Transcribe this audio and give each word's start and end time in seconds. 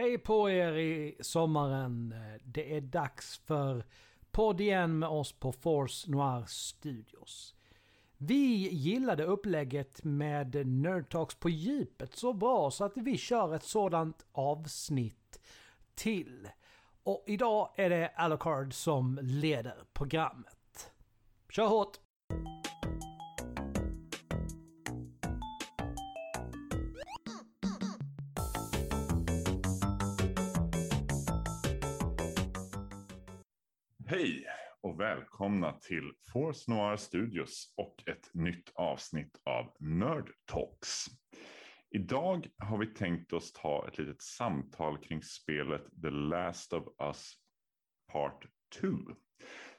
Hej 0.00 0.18
på 0.18 0.50
er 0.50 0.72
i 0.72 1.16
sommaren. 1.20 2.14
Det 2.44 2.76
är 2.76 2.80
dags 2.80 3.38
för 3.38 3.84
podd 4.30 4.60
igen 4.60 4.98
med 4.98 5.08
oss 5.08 5.32
på 5.32 5.52
Force 5.52 6.10
Noir 6.10 6.44
Studios. 6.48 7.54
Vi 8.16 8.68
gillade 8.68 9.24
upplägget 9.24 10.04
med 10.04 10.66
Nerd 10.66 11.08
Talks 11.08 11.34
på 11.34 11.50
djupet 11.50 12.16
så 12.16 12.32
bra 12.32 12.70
så 12.70 12.84
att 12.84 12.96
vi 12.96 13.18
kör 13.18 13.54
ett 13.54 13.64
sådant 13.64 14.26
avsnitt 14.32 15.40
till. 15.94 16.48
Och 17.02 17.24
idag 17.26 17.70
är 17.76 17.90
det 17.90 18.08
Alucard 18.08 18.74
som 18.74 19.18
leder 19.22 19.84
programmet. 19.92 20.92
Kör 21.50 21.66
hårt! 21.66 21.98
Hej 34.10 34.46
och 34.80 35.00
välkomna 35.00 35.72
till 35.72 36.12
Force 36.32 36.70
Noir 36.70 36.96
Studios 36.96 37.74
och 37.76 38.08
ett 38.08 38.30
nytt 38.34 38.72
avsnitt 38.74 39.40
av 39.44 39.76
Nerd 39.80 40.30
Talks. 40.44 41.06
Idag 41.90 42.48
har 42.58 42.78
vi 42.78 42.86
tänkt 42.86 43.32
oss 43.32 43.52
ta 43.52 43.88
ett 43.88 43.98
litet 43.98 44.22
samtal 44.22 44.98
kring 44.98 45.22
spelet 45.22 45.82
The 46.02 46.10
Last 46.10 46.72
of 46.72 46.84
Us 47.00 47.32
Part 48.12 48.46
2. 48.80 48.88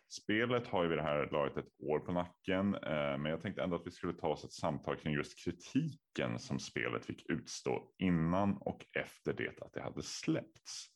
Spelet 0.10 0.68
har 0.68 0.84
ju 0.84 0.90
vid 0.90 0.98
det 0.98 1.04
här 1.04 1.30
laget 1.32 1.58
ett 1.58 1.82
år 1.84 2.00
på 2.00 2.12
nacken, 2.12 2.76
eh, 2.76 3.18
men 3.18 3.26
jag 3.26 3.42
tänkte 3.42 3.64
ändå 3.64 3.76
att 3.76 3.88
vi 3.88 3.92
skulle 3.92 4.14
ta 4.14 4.28
oss 4.28 4.46
ett 4.46 4.54
samtal 4.54 4.98
kring 4.98 5.14
just 5.14 5.40
kritiken 5.40 6.40
som 6.40 6.60
spelet 6.60 7.06
fick 7.06 7.30
utstå 7.30 7.94
innan 7.98 8.58
och 8.58 8.86
efter 8.94 9.34
det 9.34 9.62
att 9.62 9.74
det 9.74 9.82
hade 9.82 10.04
släppts. 10.04 10.88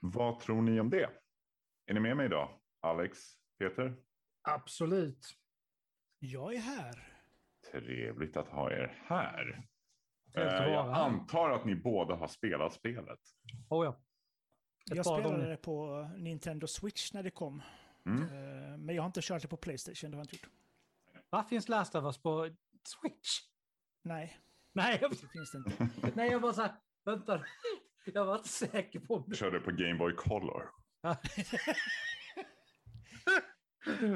Vad 0.00 0.40
tror 0.40 0.62
ni 0.62 0.80
om 0.80 0.90
det? 0.90 1.10
Är 1.88 1.94
ni 1.94 2.00
med 2.00 2.16
mig 2.16 2.26
idag? 2.26 2.48
Alex, 2.80 3.18
Peter? 3.58 3.96
Absolut. 4.42 5.26
Jag 6.18 6.54
är 6.54 6.58
här. 6.58 7.14
Trevligt 7.72 8.36
att 8.36 8.48
ha 8.48 8.70
er 8.70 9.02
här. 9.06 9.64
Eh, 10.36 10.42
Jag 10.42 10.50
här. 10.84 11.04
antar 11.04 11.50
att 11.50 11.64
ni 11.64 11.74
båda 11.76 12.14
har 12.14 12.28
spelat 12.28 12.72
spelet. 12.72 13.18
Oh 13.70 13.84
ja. 13.84 13.90
Ett 14.90 14.96
Jag 14.96 15.06
spelade 15.06 15.22
gånger. 15.28 15.48
det 15.48 15.56
på 15.56 16.10
Nintendo 16.16 16.66
Switch 16.66 17.12
när 17.12 17.22
det 17.22 17.30
kom. 17.30 17.62
Mm. 18.06 18.22
Eh, 18.22 18.78
Men 18.78 18.94
jag 18.94 19.02
har 19.02 19.06
inte 19.06 19.20
kört 19.22 19.42
det 19.42 19.48
på 19.48 19.56
Playstation, 19.56 20.10
det 20.10 20.16
har 20.16 20.20
jag 20.20 20.24
inte 20.34 20.36
gjort. 20.36 20.52
Vad 21.30 21.48
finns 21.48 21.68
Last 21.68 21.94
of 21.94 22.04
Us 22.04 22.18
på 22.22 22.50
Switch? 22.84 23.40
Nej, 24.02 24.38
Nej, 24.72 24.98
jag, 25.00 25.10
det 25.10 25.16
finns 25.16 25.52
det 25.52 25.58
inte. 25.58 25.88
nej, 26.16 26.30
jag 26.30 26.40
var 26.40 26.52
så 26.52 26.62
här, 26.62 26.74
vänta. 27.04 27.44
Jag 28.04 28.24
var 28.24 28.36
inte 28.36 28.48
säker 28.48 29.00
på 29.00 29.14
om 29.14 29.24
Jag 29.26 29.36
körde 29.36 29.60
på 29.60 29.70
Game 29.70 29.94
Boy 29.94 30.12
Color. 30.14 30.70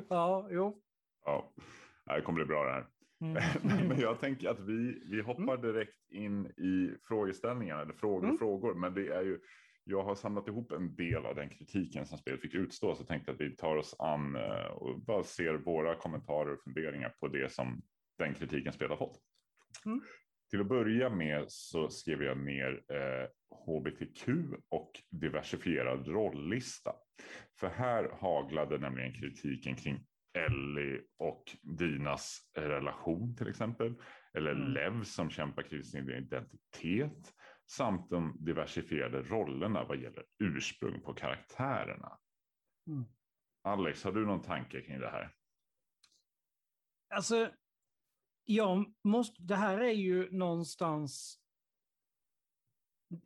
Ja, 0.09 0.49
jo. 0.51 0.83
Ja, 1.25 1.53
det 2.07 2.21
kommer 2.23 2.37
bli 2.37 2.45
bra 2.45 2.65
det 2.65 2.73
här. 2.73 2.87
Mm. 3.21 3.89
Men 3.89 4.01
jag 4.01 4.21
tänker 4.21 4.49
att 4.49 4.61
vi, 4.61 5.03
vi 5.11 5.21
hoppar 5.23 5.57
direkt 5.57 6.11
in 6.11 6.47
i 6.47 6.97
frågeställningarna, 7.09 7.83
eller 7.83 7.95
frågor 7.95 8.19
och 8.19 8.25
Mm. 8.25 8.39
frågor. 8.39 8.75
Men 8.75 8.95
det 8.95 9.09
är 9.09 9.23
ju, 9.23 9.41
jag 9.85 10.03
har 10.03 10.15
samlat 10.15 10.49
ihop 10.49 10.73
en 10.73 10.95
del 10.95 11.27
av 11.27 11.35
den 11.35 11.49
kritiken 11.49 12.07
som 12.07 12.19
spelet 12.19 12.41
fick 12.41 12.55
utstå, 12.55 12.95
så 12.95 13.05
tänkte 13.05 13.33
att 13.33 13.41
vi 13.41 13.57
tar 13.57 13.77
oss 13.77 13.97
an 13.99 14.37
eh, 14.37 14.67
och 14.67 15.01
bara 15.01 15.25
ser 15.25 15.55
våra 15.55 15.95
kommentarer 15.95 16.53
och 16.53 16.63
funderingar 16.65 17.15
på 17.21 17.29
det 17.29 17.53
som 17.53 17.83
den 18.19 18.35
kritiken 18.35 18.73
spelet 18.73 18.99
har 18.99 19.07
fått. 19.07 19.21
Mm. 19.87 20.01
Till 20.53 20.61
att 20.61 20.69
börja 20.69 21.11
med 21.11 21.45
så 21.49 21.91
skrev 21.91 22.23
jag 22.23 22.39
ner 22.39 22.83
eh, 22.89 23.29
hbtq 23.67 24.29
och 24.69 24.93
diversifierad 25.11 26.09
rolllista. 26.09 26.93
För 27.61 27.69
här 27.69 28.11
haglade 28.21 28.79
nämligen 28.79 29.13
kritiken 29.15 29.77
kring 29.77 30.07
Ellie 30.39 31.01
och 31.19 31.45
Dinas 31.63 32.51
relation 32.55 33.37
till 33.37 33.49
exempel. 33.49 33.95
Eller 34.35 34.53
Mm. 34.53 34.73
Lev 34.73 35.05
som 35.05 35.31
kämpar 35.31 35.63
kring 35.63 35.85
sin 35.85 36.11
identitet. 36.11 37.35
Samt 37.67 38.11
de 38.11 38.37
diversifierade 38.41 39.23
rollerna 39.23 39.85
vad 39.85 39.99
gäller 39.99 40.25
ursprung 40.39 41.03
på 41.03 41.15
karaktärerna. 41.15 42.19
Mm. 42.87 43.05
Alex, 43.63 44.05
har 44.05 44.13
du 44.13 44.27
någon 44.27 44.43
tanke 44.43 44.81
kring 44.81 45.01
det 45.01 45.11
här? 45.11 45.35
Alltså, 47.15 47.51
jag 48.45 48.95
måste, 49.05 49.43
det 49.43 49.57
här 49.57 49.81
är 49.81 49.93
ju 49.93 50.31
någonstans 50.31 51.39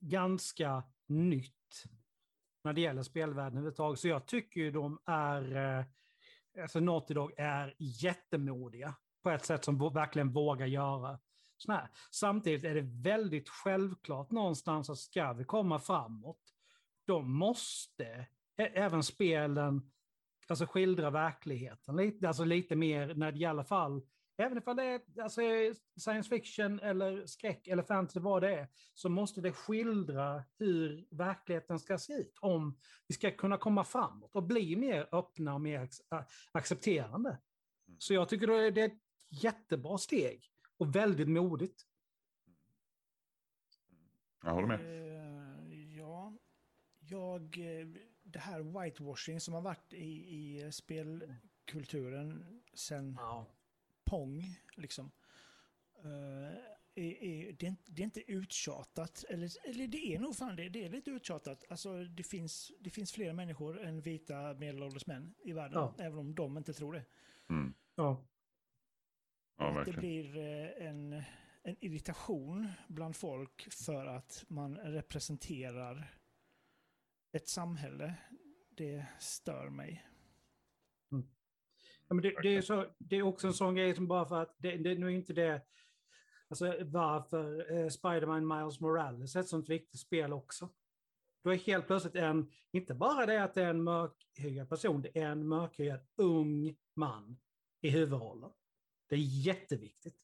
ganska 0.00 0.82
nytt 1.06 1.52
när 2.64 2.72
det 2.72 2.80
gäller 2.80 3.02
spelvärlden 3.02 3.52
överhuvudtaget. 3.52 4.00
Så 4.00 4.08
jag 4.08 4.26
tycker 4.26 4.60
ju 4.60 4.70
de 4.70 4.98
är, 5.06 5.56
eh, 5.56 5.84
alltså 6.62 6.80
Naughty 6.80 7.14
Dog 7.14 7.32
är 7.36 7.74
jättemodiga 7.78 8.94
på 9.22 9.30
ett 9.30 9.44
sätt 9.44 9.64
som 9.64 9.78
verkligen 9.78 10.32
vågar 10.32 10.66
göra 10.66 11.18
sådana 11.56 11.80
här. 11.80 11.90
Samtidigt 12.10 12.64
är 12.64 12.74
det 12.74 13.10
väldigt 13.10 13.48
självklart 13.48 14.30
någonstans 14.30 14.90
att 14.90 14.98
ska 14.98 15.32
vi 15.32 15.44
komma 15.44 15.78
framåt, 15.78 16.40
då 17.06 17.22
måste 17.22 18.26
även 18.56 19.02
spelen 19.02 19.90
alltså 20.48 20.66
skildra 20.66 21.10
verkligheten. 21.10 21.96
Lite, 21.96 22.28
alltså 22.28 22.44
lite 22.44 22.76
mer 22.76 23.14
när 23.14 23.32
det 23.32 23.38
i 23.38 23.44
alla 23.44 23.64
fall, 23.64 24.02
även 24.36 24.58
ifall 24.58 24.76
det 24.76 24.84
är 24.84 25.00
alltså, 25.22 25.40
science 25.96 26.28
fiction 26.28 26.80
eller 26.80 27.26
skräck 27.26 27.66
eller 27.68 27.82
fantasy, 27.82 28.20
vad 28.20 28.42
det 28.42 28.54
är, 28.54 28.68
så 28.94 29.08
måste 29.08 29.40
det 29.40 29.52
skildra 29.52 30.44
hur 30.58 31.06
verkligheten 31.10 31.78
ska 31.78 31.98
se 31.98 32.12
ut 32.12 32.38
om 32.40 32.78
vi 33.06 33.14
ska 33.14 33.30
kunna 33.30 33.56
komma 33.58 33.84
framåt 33.84 34.34
och 34.34 34.42
bli 34.42 34.76
mer 34.76 35.08
öppna 35.12 35.54
och 35.54 35.60
mer 35.60 35.88
a- 36.08 36.24
accepterande. 36.52 37.28
Mm. 37.88 38.00
Så 38.00 38.14
jag 38.14 38.28
tycker 38.28 38.46
det 38.70 38.80
är 38.80 38.86
ett 38.86 39.00
jättebra 39.28 39.98
steg 39.98 40.44
och 40.76 40.96
väldigt 40.96 41.28
modigt. 41.28 41.82
Jag 44.42 44.50
håller 44.54 44.68
med. 44.68 44.80
Eh, 44.80 45.16
Ja, 45.98 46.38
jag... 46.98 47.42
eh, 47.58 47.86
Det 48.22 48.38
här 48.38 48.80
whitewashing 48.82 49.40
som 49.40 49.54
har 49.54 49.60
varit 49.60 49.92
i, 49.92 50.36
i 50.36 50.72
spelkulturen 50.72 52.60
sen 52.74 53.16
Pong, 54.06 54.60
liksom. 54.76 55.10
eh, 56.04 56.58
är, 56.98 57.22
är, 57.24 57.52
det, 57.52 57.66
är, 57.66 57.68
inte- 57.70 57.92
det 57.92 58.02
är 58.02 58.04
inte 58.04 58.32
uttjatat, 58.32 59.24
eller, 59.28 59.68
eller 59.68 59.86
det 59.86 60.14
är 60.14 60.18
nog 60.18 60.36
fan 60.36 60.56
det, 60.56 60.68
det 60.68 60.84
är 60.84 60.88
lite 60.90 61.10
uttjatat. 61.10 61.64
Alltså 61.68 62.04
det 62.04 62.22
finns, 62.22 62.72
det 62.80 62.90
finns 62.90 63.12
fler 63.12 63.32
människor 63.32 63.80
än 63.82 64.00
vita 64.00 64.54
medelålders 64.54 65.06
män 65.06 65.34
i 65.44 65.52
världen, 65.52 65.78
Ja. 65.78 65.94
även 65.98 66.18
om 66.18 66.34
de 66.34 66.56
inte 66.56 66.72
tror 66.72 66.92
det. 66.92 67.04
Mm. 67.50 67.74
Ja. 67.94 68.24
Ja, 69.58 69.80
Att 69.80 69.86
det 69.86 69.92
blir 69.92 70.36
eh, 70.36 70.86
en, 70.86 71.22
en 71.62 71.76
irritation 71.80 72.68
bland 72.88 73.16
folk 73.16 73.72
för 73.72 74.06
att 74.06 74.44
man 74.48 74.76
representerar 74.76 76.14
ett 77.32 77.48
samhälle. 77.48 78.14
Det 78.70 79.06
stör 79.20 79.68
mig. 79.70 80.06
Ja, 82.08 82.14
men 82.14 82.22
det, 82.22 82.34
det, 82.42 82.56
är 82.56 82.60
så, 82.62 82.86
det 82.98 83.16
är 83.16 83.22
också 83.22 83.46
en 83.46 83.54
sån 83.54 83.74
grej 83.74 83.94
som 83.94 84.06
bara 84.06 84.26
för 84.26 84.42
att 84.42 84.54
det, 84.58 84.76
det 84.76 84.94
nu 84.98 85.06
är 85.06 85.10
inte 85.10 85.32
det, 85.32 85.62
alltså 86.48 86.76
varför 86.84 87.72
eh, 87.72 87.88
Spider-Man 87.88 88.46
Miles 88.48 88.80
Morales 88.80 89.36
är 89.36 89.40
ett 89.40 89.48
sånt 89.48 89.68
viktigt 89.68 90.00
spel 90.00 90.32
också. 90.32 90.68
Då 91.44 91.50
är 91.50 91.56
helt 91.56 91.86
plötsligt 91.86 92.14
en, 92.14 92.50
inte 92.72 92.94
bara 92.94 93.26
det 93.26 93.42
att 93.42 93.54
det 93.54 93.62
är 93.62 93.70
en 93.70 93.82
mörkhyad 93.82 94.68
person, 94.68 95.02
det 95.02 95.18
är 95.18 95.26
en 95.30 95.48
mörkhyad 95.48 96.00
ung 96.16 96.76
man 96.94 97.38
i 97.80 97.90
huvudrollen. 97.90 98.50
Det 99.08 99.14
är 99.14 99.18
jätteviktigt. 99.46 100.16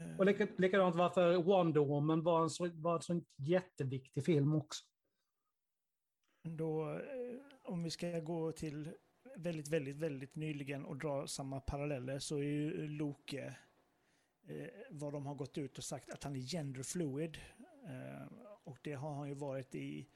Eh, 0.00 0.18
Och 0.18 0.26
lika- 0.26 0.48
likadant 0.58 0.96
varför 0.96 1.42
Wonder 1.42 1.80
Woman 1.80 2.22
var 2.22 2.42
en, 2.42 2.50
så, 2.50 2.68
var 2.74 2.94
en 2.96 3.02
sån 3.02 3.24
jätteviktig 3.36 4.24
film 4.24 4.54
också. 4.54 4.84
Då, 6.42 6.90
eh, 6.90 7.38
om 7.62 7.82
vi 7.82 7.90
ska 7.90 8.20
gå 8.20 8.52
till 8.52 8.94
väldigt, 9.36 9.68
väldigt, 9.68 9.96
väldigt 9.96 10.34
nyligen 10.36 10.84
och 10.84 10.96
dra 10.96 11.26
samma 11.26 11.60
paralleller 11.60 12.18
så 12.18 12.36
är 12.36 12.42
ju 12.42 12.88
Loke 12.88 13.56
eh, 14.46 14.68
vad 14.90 15.12
de 15.12 15.26
har 15.26 15.34
gått 15.34 15.58
ut 15.58 15.78
och 15.78 15.84
sagt 15.84 16.10
att 16.10 16.24
han 16.24 16.36
är 16.36 16.40
gender 16.40 16.82
fluid. 16.82 17.38
Eh, 17.86 18.26
och 18.64 18.78
det 18.82 18.92
har 18.92 19.14
han 19.14 19.28
ju 19.28 19.34
varit 19.34 19.74
i 19.74 20.06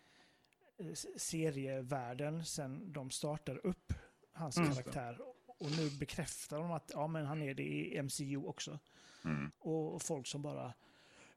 eh, 0.78 0.92
serievärlden 1.16 2.44
sedan 2.44 2.92
de 2.92 3.10
startar 3.10 3.66
upp 3.66 3.92
hans 4.32 4.56
Mm. 4.56 4.70
karaktär. 4.70 5.18
Och 5.46 5.70
nu 5.70 5.90
bekräftar 5.90 6.58
de 6.58 6.72
att 6.72 6.90
ja, 6.94 7.06
men 7.06 7.26
han 7.26 7.42
är 7.42 7.54
det 7.54 7.62
i 7.62 8.02
MCU 8.02 8.36
också. 8.36 8.78
Mm. 9.24 9.50
Och, 9.58 9.94
och 9.94 10.02
folk 10.02 10.26
som 10.26 10.42
bara 10.42 10.74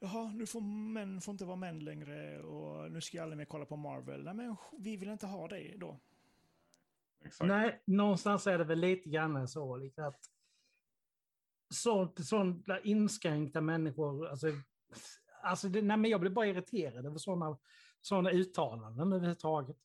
Jaha, 0.03 0.31
nu 0.35 0.45
får 0.45 0.61
män 0.61 1.21
får 1.21 1.31
inte 1.31 1.45
vara 1.45 1.55
män 1.55 1.79
längre 1.79 2.41
och 2.43 2.91
nu 2.91 3.01
ska 3.01 3.17
jag 3.17 3.23
aldrig 3.23 3.37
mer 3.37 3.45
kolla 3.45 3.65
på 3.65 3.75
Marvel. 3.75 4.23
Nej, 4.23 4.33
men 4.33 4.55
vi 4.77 4.97
vill 4.97 5.09
inte 5.09 5.27
ha 5.27 5.47
dig 5.47 5.75
då. 5.77 5.97
Exakt. 7.25 7.47
Nej, 7.47 7.81
någonstans 7.85 8.47
är 8.47 8.57
det 8.57 8.63
väl 8.63 8.79
lite 8.79 9.09
grann 9.09 9.47
så. 9.47 9.77
Liksom 9.77 10.03
att 10.03 10.19
sånt, 12.23 12.65
där 12.65 12.87
inskränkta 12.87 13.61
människor, 13.61 14.27
alltså, 14.27 14.47
alltså 15.43 15.69
det, 15.69 15.81
nej, 15.81 15.97
men 15.97 16.11
jag 16.11 16.21
blir 16.21 16.31
bara 16.31 16.47
irriterad 16.47 17.05
över 17.05 17.17
sådana 17.17 17.57
såna 18.01 18.31
uttalanden 18.31 19.13
överhuvudtaget. 19.13 19.77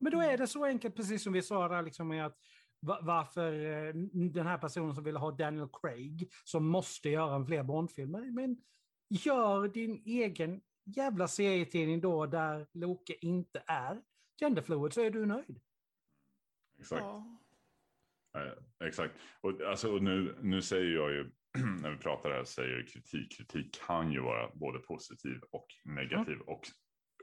Men 0.00 0.12
då 0.12 0.20
är 0.20 0.38
det 0.38 0.46
så 0.46 0.64
enkelt, 0.64 0.96
precis 0.96 1.22
som 1.22 1.32
vi 1.32 1.42
sa 1.42 1.68
där, 1.68 1.82
liksom, 1.82 2.08
med 2.08 2.26
att 2.26 2.38
varför 2.80 3.52
eh, 3.52 3.94
den 4.12 4.46
här 4.46 4.58
personen 4.58 4.94
som 4.94 5.04
vill 5.04 5.16
ha 5.16 5.30
Daniel 5.30 5.68
Craig, 5.72 6.30
som 6.44 6.66
måste 6.66 7.08
göra 7.08 7.34
en 7.34 7.46
fler 7.46 7.62
Bondfilmer, 7.62 8.30
men 8.30 8.56
gör 9.08 9.68
din 9.68 10.02
egen 10.06 10.60
jävla 10.84 11.28
serietidning 11.28 12.00
då 12.00 12.26
där 12.26 12.66
Loke 12.72 13.14
inte 13.20 13.62
är 13.66 14.02
genderfluid 14.40 14.92
så 14.92 15.00
är 15.00 15.10
du 15.10 15.26
nöjd. 15.26 15.60
Exakt. 16.82 17.02
Ja. 17.02 17.38
Eh, 18.36 18.86
exakt. 18.86 19.14
Och, 19.40 19.60
alltså, 19.60 19.94
och 19.94 20.02
nu, 20.02 20.38
nu 20.42 20.62
säger 20.62 20.94
jag 20.94 21.10
ju, 21.12 21.30
när 21.82 21.90
vi 21.90 21.96
pratar 21.96 22.30
här, 22.30 22.44
säger 22.44 22.76
jag 22.76 22.88
kritik. 22.88 23.36
Kritik 23.36 23.80
kan 23.86 24.12
ju 24.12 24.20
vara 24.20 24.50
både 24.54 24.78
positiv 24.78 25.40
och 25.50 25.66
negativ. 25.84 26.34
Mm. 26.34 26.48
Och 26.48 26.62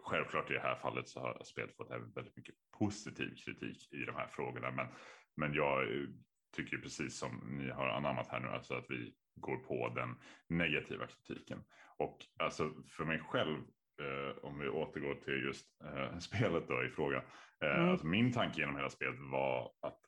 självklart 0.01 0.51
i 0.51 0.53
det 0.53 0.59
här 0.59 0.75
fallet 0.75 1.07
så 1.07 1.19
har 1.19 1.41
spelet 1.43 1.75
fått 1.75 1.91
väldigt 1.91 2.37
mycket 2.37 2.55
positiv 2.79 3.35
kritik 3.35 3.93
i 3.93 4.05
de 4.05 4.15
här 4.15 4.27
frågorna. 4.27 4.71
Men, 4.71 4.87
men 5.35 5.53
jag 5.53 5.87
tycker 6.55 6.77
precis 6.77 7.17
som 7.17 7.57
ni 7.57 7.69
har 7.69 7.87
anammat 7.87 8.27
här 8.27 8.39
nu, 8.39 8.47
alltså 8.47 8.73
att 8.73 8.85
vi 8.89 9.13
går 9.35 9.57
på 9.57 9.89
den 9.95 10.15
negativa 10.47 11.07
kritiken. 11.07 11.63
Och 11.97 12.25
alltså 12.39 12.73
för 12.87 13.05
mig 13.05 13.19
själv, 13.19 13.57
eh, 13.99 14.45
om 14.45 14.59
vi 14.59 14.69
återgår 14.69 15.15
till 15.15 15.43
just 15.43 15.65
eh, 15.83 16.17
spelet 16.19 16.67
då 16.67 16.83
i 16.83 16.89
fråga. 16.89 17.23
Eh, 17.63 17.79
mm. 17.79 17.89
alltså 17.89 18.07
min 18.07 18.33
tanke 18.33 18.59
genom 18.59 18.75
hela 18.75 18.89
spelet 18.89 19.19
var 19.31 19.71
att 19.81 19.99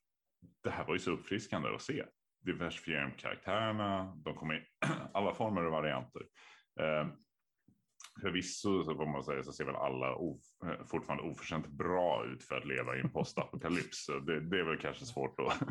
det 0.64 0.70
här 0.70 0.86
var 0.86 0.94
ju 0.94 1.00
så 1.00 1.12
uppfriskande 1.12 1.70
att 1.70 1.82
se. 1.82 2.04
Diversifiering 2.46 3.12
på 3.12 3.18
karaktärerna, 3.18 4.16
de 4.26 4.36
kommer 4.36 4.56
i 4.56 4.64
alla 5.14 5.34
former 5.34 5.66
och 5.66 5.72
varianter. 5.72 6.22
Eh, 6.80 7.08
förvisso 8.22 8.84
så 8.84 8.96
får 8.96 9.06
man 9.06 9.24
säga 9.24 9.44
så 9.44 9.52
ser 9.52 9.66
väl 9.66 9.76
alla 9.76 10.16
of, 10.16 10.40
eh, 10.66 10.86
fortfarande 10.86 11.24
oförtjänt 11.24 11.68
bra 11.68 12.26
ut 12.26 12.44
för 12.44 12.56
att 12.56 12.66
leva 12.66 12.96
i 12.96 13.00
en 13.00 13.10
postapokalyps. 13.10 14.08
Det, 14.08 14.40
det 14.40 14.60
är 14.60 14.64
väl 14.64 14.78
kanske 14.78 15.06
svårt 15.06 15.40
att, 15.40 15.62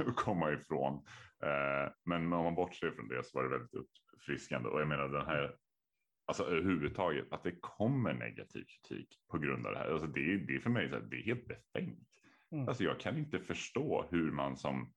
att 0.00 0.16
komma 0.16 0.52
ifrån. 0.52 0.94
Eh, 1.42 1.92
men 2.04 2.32
om 2.32 2.44
man 2.44 2.54
bortser 2.54 2.90
från 2.90 3.08
det 3.08 3.24
så 3.24 3.38
var 3.38 3.44
det 3.44 3.50
väldigt 3.50 3.74
uppfriskande. 4.14 4.68
Och 4.68 4.80
jag 4.80 4.88
menar 4.88 5.08
den 5.08 5.26
här, 5.26 5.54
alltså 6.30 6.44
överhuvudtaget 6.44 7.32
att 7.32 7.42
det 7.42 7.60
kommer 7.60 8.14
negativ 8.14 8.64
kritik 8.64 9.08
på 9.30 9.38
grund 9.38 9.66
av 9.66 9.72
det 9.72 9.78
här. 9.78 9.92
Alltså 9.92 10.06
det, 10.06 10.36
det 10.36 10.54
är 10.54 10.60
för 10.60 10.70
mig 10.70 10.88
så 10.88 10.94
här, 10.94 11.02
det 11.02 11.16
är 11.16 11.22
helt 11.22 11.48
befängt. 11.48 12.08
Mm. 12.52 12.68
Alltså 12.68 12.84
jag 12.84 13.00
kan 13.00 13.18
inte 13.18 13.40
förstå 13.40 14.08
hur 14.10 14.30
man 14.30 14.56
som 14.56 14.92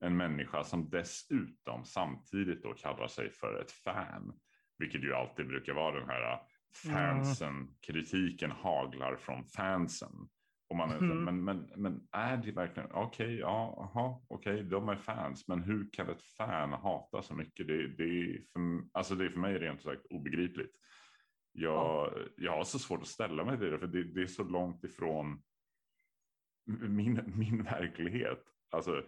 en 0.00 0.16
människa 0.16 0.64
som 0.64 0.90
dessutom 0.90 1.84
samtidigt 1.84 2.62
då 2.62 2.74
kallar 2.74 3.08
sig 3.08 3.30
för 3.30 3.60
ett 3.60 3.72
fan 3.72 4.32
vilket 4.78 5.04
ju 5.04 5.14
alltid 5.14 5.46
brukar 5.46 5.72
vara 5.72 6.00
den 6.00 6.08
här 6.08 6.32
äh, 6.32 6.38
fansen, 6.92 7.48
mm. 7.48 7.74
kritiken 7.80 8.50
haglar 8.50 9.16
från 9.16 9.44
fansen. 9.44 10.28
Och 10.70 10.76
man 10.76 10.90
mm. 10.90 11.24
men, 11.24 11.44
men, 11.44 11.70
men 11.76 12.08
är 12.12 12.36
det 12.36 12.52
verkligen, 12.52 12.90
okej, 12.92 13.26
okay, 13.26 13.38
ja, 13.38 13.74
aha, 13.78 14.22
okej, 14.28 14.54
okay, 14.54 14.66
de 14.66 14.88
är 14.88 14.96
fans, 14.96 15.48
men 15.48 15.62
hur 15.62 15.88
kan 15.92 16.08
ett 16.08 16.22
fan 16.22 16.72
hata 16.72 17.22
så 17.22 17.34
mycket? 17.34 17.66
Det, 17.66 17.88
det, 17.88 18.04
är, 18.04 18.44
för, 18.52 18.88
alltså 18.92 19.14
det 19.14 19.24
är 19.24 19.30
för 19.30 19.40
mig 19.40 19.58
rent 19.58 19.82
sagt 19.82 20.06
obegripligt. 20.10 20.72
Jag, 21.52 22.12
ja. 22.16 22.22
jag 22.36 22.56
har 22.56 22.64
så 22.64 22.78
svårt 22.78 23.00
att 23.00 23.08
ställa 23.08 23.44
mig 23.44 23.58
till 23.58 23.70
det, 23.70 23.78
för 23.78 23.86
det, 23.86 24.04
det 24.04 24.22
är 24.22 24.26
så 24.26 24.44
långt 24.44 24.84
ifrån 24.84 25.42
min, 26.66 27.32
min 27.36 27.62
verklighet. 27.62 28.44
Alltså, 28.70 29.04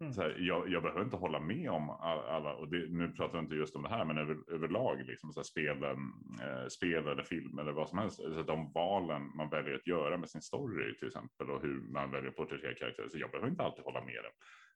Mm. 0.00 0.12
Så 0.12 0.22
här, 0.22 0.36
jag, 0.38 0.68
jag, 0.68 0.82
behöver 0.82 1.04
inte 1.04 1.16
hålla 1.16 1.40
med 1.40 1.70
om 1.70 1.90
alla, 1.90 2.54
och 2.54 2.68
det, 2.68 2.88
nu 2.88 3.12
pratar 3.12 3.38
jag 3.38 3.44
inte 3.44 3.54
just 3.54 3.76
om 3.76 3.82
det 3.82 3.88
här, 3.88 4.04
men 4.04 4.18
över, 4.18 4.52
överlag, 4.52 5.04
liksom, 5.06 5.32
så 5.32 5.40
här, 5.40 5.44
spelen, 5.44 6.12
eh, 6.42 6.68
spel 6.68 7.08
eller 7.08 7.22
film 7.22 7.58
eller 7.58 7.72
vad 7.72 7.88
som 7.88 7.98
helst. 7.98 8.16
Så 8.16 8.42
de 8.42 8.72
valen 8.72 9.36
man 9.36 9.50
väljer 9.50 9.74
att 9.74 9.86
göra 9.86 10.16
med 10.16 10.30
sin 10.30 10.42
story 10.42 10.98
till 10.98 11.08
exempel 11.08 11.50
och 11.50 11.62
hur 11.62 11.80
man 11.80 12.10
väljer 12.10 12.30
att 12.30 12.36
porträttera 12.36 12.74
karaktärer. 12.74 13.08
Så 13.08 13.18
jag 13.18 13.30
behöver 13.30 13.50
inte 13.50 13.62
alltid 13.62 13.84
hålla 13.84 14.04
med 14.04 14.24
dem. 14.24 14.32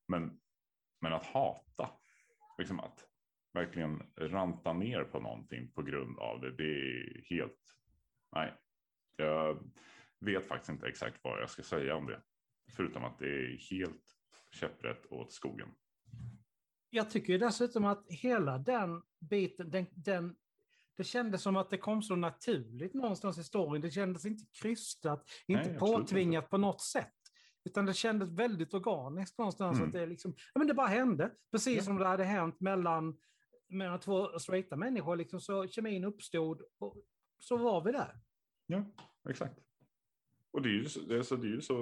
Men, 0.08 0.40
men 1.00 1.12
att 1.12 1.26
hata, 1.26 1.90
liksom 2.58 2.80
att 2.80 3.04
verkligen 3.52 4.02
ranta 4.18 4.72
ner 4.72 5.04
på 5.04 5.20
någonting 5.20 5.72
på 5.72 5.82
grund 5.82 6.18
av 6.18 6.40
det, 6.40 6.50
det 6.50 6.64
är 6.64 7.24
helt, 7.30 7.60
nej. 8.34 8.54
Jag 9.16 9.70
vet 10.20 10.46
faktiskt 10.46 10.70
inte 10.70 10.86
exakt 10.86 11.20
vad 11.22 11.40
jag 11.40 11.50
ska 11.50 11.62
säga 11.62 11.96
om 11.96 12.06
det. 12.06 12.22
Förutom 12.76 13.04
att 13.04 13.18
det 13.18 13.26
är 13.26 13.70
helt 13.70 14.21
käpprätt 14.54 15.12
åt 15.12 15.32
skogen. 15.32 15.68
Jag 16.90 17.10
tycker 17.10 17.38
dessutom 17.38 17.84
att 17.84 18.04
hela 18.08 18.58
den 18.58 19.02
biten, 19.20 19.70
den, 19.70 19.86
den, 19.90 20.36
det 20.96 21.04
kändes 21.04 21.42
som 21.42 21.56
att 21.56 21.70
det 21.70 21.78
kom 21.78 22.02
så 22.02 22.16
naturligt 22.16 22.94
någonstans 22.94 23.38
i 23.38 23.44
storyn. 23.44 23.82
Det 23.82 23.90
kändes 23.90 24.26
inte 24.26 24.44
krystat, 24.62 25.30
inte 25.46 25.68
Nej, 25.68 25.78
påtvingat 25.78 26.42
inte. 26.42 26.50
på 26.50 26.58
något 26.58 26.80
sätt. 26.80 27.14
Utan 27.64 27.86
det 27.86 27.94
kändes 27.94 28.28
väldigt 28.30 28.74
organiskt 28.74 29.38
någonstans. 29.38 29.78
Mm. 29.78 29.88
Att 29.88 29.92
det, 29.92 30.06
liksom, 30.06 30.34
ja, 30.36 30.58
men 30.58 30.66
det 30.66 30.74
bara 30.74 30.86
hände. 30.86 31.30
Precis 31.50 31.76
ja. 31.76 31.82
som 31.82 31.98
det 31.98 32.06
hade 32.06 32.24
hänt 32.24 32.60
mellan, 32.60 33.18
mellan 33.68 34.00
två 34.00 34.38
straighta 34.38 34.76
människor. 34.76 35.16
Liksom, 35.16 35.40
så 35.40 35.68
kemin 35.68 36.04
uppstod 36.04 36.62
och 36.78 36.96
så 37.38 37.56
var 37.56 37.84
vi 37.84 37.92
där. 37.92 38.20
Ja, 38.66 38.84
exakt. 39.28 39.58
Och 40.52 40.62
det 40.62 40.68
är 40.68 40.72
ju 40.72 40.84
så, 40.84 41.00
det 41.00 41.16
är 41.16 41.22
så, 41.22 41.36
det 41.36 41.46
är 41.46 41.50
ju 41.50 41.60
så 41.60 41.74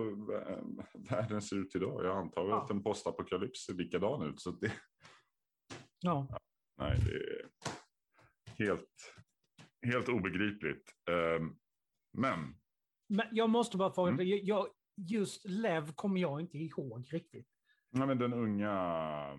världen 1.10 1.42
ser 1.42 1.56
ut 1.56 1.76
idag. 1.76 2.04
Jag 2.04 2.16
antar 2.16 2.48
ja. 2.48 2.62
att 2.62 2.70
en 2.70 2.82
postapokalyps 2.82 3.64
ser 3.64 3.74
likadan 3.74 4.22
ut. 4.22 4.40
Så 4.40 4.50
det... 4.50 4.72
Ja. 6.02 6.26
ja. 6.30 6.38
Nej, 6.78 6.98
det 7.04 7.10
är 7.10 7.50
helt, 8.64 9.14
helt 9.82 10.08
obegripligt. 10.08 10.94
Um, 11.10 11.58
men. 12.12 12.54
Men 13.08 13.26
jag 13.32 13.50
måste 13.50 13.76
bara 13.76 13.92
fråga, 13.92 14.10
mm. 14.10 14.40
jag, 14.42 14.66
just 14.96 15.48
Lev 15.48 15.92
kommer 15.92 16.20
jag 16.20 16.40
inte 16.40 16.58
ihåg 16.58 17.08
riktigt. 17.12 17.48
Nej, 17.90 18.06
men 18.06 18.18
den 18.18 18.32
unga 18.32 19.38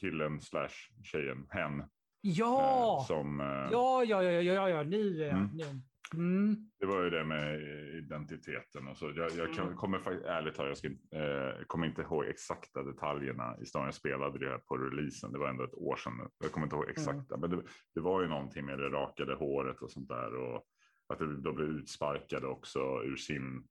killen 0.00 0.40
slash 0.40 0.90
tjejen, 1.02 1.46
hen. 1.50 1.84
Ja! 2.20 2.98
Eh, 3.00 3.06
som, 3.06 3.40
eh, 3.40 3.46
ja, 3.46 4.04
ja, 4.04 4.22
ja, 4.22 4.40
ja, 4.42 4.68
ja, 4.68 4.82
nu, 4.82 5.28
mm. 5.28 5.50
nu. 5.52 5.80
Mm. 6.14 6.56
Det 6.80 6.86
var 6.86 7.02
ju 7.02 7.10
det 7.10 7.24
med 7.24 7.60
identiteten 7.94 8.88
och 8.88 8.96
så. 8.96 9.12
Jag, 9.16 9.30
jag 9.30 9.54
kan, 9.54 9.66
mm. 9.66 9.76
kommer 9.76 9.98
faktiskt, 9.98 10.26
ärligt 10.26 10.54
talat, 10.54 10.68
jag 10.68 10.78
ska, 10.78 10.88
eh, 11.18 11.64
kommer 11.66 11.86
inte 11.86 12.02
ihåg 12.02 12.24
exakta 12.24 12.82
detaljerna 12.82 13.56
i 13.62 13.66
storyn. 13.66 13.84
Jag 13.84 13.94
spelade 13.94 14.38
det 14.38 14.48
här 14.48 14.58
på 14.58 14.76
releasen, 14.76 15.32
det 15.32 15.38
var 15.38 15.48
ändå 15.48 15.64
ett 15.64 15.74
år 15.74 15.96
sedan. 15.96 16.30
Jag 16.38 16.52
kommer 16.52 16.66
inte 16.66 16.76
ihåg 16.76 16.88
exakta, 16.88 17.34
mm. 17.34 17.40
men 17.40 17.50
det, 17.50 17.66
det, 17.94 18.00
var 18.00 18.22
ju 18.22 18.28
någonting 18.28 18.66
med 18.66 18.78
det 18.78 18.88
rakade 18.88 19.34
håret 19.34 19.82
och 19.82 19.90
sånt 19.90 20.08
där. 20.08 20.34
Och 20.34 20.66
att 21.08 21.18
det, 21.18 21.36
då 21.36 21.52
blev 21.52 21.68
utsparkade 21.68 22.46
också 22.46 23.02
ur 23.04 23.16
sin 23.16 23.68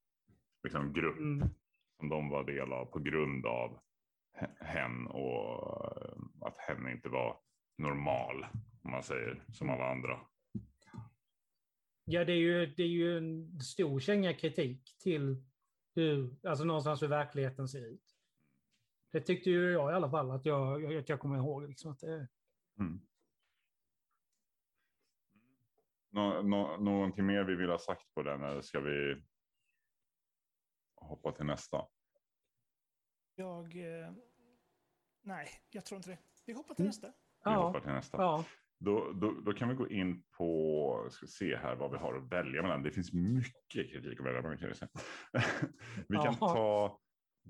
liksom, 0.63 0.93
grupp 0.93 1.17
mm. 1.17 1.47
som 1.99 2.09
de 2.09 2.29
var 2.29 2.43
del 2.43 2.73
av 2.73 2.85
på 2.85 2.99
grund 2.99 3.45
av 3.45 3.79
hen 4.59 5.07
och 5.07 5.97
eh, 5.97 6.47
att 6.47 6.57
hen 6.57 6.89
inte 6.89 7.09
var 7.09 7.37
normal, 7.77 8.45
om 8.83 8.91
man 8.91 9.03
säger, 9.03 9.43
som 9.51 9.69
alla 9.69 9.91
andra. 9.91 10.19
Ja, 12.05 12.25
det 12.25 12.33
är 12.33 12.37
ju, 12.37 12.65
det 12.65 12.83
är 12.83 12.87
ju 12.87 13.17
en 13.17 13.59
stor 13.59 13.99
känga 13.99 14.33
kritik 14.33 14.97
till 14.99 15.43
hur, 15.95 16.35
alltså 16.47 16.65
någonstans 16.65 17.01
hur 17.01 17.07
verkligheten 17.07 17.67
ser 17.67 17.85
ut. 17.85 18.15
Det 19.11 19.21
tyckte 19.21 19.49
ju 19.49 19.71
jag 19.71 19.91
i 19.91 19.95
alla 19.95 20.09
fall 20.09 20.31
att 20.31 20.45
jag, 20.45 20.95
att 20.95 21.09
jag 21.09 21.19
kommer 21.19 21.37
ihåg. 21.37 21.67
Liksom 21.67 21.91
att 21.91 21.99
det... 21.99 22.27
Mm. 22.79 23.01
Nå, 26.09 26.41
nå, 26.41 26.77
någonting 26.77 27.25
mer 27.25 27.43
vi 27.43 27.55
vill 27.55 27.69
ha 27.69 27.79
sagt 27.79 28.13
på 28.13 28.23
den 28.23 28.43
eller 28.43 28.61
ska 28.61 28.79
vi 28.79 29.21
hoppa 30.95 31.31
till 31.31 31.45
nästa? 31.45 31.87
Jag... 33.35 33.75
Eh, 33.75 34.13
nej, 35.21 35.47
jag 35.69 35.85
tror 35.85 35.97
inte 35.97 36.09
det. 36.09 36.17
Vi 36.45 36.53
hoppar 36.53 36.75
till 36.75 36.83
mm. 36.83 36.89
nästa. 36.89 37.07
Vi 37.07 37.13
ja. 37.43 37.67
hoppar 37.67 37.79
till 37.79 37.91
nästa. 37.91 38.17
Ja. 38.17 38.45
Då, 38.79 39.11
då, 39.11 39.31
då, 39.45 39.53
kan 39.53 39.69
vi 39.69 39.75
gå 39.75 39.89
in 39.89 40.23
på, 40.37 41.07
ska 41.11 41.27
se 41.27 41.55
här 41.55 41.75
vad 41.75 41.91
vi 41.91 41.97
har 41.97 42.17
att 42.17 42.31
välja 42.31 42.61
mellan. 42.61 42.83
Det 42.83 42.91
finns 42.91 43.13
mycket 43.13 43.91
kritik 43.91 44.19
att 44.19 44.25
välja 44.25 44.41
mellan. 44.41 44.57
Kan 44.57 44.69
vi 44.69 44.75
säga. 44.75 44.89
vi 46.07 46.17
kan 46.17 46.27
Aha. 46.27 46.53
ta 46.53 46.99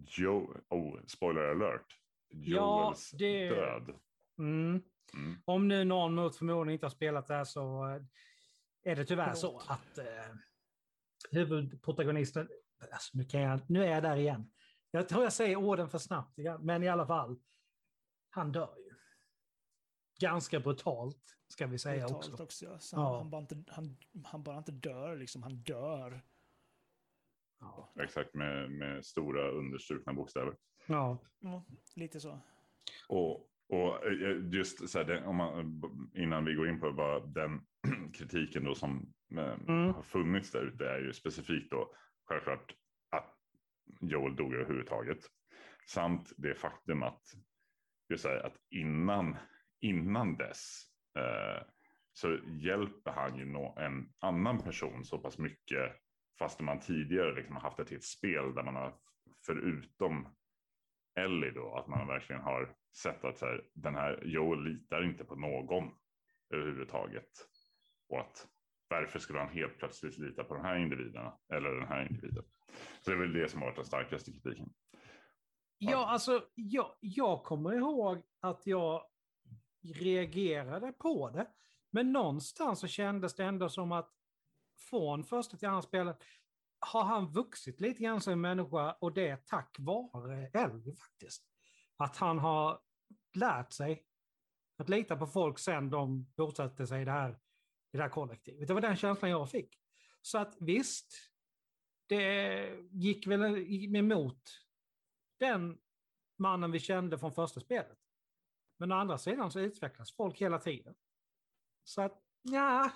Joe, 0.08 0.62
oh, 0.70 1.00
spoiler 1.08 1.41
alert, 1.41 1.86
Joels 2.29 3.13
ja, 3.13 3.17
det... 3.17 3.50
död. 3.50 3.96
Mm. 4.39 4.82
Mm. 5.13 5.38
Om 5.46 5.67
nu 5.67 5.84
någon 5.84 6.15
mot 6.15 6.36
förmodan 6.36 6.70
inte 6.70 6.86
har 6.86 6.91
spelat 6.91 7.27
det 7.27 7.34
här 7.34 7.44
så 7.44 7.89
eh, 7.89 8.01
är 8.91 8.96
det 8.96 9.05
tyvärr 9.05 9.34
så 9.34 9.58
att 9.67 9.98
eh, 9.98 10.05
huvudprotagonisten, 11.32 12.50
alltså 12.91 13.17
nu, 13.17 13.24
kan 13.24 13.41
jag, 13.41 13.60
nu 13.70 13.84
är 13.84 13.89
jag 13.89 14.03
där 14.03 14.15
igen. 14.15 14.51
Jag 14.91 15.10
tror 15.10 15.24
jag 15.24 15.34
säger 15.34 15.55
orden 15.55 15.89
för 15.89 15.98
snabbt, 15.98 16.39
men 16.60 16.84
i 16.84 16.88
alla 16.88 17.08
fall, 17.08 17.39
han 18.29 18.51
dör 18.51 18.75
ju 18.77 18.85
ganska 20.19 20.60
brutalt, 20.60 21.38
ska 21.48 21.67
vi 21.67 21.77
säga 21.77 22.07
brutalt 22.07 22.27
också. 22.27 22.43
också 22.43 22.65
ja. 22.65 22.79
ja. 22.91 23.17
Han, 23.17 23.29
bara 23.29 23.41
inte, 23.41 23.63
han, 23.67 23.98
han, 24.24 24.43
bara 24.43 24.57
inte 24.57 24.72
dör, 24.72 25.15
liksom. 25.15 25.43
han 25.43 25.55
dör. 25.55 26.22
Ja. 27.60 27.93
Exakt, 28.03 28.34
med, 28.34 28.72
med 28.72 29.05
stora 29.05 29.51
understrukna 29.51 30.13
bokstäver. 30.13 30.55
Ja. 30.86 31.17
ja. 31.39 31.65
Lite 31.95 32.19
så. 32.19 32.39
Och 33.10 33.51
Och 33.67 34.05
eh, 34.05 34.50
just 34.51 34.89
så 34.89 35.03
här, 35.03 35.25
om 35.25 35.36
man, 35.36 35.81
innan 36.13 36.45
vi 36.45 36.53
går 36.53 36.69
in 36.69 36.79
på 36.79 36.91
bara 36.91 37.19
den 37.19 37.65
kritiken 38.13 38.63
då 38.63 38.75
som 38.75 39.13
eh, 39.38 39.53
mm. 39.67 39.93
har 39.93 40.03
funnits 40.03 40.51
där 40.51 40.65
ute 40.65 40.89
är 40.89 41.00
ju 41.00 41.13
specifikt 41.13 41.72
då 41.72 41.95
självklart 42.25 42.75
att 43.10 43.36
Joel 44.01 44.36
dog 44.36 44.53
överhuvudtaget. 44.53 45.19
Samt 45.88 46.34
det 46.38 46.55
faktum 46.55 47.03
att, 47.03 47.22
just 48.10 48.25
här, 48.25 48.45
att 48.45 48.57
innan, 48.69 49.38
innan 49.86 50.38
dess 50.38 50.84
eh, 51.18 51.63
så 52.13 52.38
hjälper 52.48 53.12
han 53.12 53.38
ju 53.38 53.44
en 53.77 54.13
annan 54.20 54.62
person 54.62 55.06
så 55.06 55.18
pass 55.18 55.38
mycket 55.38 55.92
fast 56.39 56.60
man 56.60 56.80
tidigare 56.80 57.36
liksom 57.36 57.56
har 57.56 57.62
haft 57.62 57.80
ett 57.80 57.89
helt 57.89 58.04
spel 58.04 58.56
där 58.56 58.63
man 58.63 58.75
har 58.75 58.96
förutom 59.46 60.36
Ellie 61.20 61.51
då 61.51 61.75
att 61.75 61.88
man 61.88 62.08
verkligen 62.08 62.42
har 62.42 62.75
sett 62.96 63.25
att 63.25 63.38
så 63.38 63.46
här, 63.46 63.63
den 63.74 63.96
här 63.96 64.24
Joel 64.25 64.63
litar 64.63 65.04
inte 65.04 65.24
på 65.24 65.36
någon 65.36 65.92
överhuvudtaget 66.54 67.30
och 68.10 68.20
att 68.20 68.48
varför 68.88 69.20
skulle 69.20 69.39
han 69.39 69.50
helt 69.50 69.77
plötsligt 69.77 70.18
lita 70.18 70.44
på 70.44 70.54
de 70.54 70.63
här 70.63 70.77
individerna 70.77 71.38
eller 71.54 71.70
den 71.70 71.88
här 71.88 72.08
individen? 72.10 72.44
Så 73.01 73.12
det 73.12 73.18
är 73.18 73.20
väl 73.20 73.34
det 73.34 73.50
som 73.50 73.62
har 73.62 73.68
varit 73.68 73.75
den 73.75 73.86
starkaste 73.86 74.32
kritiken. 74.32 74.74
Ja, 75.77 76.08
alltså 76.08 76.46
jag, 76.56 76.96
jag 77.00 77.44
kommer 77.44 77.74
ihåg 77.74 78.24
att 78.42 78.68
jag 78.68 79.04
reagerade 79.94 80.92
på 80.92 81.30
det. 81.30 81.48
Men 81.92 82.12
någonstans 82.12 82.80
så 82.80 82.88
kändes 82.88 83.36
det 83.36 83.44
ändå 83.44 83.70
som 83.70 83.92
att 83.92 84.12
från 84.89 85.24
första 85.24 85.58
till 85.58 85.68
andra 85.68 85.82
spelet 85.82 86.24
har 86.80 87.04
han 87.04 87.32
vuxit 87.32 87.82
lite 87.82 88.04
grann 88.04 88.22
som 88.22 88.42
människa 88.42 88.92
och 88.92 89.13
det 89.13 89.27
är 89.27 89.38
tack 89.38 89.75
vare 89.80 90.48
Elvi 90.54 90.96
faktiskt. 90.96 91.44
Att 91.98 92.18
han 92.18 92.39
har 92.39 92.80
lärt 93.34 93.74
sig 93.74 94.06
att 94.77 94.89
lita 94.89 95.18
på 95.18 95.27
folk 95.27 95.60
sen 95.60 95.89
de 95.89 96.32
bosatte 96.38 96.88
sig 96.88 97.01
i 97.01 97.06
det 97.06 97.12
här, 97.12 97.32
i 97.94 97.98
det 97.98 98.04
här 98.04 98.10
kollektivet. 98.10 98.68
Det 98.68 98.74
var 98.74 98.82
den 98.82 98.96
känslan 98.96 99.32
jag 99.32 99.50
fick. 99.50 99.80
Så 100.22 100.38
att 100.38 100.56
visst, 100.60 101.15
det 102.08 102.70
gick 102.92 103.27
väl 103.27 103.42
emot 103.96 104.42
den 105.39 105.77
mannen 106.38 106.72
vi 106.72 106.80
kände 106.80 107.20
från 107.20 107.34
första 107.34 107.60
spelet. 107.60 108.05
Men 108.77 108.91
å 108.91 108.96
andra 108.96 109.17
sidan 109.17 109.51
så 109.51 109.60
utvecklas 109.60 110.15
folk 110.15 110.41
hela 110.41 110.60
tiden. 110.60 110.96
Så 111.84 112.01
att, 112.01 112.22
ja. 112.41 112.91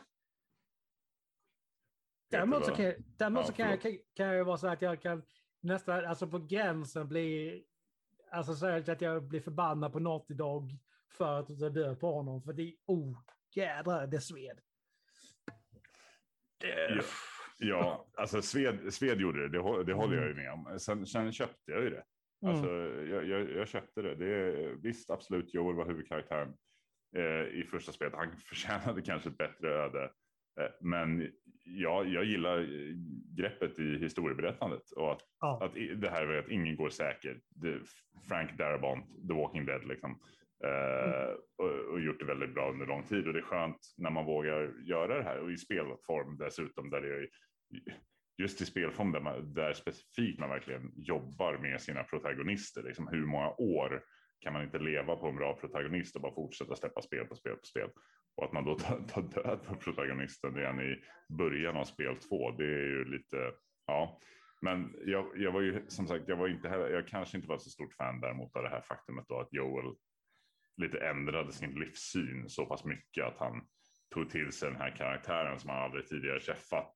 Däremot 2.30 2.66
så 2.66 2.76
kan, 2.76 2.94
däremot 2.98 3.48
så 3.48 3.54
kan, 3.54 3.70
jag, 3.70 3.82
kan, 4.14 4.28
jag 4.28 4.46
vara 4.46 4.58
så 4.58 4.68
att 4.68 4.82
jag 4.82 5.02
kan 5.02 5.24
nästan, 5.60 6.06
alltså 6.06 6.28
på 6.28 6.40
gränsen 6.40 7.08
bli, 7.08 7.64
alltså 8.32 8.56
så 8.56 8.68
att 8.68 9.02
jag 9.02 9.24
blir 9.24 9.42
förbannad 9.42 9.92
på 9.94 10.00
Naughty 10.00 10.34
Dog 10.34 10.78
för 11.12 11.40
att 11.40 11.50
jag 11.50 11.74
dör 11.74 11.96
på 11.96 12.14
honom. 12.14 12.42
För 12.42 12.54
det, 12.54 12.64
är, 12.64 12.76
oh 12.86 13.18
jädrar, 13.56 14.08
det 14.08 14.22
sved. 14.22 14.60
Ja, 16.62 17.04
ja, 17.58 18.08
alltså 18.18 18.42
Sved, 18.42 18.94
Sved 18.94 19.20
gjorde 19.20 19.48
det, 19.48 19.58
det, 19.58 19.84
det 19.84 19.94
håller 19.94 20.18
jag 20.18 20.28
ju 20.28 20.36
med 20.36 20.52
om. 20.52 20.80
Sen, 20.80 21.06
sen 21.06 21.32
köpte 21.32 21.72
jag 21.72 21.84
ju 21.84 21.90
det. 21.90 22.04
Alltså, 22.46 22.70
mm. 22.70 23.10
jag, 23.10 23.28
jag, 23.28 23.52
jag, 23.52 23.68
köpte 23.68 24.02
det. 24.02 24.16
det. 24.16 24.76
Visst, 24.84 25.10
absolut, 25.10 25.54
Joel 25.54 25.76
var 25.76 25.86
huvudkaraktären 25.86 26.54
eh, 27.16 27.60
i 27.60 27.68
första 27.72 27.92
spelet. 27.92 28.14
Han 28.16 28.38
förtjänade 28.50 29.02
kanske 29.02 29.30
ett 29.30 29.38
bättre 29.38 29.70
öde. 29.70 30.04
Eh, 30.62 30.72
men 30.82 31.32
ja, 31.66 32.04
jag 32.04 32.26
gillar 32.26 32.68
greppet 33.38 33.80
i 33.80 33.98
historieberättandet 33.98 34.92
och 34.92 35.12
att, 35.12 35.22
ja. 35.40 35.60
att 35.64 35.74
det 36.02 36.10
här 36.10 36.26
med 36.26 36.40
att 36.40 36.50
ingen 36.50 36.76
går 36.76 36.90
säker. 36.90 37.42
Det, 37.50 37.80
Frank 38.28 38.58
Darabont, 38.58 39.06
The 39.28 39.34
Walking 39.34 39.66
Dead, 39.66 39.88
liksom. 39.88 40.20
Eh, 40.64 41.04
mm. 41.04 41.38
och, 41.58 41.94
och, 41.94 42.00
gjort 42.00 42.20
det 42.20 42.26
väldigt 42.26 42.54
bra 42.54 42.72
under 42.72 42.86
lång 42.86 43.04
tid 43.04 43.28
och 43.28 43.34
det 43.34 43.40
är 43.40 43.44
skönt 43.44 43.78
när 43.98 44.10
man 44.10 44.26
vågar 44.26 44.74
göra 44.84 45.18
det 45.18 45.24
här 45.24 45.40
och 45.40 45.52
i 45.52 45.58
spelform 45.58 46.38
dessutom 46.38 46.90
där 46.90 47.02
det 47.02 47.16
är 47.16 47.30
just 48.40 48.62
i 48.62 48.66
spelform 48.66 49.12
där, 49.12 49.20
man, 49.20 49.54
där 49.54 49.74
specifikt 49.74 50.40
man 50.40 50.50
verkligen 50.50 50.92
jobbar 50.96 51.58
med 51.58 51.82
sina 51.82 52.04
protagonister. 52.04 52.84
Liksom 52.84 53.08
hur 53.08 53.26
många 53.26 53.50
år 53.50 54.04
kan 54.40 54.54
man 54.54 54.64
inte 54.64 54.80
leva 54.80 55.16
på 55.16 55.28
en 55.28 55.36
bra 55.36 55.56
protagonist 55.56 56.16
och 56.16 56.22
bara 56.22 56.36
fortsätta 56.36 56.76
släppa 56.76 57.02
spel 57.02 57.26
på 57.26 57.36
spel 57.36 57.56
på 57.56 57.66
spel. 57.66 57.90
Och 58.36 58.46
att 58.46 58.54
man 58.54 58.66
då 58.66 58.76
tar, 58.76 59.00
tar 59.00 59.22
död 59.22 59.64
på 59.64 59.76
protagonisten 59.76 60.56
redan 60.56 60.82
i 60.82 61.04
början 61.30 61.78
av 61.78 61.86
spel 61.86 62.16
två, 62.16 62.52
det 62.52 62.64
är 62.64 62.88
ju 62.88 63.06
lite, 63.06 63.52
ja. 63.88 64.20
Men 64.62 64.96
jag, 65.06 65.32
jag 65.36 65.52
var 65.52 65.62
ju 65.62 65.86
som 65.88 66.08
sagt, 66.08 66.24
jag 66.28 66.36
var 66.36 66.48
inte 66.48 66.70
heller, 66.70 66.90
jag 66.90 67.08
kanske 67.08 67.38
inte 67.38 67.50
var 67.50 67.58
så 67.58 67.70
stort 67.70 67.94
fan 67.94 68.22
däremot 68.22 68.56
av 68.56 68.64
det 68.64 68.70
här 68.70 68.82
faktumet 68.82 69.26
då 69.28 69.40
att 69.40 69.54
Joel 69.54 69.96
lite 70.78 70.98
ändrade 70.98 71.52
sin 71.52 71.80
livssyn 71.80 72.50
så 72.50 72.66
pass 72.66 72.86
mycket 72.86 73.26
att 73.26 73.38
han 73.38 73.62
tog 74.14 74.30
till 74.30 74.52
sig 74.52 74.70
den 74.70 74.82
här 74.82 74.96
karaktären 74.96 75.60
som 75.60 75.70
han 75.70 75.84
aldrig 75.84 76.08
tidigare 76.08 76.40
träffat 76.40 76.94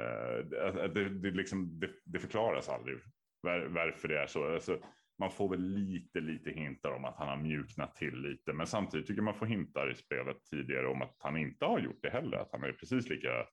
Eh, 0.00 0.88
det, 0.88 1.08
det, 1.08 1.30
liksom, 1.30 1.80
det, 1.80 1.90
det, 2.04 2.18
förklaras 2.18 2.68
aldrig 2.68 2.98
var, 3.40 3.66
varför 3.66 4.08
det 4.08 4.18
är 4.18 4.26
så. 4.26 4.54
Alltså, 4.54 4.78
man 5.18 5.30
får 5.30 5.48
väl 5.48 5.60
lite, 5.60 6.20
lite 6.20 6.50
hintar 6.50 6.90
om 6.90 7.04
att 7.04 7.16
han 7.16 7.28
har 7.28 7.36
mjuknat 7.36 7.94
till 7.94 8.16
lite, 8.16 8.52
men 8.52 8.66
samtidigt 8.66 9.06
tycker 9.06 9.22
man 9.22 9.34
får 9.34 9.46
hintar 9.46 9.90
i 9.90 9.94
spelet 9.94 10.44
tidigare 10.50 10.86
om 10.86 11.02
att 11.02 11.16
han 11.18 11.36
inte 11.36 11.64
har 11.64 11.78
gjort 11.78 12.02
det 12.02 12.10
heller, 12.10 12.38
att 12.38 12.52
han 12.52 12.64
är 12.64 12.72
precis 12.72 13.08
lika 13.08 13.46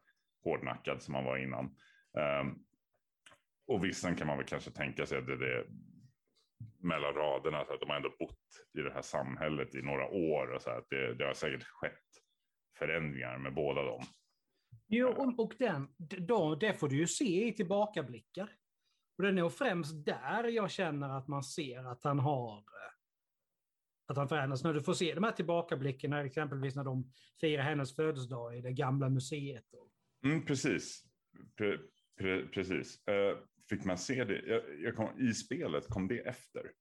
hårdnackad 0.44 1.02
som 1.02 1.14
han 1.14 1.24
var 1.24 1.38
innan. 1.38 1.66
Um, 2.42 2.66
och 3.68 3.86
visst, 3.86 4.18
kan 4.18 4.28
man 4.28 4.38
väl 4.38 4.48
kanske 4.48 4.72
tänka 4.72 5.06
sig 5.06 5.18
att 5.18 5.28
det 5.28 5.34
är 5.34 5.66
mellan 6.80 7.14
raderna, 7.14 7.66
så 7.66 7.74
att 7.74 7.80
de 7.80 7.90
har 7.90 7.96
ändå 7.96 8.16
bott 8.20 8.68
i 8.78 8.82
det 8.82 8.94
här 8.94 9.02
samhället 9.02 9.76
i 9.76 9.82
några 9.82 10.08
år 10.08 10.52
och 10.52 10.62
så 10.62 10.70
här, 10.70 10.78
att 10.78 10.90
det, 10.90 11.14
det 11.14 11.26
har 11.26 11.34
säkert 11.34 11.64
skett 11.64 12.08
förändringar 12.78 13.38
med 13.38 13.54
båda 13.54 13.84
dem. 13.84 14.04
Jo, 14.88 15.34
och, 15.38 15.54
den, 15.60 15.88
då, 15.98 16.56
det 16.56 16.74
får 16.74 16.90
du 16.90 16.98
ju 16.98 17.08
se 17.08 17.48
i 17.48 17.54
tillbakablickar. 17.54 18.56
Och 19.18 19.24
det 19.24 19.30
är 19.30 19.34
nog 19.34 19.54
främst 19.54 20.06
där 20.06 20.44
jag 20.44 20.72
känner 20.72 21.18
att 21.18 21.28
man 21.28 21.44
ser 21.44 21.92
att 21.92 22.04
han 22.04 22.20
har 22.20 22.58
eh, 22.58 22.92
att 24.08 24.18
han 24.18 24.30
förändras. 24.30 24.64
När 24.64 24.74
du 24.74 24.82
får 24.82 24.94
se 24.94 25.14
de 25.14 25.24
här 25.24 25.32
tillbakablickarna, 25.32 26.26
exempelvis 26.26 26.76
när 26.76 26.84
de 26.84 27.12
firar 27.42 27.64
hennes 27.64 27.96
födelsedag 27.96 28.58
i 28.58 28.62
det 28.62 28.72
gamla 28.72 29.10
museet. 29.10 29.66
Mm, 30.24 30.46
precis. 30.46 31.04
Pre, 31.58 31.78
pre, 32.18 32.48
precis. 32.48 33.00
Uh, 33.10 33.38
fick 33.70 33.86
man 33.86 33.98
se 33.98 34.24
det? 34.24 34.42
Jag, 34.46 34.80
jag 34.80 34.96
kom, 34.96 35.20
I 35.20 35.34
spelet, 35.34 35.88
kom 35.88 36.08
det 36.08 36.20
efter? 36.20 36.72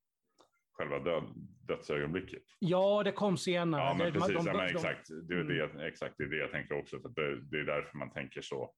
Själva 0.81 0.99
död, 0.99 1.25
dödsögonblicket. 1.67 2.43
Ja, 2.59 3.03
det 3.03 3.13
kom 3.13 3.37
senare. 3.37 3.83
Ja, 3.83 3.95
men 3.95 4.13
precis. 4.13 4.29
De, 4.29 4.45
de, 4.45 4.47
ja, 4.47 4.57
men 4.57 4.67
exakt. 4.67 5.09
Det 5.09 5.35
är 5.35 5.45
det, 5.45 5.65
mm. 5.65 5.81
exakt 5.81 6.15
det, 6.19 6.25
är 6.25 6.29
det 6.29 6.37
jag 6.37 6.51
tänker 6.51 6.79
också. 6.79 7.01
För 7.01 7.09
det, 7.09 7.41
det, 7.41 7.61
är 7.61 7.65
därför 7.65 7.99
man 7.99 8.11
tänker 8.11 8.43
så. 8.43 8.75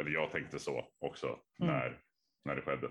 Eller 0.00 0.10
jag 0.10 0.30
tänkte 0.30 0.58
så 0.58 0.88
också 0.98 1.26
mm. 1.26 1.72
när, 1.72 2.00
när 2.44 2.56
det 2.56 2.62
skedde. 2.62 2.90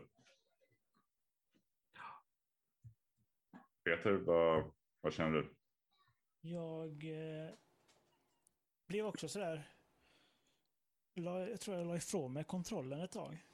Peter, 3.84 4.12
vad, 4.12 4.72
vad 5.02 5.14
känner 5.14 5.32
du? 5.32 5.54
Jag 6.42 7.04
eh, 7.04 7.54
blev 8.88 9.06
också 9.06 9.28
sådär... 9.28 9.70
La, 11.16 11.48
jag 11.48 11.62
tror 11.62 11.78
jag 11.78 11.88
la 11.88 11.96
ifrån 11.96 12.34
mig 12.34 12.44
kontrollen 12.44 13.02
ett 13.02 13.12
tag. 13.12 13.46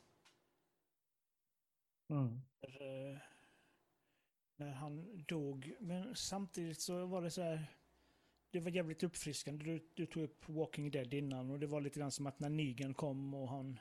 Mm. 2.09 2.41
För, 2.59 2.81
eh, 2.81 3.17
när 4.61 4.71
han 4.71 5.23
dog. 5.27 5.73
Men 5.79 6.15
samtidigt 6.15 6.79
så 6.79 7.05
var 7.05 7.21
det 7.21 7.31
så 7.31 7.41
här. 7.41 7.65
Det 8.51 8.59
var 8.59 8.71
jävligt 8.71 9.03
uppfriskande. 9.03 9.65
Du, 9.65 9.87
du 9.93 10.05
tog 10.05 10.23
upp 10.23 10.49
Walking 10.49 10.91
Dead 10.91 11.13
innan 11.13 11.51
och 11.51 11.59
det 11.59 11.67
var 11.67 11.81
lite 11.81 11.99
grann 11.99 12.11
som 12.11 12.27
att 12.27 12.39
när 12.39 12.49
Negan 12.49 12.93
kom 12.93 13.33
och 13.33 13.49
han 13.49 13.79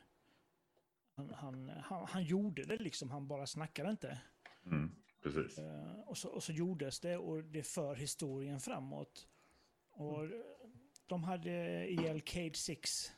han, 1.15 1.31
han, 1.35 1.69
han, 1.69 2.07
han 2.09 2.25
gjorde 2.25 2.65
det 2.65 2.77
liksom, 2.77 3.11
han 3.11 3.29
bara 3.29 3.47
snackade 3.47 3.91
inte. 3.91 4.21
Mm, 4.67 4.91
precis. 5.23 5.59
Uh, 5.59 6.01
och, 6.07 6.19
så, 6.19 6.29
och 6.29 6.43
så 6.43 6.53
gjordes 6.53 7.01
det 7.01 7.17
och 7.17 7.45
det 7.45 7.63
för 7.63 7.95
historien 7.95 8.61
framåt. 8.61 9.29
Och 9.91 10.25
mm. 10.25 10.43
de 11.07 11.25
hade 11.25 11.53
EL 11.85 12.21
Cade 12.21 12.55
6 12.55 13.07
i, 13.07 13.11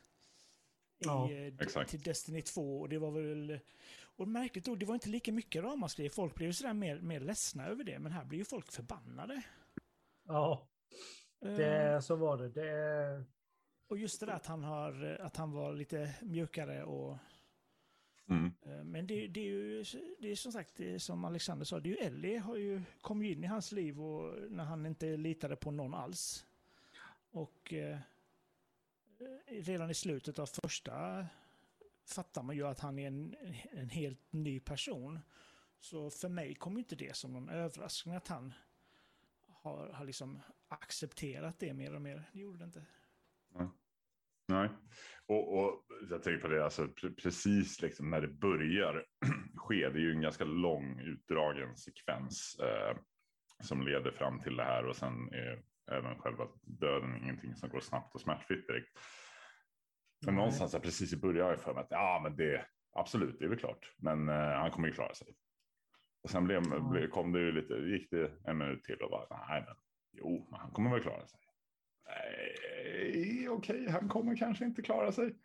ja, 0.99 1.29
uh, 1.31 1.85
till 1.85 2.01
Destiny 2.01 2.41
2 2.41 2.79
och 2.79 2.89
det 2.89 2.97
var 2.97 3.11
väl 3.11 3.59
och 4.15 4.27
märkligt 4.27 4.67
nog, 4.67 4.79
det 4.79 4.85
var 4.85 4.93
inte 4.93 5.09
lika 5.09 5.31
mycket 5.31 5.63
ramaskri. 5.63 6.09
Folk 6.09 6.35
blev 6.35 6.51
sådär 6.51 6.73
mer, 6.73 6.99
mer 6.99 7.19
ledsna 7.19 7.67
över 7.67 7.83
det, 7.83 7.99
men 7.99 8.11
här 8.11 8.25
blir 8.25 8.39
ju 8.39 8.45
folk 8.45 8.71
förbannade. 8.71 9.41
Ja, 10.27 10.67
det, 11.39 11.93
uh, 11.93 11.99
så 11.99 12.15
var 12.15 12.37
det. 12.37 12.49
det. 12.49 13.23
Och 13.87 13.97
just 13.97 14.19
det 14.19 14.25
där 14.25 14.33
att 14.33 14.45
han, 14.45 14.63
har, 14.63 15.17
att 15.21 15.37
han 15.37 15.51
var 15.51 15.73
lite 15.73 16.15
mjukare 16.21 16.83
och... 16.83 17.17
Mm. 18.29 18.51
Uh, 18.67 18.83
men 18.83 19.07
det, 19.07 19.27
det, 19.27 19.39
är 19.39 19.45
ju 19.45 19.83
det 20.19 20.31
är 20.31 20.35
som 20.35 20.51
sagt, 20.51 20.75
det 20.75 20.93
är 20.93 20.99
som 20.99 21.25
Alexander 21.25 21.65
sa, 21.65 21.79
det 21.79 21.89
är 21.89 21.91
ju 21.91 22.07
Ellie 22.07 22.37
har 22.37 22.55
ju, 22.55 22.81
kom 23.01 23.23
ju 23.23 23.31
in 23.31 23.43
i 23.43 23.47
hans 23.47 23.71
liv 23.71 24.01
och, 24.01 24.51
när 24.51 24.63
han 24.63 24.85
inte 24.85 25.17
litade 25.17 25.55
på 25.55 25.71
någon 25.71 25.93
alls. 25.93 26.45
Och 27.31 27.73
uh, 27.73 27.97
redan 29.47 29.89
i 29.89 29.93
slutet 29.93 30.39
av 30.39 30.45
första 30.45 31.25
fattar 32.05 32.43
man 32.43 32.55
ju 32.55 32.67
att 32.67 32.79
han 32.79 32.99
är 32.99 33.07
en, 33.07 33.35
en 33.71 33.89
helt 33.89 34.33
ny 34.33 34.59
person. 34.59 35.19
Så 35.79 36.09
för 36.09 36.29
mig 36.29 36.55
kom 36.55 36.77
inte 36.77 36.95
det 36.95 37.15
som 37.15 37.33
någon 37.33 37.49
överraskning 37.49 38.15
att 38.15 38.27
han 38.27 38.53
har, 39.47 39.89
har 39.93 40.05
liksom 40.05 40.39
accepterat 40.67 41.59
det 41.59 41.73
mer 41.73 41.95
och 41.95 42.01
mer. 42.01 42.23
Det 42.33 42.39
gjorde 42.39 42.57
det 42.57 42.65
inte. 42.65 42.85
Nej. 43.55 43.67
Nej. 44.47 44.69
Och, 45.25 45.57
och 45.59 45.85
jag 46.09 46.23
tänker 46.23 46.41
på 46.41 46.47
det, 46.47 46.63
alltså, 46.63 46.87
precis 47.23 47.81
liksom 47.81 48.09
när 48.09 48.21
det 48.21 48.27
börjar 48.27 49.05
ske, 49.55 49.89
det 49.89 49.99
är 49.99 50.03
ju 50.03 50.11
en 50.11 50.21
ganska 50.21 50.45
lång 50.45 50.99
utdragen 50.99 51.77
sekvens 51.77 52.59
eh, 52.59 52.97
som 53.59 53.87
leder 53.87 54.11
fram 54.11 54.39
till 54.41 54.55
det 54.55 54.63
här 54.63 54.85
och 54.85 54.95
sen 54.95 55.33
är 55.33 55.63
även 55.91 56.19
själva 56.19 56.47
döden 56.61 57.17
ingenting 57.17 57.55
som 57.55 57.69
går 57.69 57.79
snabbt 57.79 58.15
och 58.15 58.21
smärtfritt 58.21 58.67
direkt. 58.67 58.99
Men 60.25 60.35
någonstans 60.35 60.73
här, 60.73 60.79
precis 60.79 61.13
i 61.13 61.17
början 61.17 61.43
har 61.43 61.51
jag 61.51 61.61
för 61.61 61.73
mig 61.73 61.81
att 61.81 61.91
ja, 61.91 62.19
men 62.23 62.35
det 62.35 62.65
absolut, 62.95 63.39
det 63.39 63.45
är 63.45 63.49
väl 63.49 63.59
klart, 63.59 63.93
men 63.97 64.29
eh, 64.29 64.35
han 64.35 64.71
kommer 64.71 64.87
ju 64.87 64.93
klara 64.93 65.13
sig. 65.13 65.27
Och 66.23 66.29
sen 66.29 66.45
blev, 66.45 66.61
blev, 66.91 67.09
kom 67.09 67.31
det 67.31 67.39
ju 67.39 67.51
lite, 67.51 67.73
gick 67.73 68.11
det 68.11 68.31
en 68.45 68.57
minut 68.57 68.83
till 68.83 69.01
och 69.01 69.11
bara 69.11 69.47
nej, 69.47 69.63
men 69.67 69.75
jo, 70.11 70.47
men 70.51 70.59
han 70.59 70.71
kommer 70.71 70.91
väl 70.91 71.01
klara 71.01 71.27
sig. 71.27 71.39
Nej, 72.07 73.49
okej, 73.49 73.81
okay, 73.81 73.89
han 73.89 74.09
kommer 74.09 74.35
kanske 74.35 74.65
inte 74.65 74.81
klara 74.81 75.11
sig. 75.11 75.35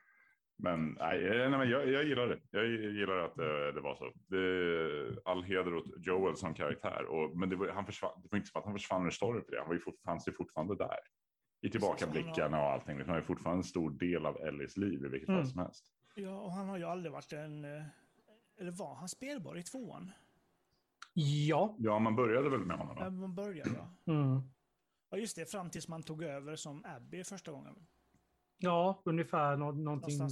Men, 0.63 0.97
nej, 1.01 1.21
nej, 1.21 1.51
men 1.51 1.71
jag, 1.71 1.89
jag 1.89 2.05
gillar 2.05 2.27
det. 2.27 2.41
Jag 2.51 2.67
gillar 2.67 3.19
att 3.19 3.37
det, 3.37 3.73
det 3.73 3.81
var 3.81 3.95
så. 3.95 4.13
Det, 4.27 5.21
all 5.25 5.43
heder 5.43 5.75
åt 5.75 6.07
Joel 6.07 6.37
som 6.37 6.55
karaktär. 6.55 7.05
Och, 7.05 7.39
men 7.39 7.49
det 7.49 7.57
var, 7.57 7.69
han 7.69 7.87
försvann, 7.87 8.23
det 8.23 8.29
var 8.31 8.37
inte 8.37 8.51
som 8.51 8.59
att 8.59 8.65
han 8.65 8.75
försvann 8.75 9.07
ur 9.07 9.11
storyn 9.11 9.45
för 9.45 9.53
det. 9.53 9.59
Han 9.59 9.69
var 9.69 9.75
ju 9.75 9.81
fort, 9.81 10.01
fanns 10.05 10.29
ju 10.29 10.33
fortfarande 10.33 10.77
där. 10.77 10.99
I 11.61 11.71
tillbakablickarna 11.71 12.61
och 12.61 12.71
allting. 12.73 13.01
Han 13.07 13.17
är 13.17 13.21
fortfarande 13.21 13.61
en 13.61 13.65
stor 13.65 13.91
del 13.91 14.27
av 14.27 14.37
Ellies 14.37 14.77
liv 14.77 15.05
i 15.05 15.09
vilket 15.09 15.29
mm. 15.29 15.41
fall 15.41 15.51
som 15.51 15.61
helst. 15.61 15.93
Ja, 16.15 16.41
och 16.41 16.53
han 16.53 16.69
har 16.69 16.77
ju 16.77 16.85
aldrig 16.85 17.13
varit 17.13 17.33
en... 17.33 17.65
Eh, 17.65 17.83
eller 18.61 18.71
var 18.71 18.95
han 18.95 19.09
spelbar 19.09 19.59
i 19.59 19.63
tvåan? 19.63 20.11
Ja. 21.15 21.77
Ja, 21.79 21.99
man 21.99 22.17
började 22.17 22.51
väl 22.51 22.61
med 22.61 22.79
honom? 22.79 22.97
Ja, 22.99 23.11
man 23.11 23.35
började 23.35 23.71
ja. 23.75 23.95
Mm. 24.13 24.41
Ja, 25.11 25.19
just 25.19 25.37
det. 25.37 25.51
Fram 25.51 25.71
tills 25.71 25.89
man 25.89 26.03
tog 26.03 26.23
över 26.23 26.57
som 26.57 26.85
Abby 26.85 27.25
första 27.25 27.53
gången. 27.53 27.87
Ja, 28.59 29.03
ungefär 29.05 29.57
nå 29.57 29.73
någonting. 29.73 30.29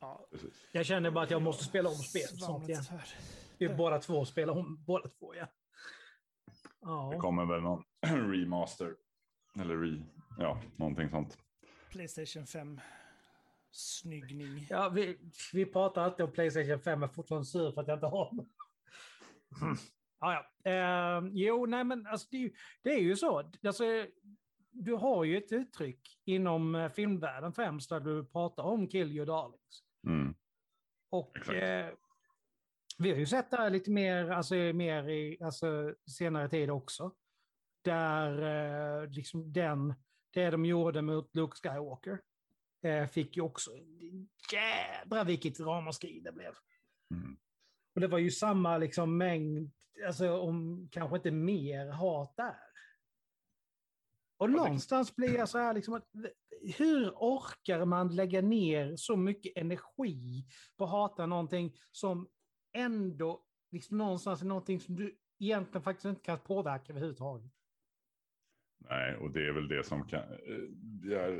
Ja. 0.00 0.28
Jag 0.72 0.86
känner 0.86 1.10
bara 1.10 1.24
att 1.24 1.30
jag 1.30 1.42
måste 1.42 1.64
spela 1.64 1.88
om 1.88 1.94
spelet 1.94 2.38
snart 2.38 2.68
igen. 2.68 2.84
Vi 3.58 3.66
är 3.66 3.76
båda 3.76 3.98
två 3.98 4.24
spelar 4.24 4.58
om 4.58 4.84
båda 4.84 5.08
två 5.08 5.34
igen. 5.34 5.48
Ja. 6.80 7.10
Det 7.12 7.18
kommer 7.18 7.46
väl 7.46 7.62
någon 7.62 7.84
remaster. 8.32 8.96
Eller 9.60 9.76
re, 9.76 10.02
ja, 10.38 10.60
någonting 10.76 11.10
sånt. 11.10 11.38
Playstation 11.90 12.46
5 12.46 12.80
snyggning. 13.70 14.66
Ja, 14.70 14.88
vi, 14.88 15.18
vi 15.52 15.66
pratar 15.66 16.02
alltid 16.02 16.24
om 16.24 16.32
Playstation 16.32 16.80
5, 16.80 17.00
jag 17.02 17.10
är 17.10 17.14
fortfarande 17.14 17.46
sur 17.46 17.72
för 17.72 17.80
att 17.80 17.88
jag 17.88 17.96
inte 17.96 18.06
har 18.06 18.30
den. 18.30 18.48
Mm. 19.62 19.76
Ja, 20.20 20.46
ja. 20.62 20.70
Eh, 20.70 21.30
jo, 21.32 21.66
nej 21.66 21.84
men 21.84 22.06
alltså, 22.06 22.28
det, 22.30 22.36
är 22.36 22.40
ju, 22.40 22.52
det 22.82 22.90
är 22.90 23.00
ju 23.00 23.16
så. 23.16 23.50
Alltså, 23.62 23.84
du 24.70 24.94
har 24.94 25.24
ju 25.24 25.38
ett 25.38 25.52
uttryck 25.52 26.20
inom 26.24 26.74
eh, 26.74 26.90
filmvärlden 26.90 27.52
främst 27.52 27.90
där 27.90 28.00
du 28.00 28.24
pratar 28.24 28.62
om 28.62 28.88
kill 28.88 29.12
your 29.12 29.26
darlings. 29.26 29.84
Mm. 30.06 30.34
Och 31.10 31.48
eh, 31.48 31.94
vi 32.98 33.10
har 33.10 33.18
ju 33.18 33.26
sett 33.26 33.50
det 33.50 33.56
här 33.56 33.70
lite 33.70 33.90
mer, 33.90 34.30
alltså, 34.30 34.54
mer 34.54 35.08
i 35.08 35.38
alltså, 35.42 35.94
senare 36.10 36.48
tid 36.48 36.70
också. 36.70 37.12
Där 37.84 38.42
eh, 39.02 39.10
liksom 39.10 39.52
den, 39.52 39.94
det 40.32 40.50
de 40.50 40.64
gjorde 40.64 41.02
mot 41.02 41.36
Luke 41.36 41.56
Skywalker 41.56 42.20
eh, 42.82 43.06
fick 43.06 43.36
ju 43.36 43.42
också, 43.42 43.70
jädra 44.52 45.24
vilket 45.24 45.60
ramaskri 45.60 46.20
det 46.20 46.32
blev. 46.32 46.52
Mm. 47.10 47.36
Och 47.94 48.00
det 48.00 48.08
var 48.08 48.18
ju 48.18 48.30
samma 48.30 48.78
liksom 48.78 49.18
mängd, 49.18 49.70
alltså 50.06 50.38
om 50.38 50.88
kanske 50.92 51.16
inte 51.16 51.30
mer 51.30 51.88
hat 51.88 52.36
där. 52.36 52.56
Och 54.36 54.50
någonstans 54.50 55.16
blir 55.16 55.34
jag 55.34 55.48
så 55.48 55.58
här, 55.58 55.74
liksom, 55.74 55.94
att, 55.94 56.08
hur 56.78 57.10
orkar 57.10 57.84
man 57.84 58.14
lägga 58.14 58.40
ner 58.40 58.96
så 58.96 59.16
mycket 59.16 59.52
energi 59.56 60.46
på 60.76 60.84
att 60.84 60.90
hata 60.90 61.26
någonting 61.26 61.76
som 61.92 62.28
ändå 62.72 63.44
liksom 63.70 63.98
någonstans 63.98 64.42
är 64.42 64.46
någonting 64.46 64.80
som 64.80 64.96
du 64.96 65.18
egentligen 65.38 65.82
faktiskt 65.82 66.04
inte 66.04 66.22
kan 66.22 66.38
påverka 66.38 66.92
överhuvudtaget? 66.92 67.52
Nej, 68.90 69.16
och 69.16 69.30
det 69.30 69.46
är 69.46 69.52
väl 69.52 69.68
det 69.68 69.86
som 69.86 70.06
kan. 70.06 70.20
Eh, 70.20 71.10
jag 71.10 71.38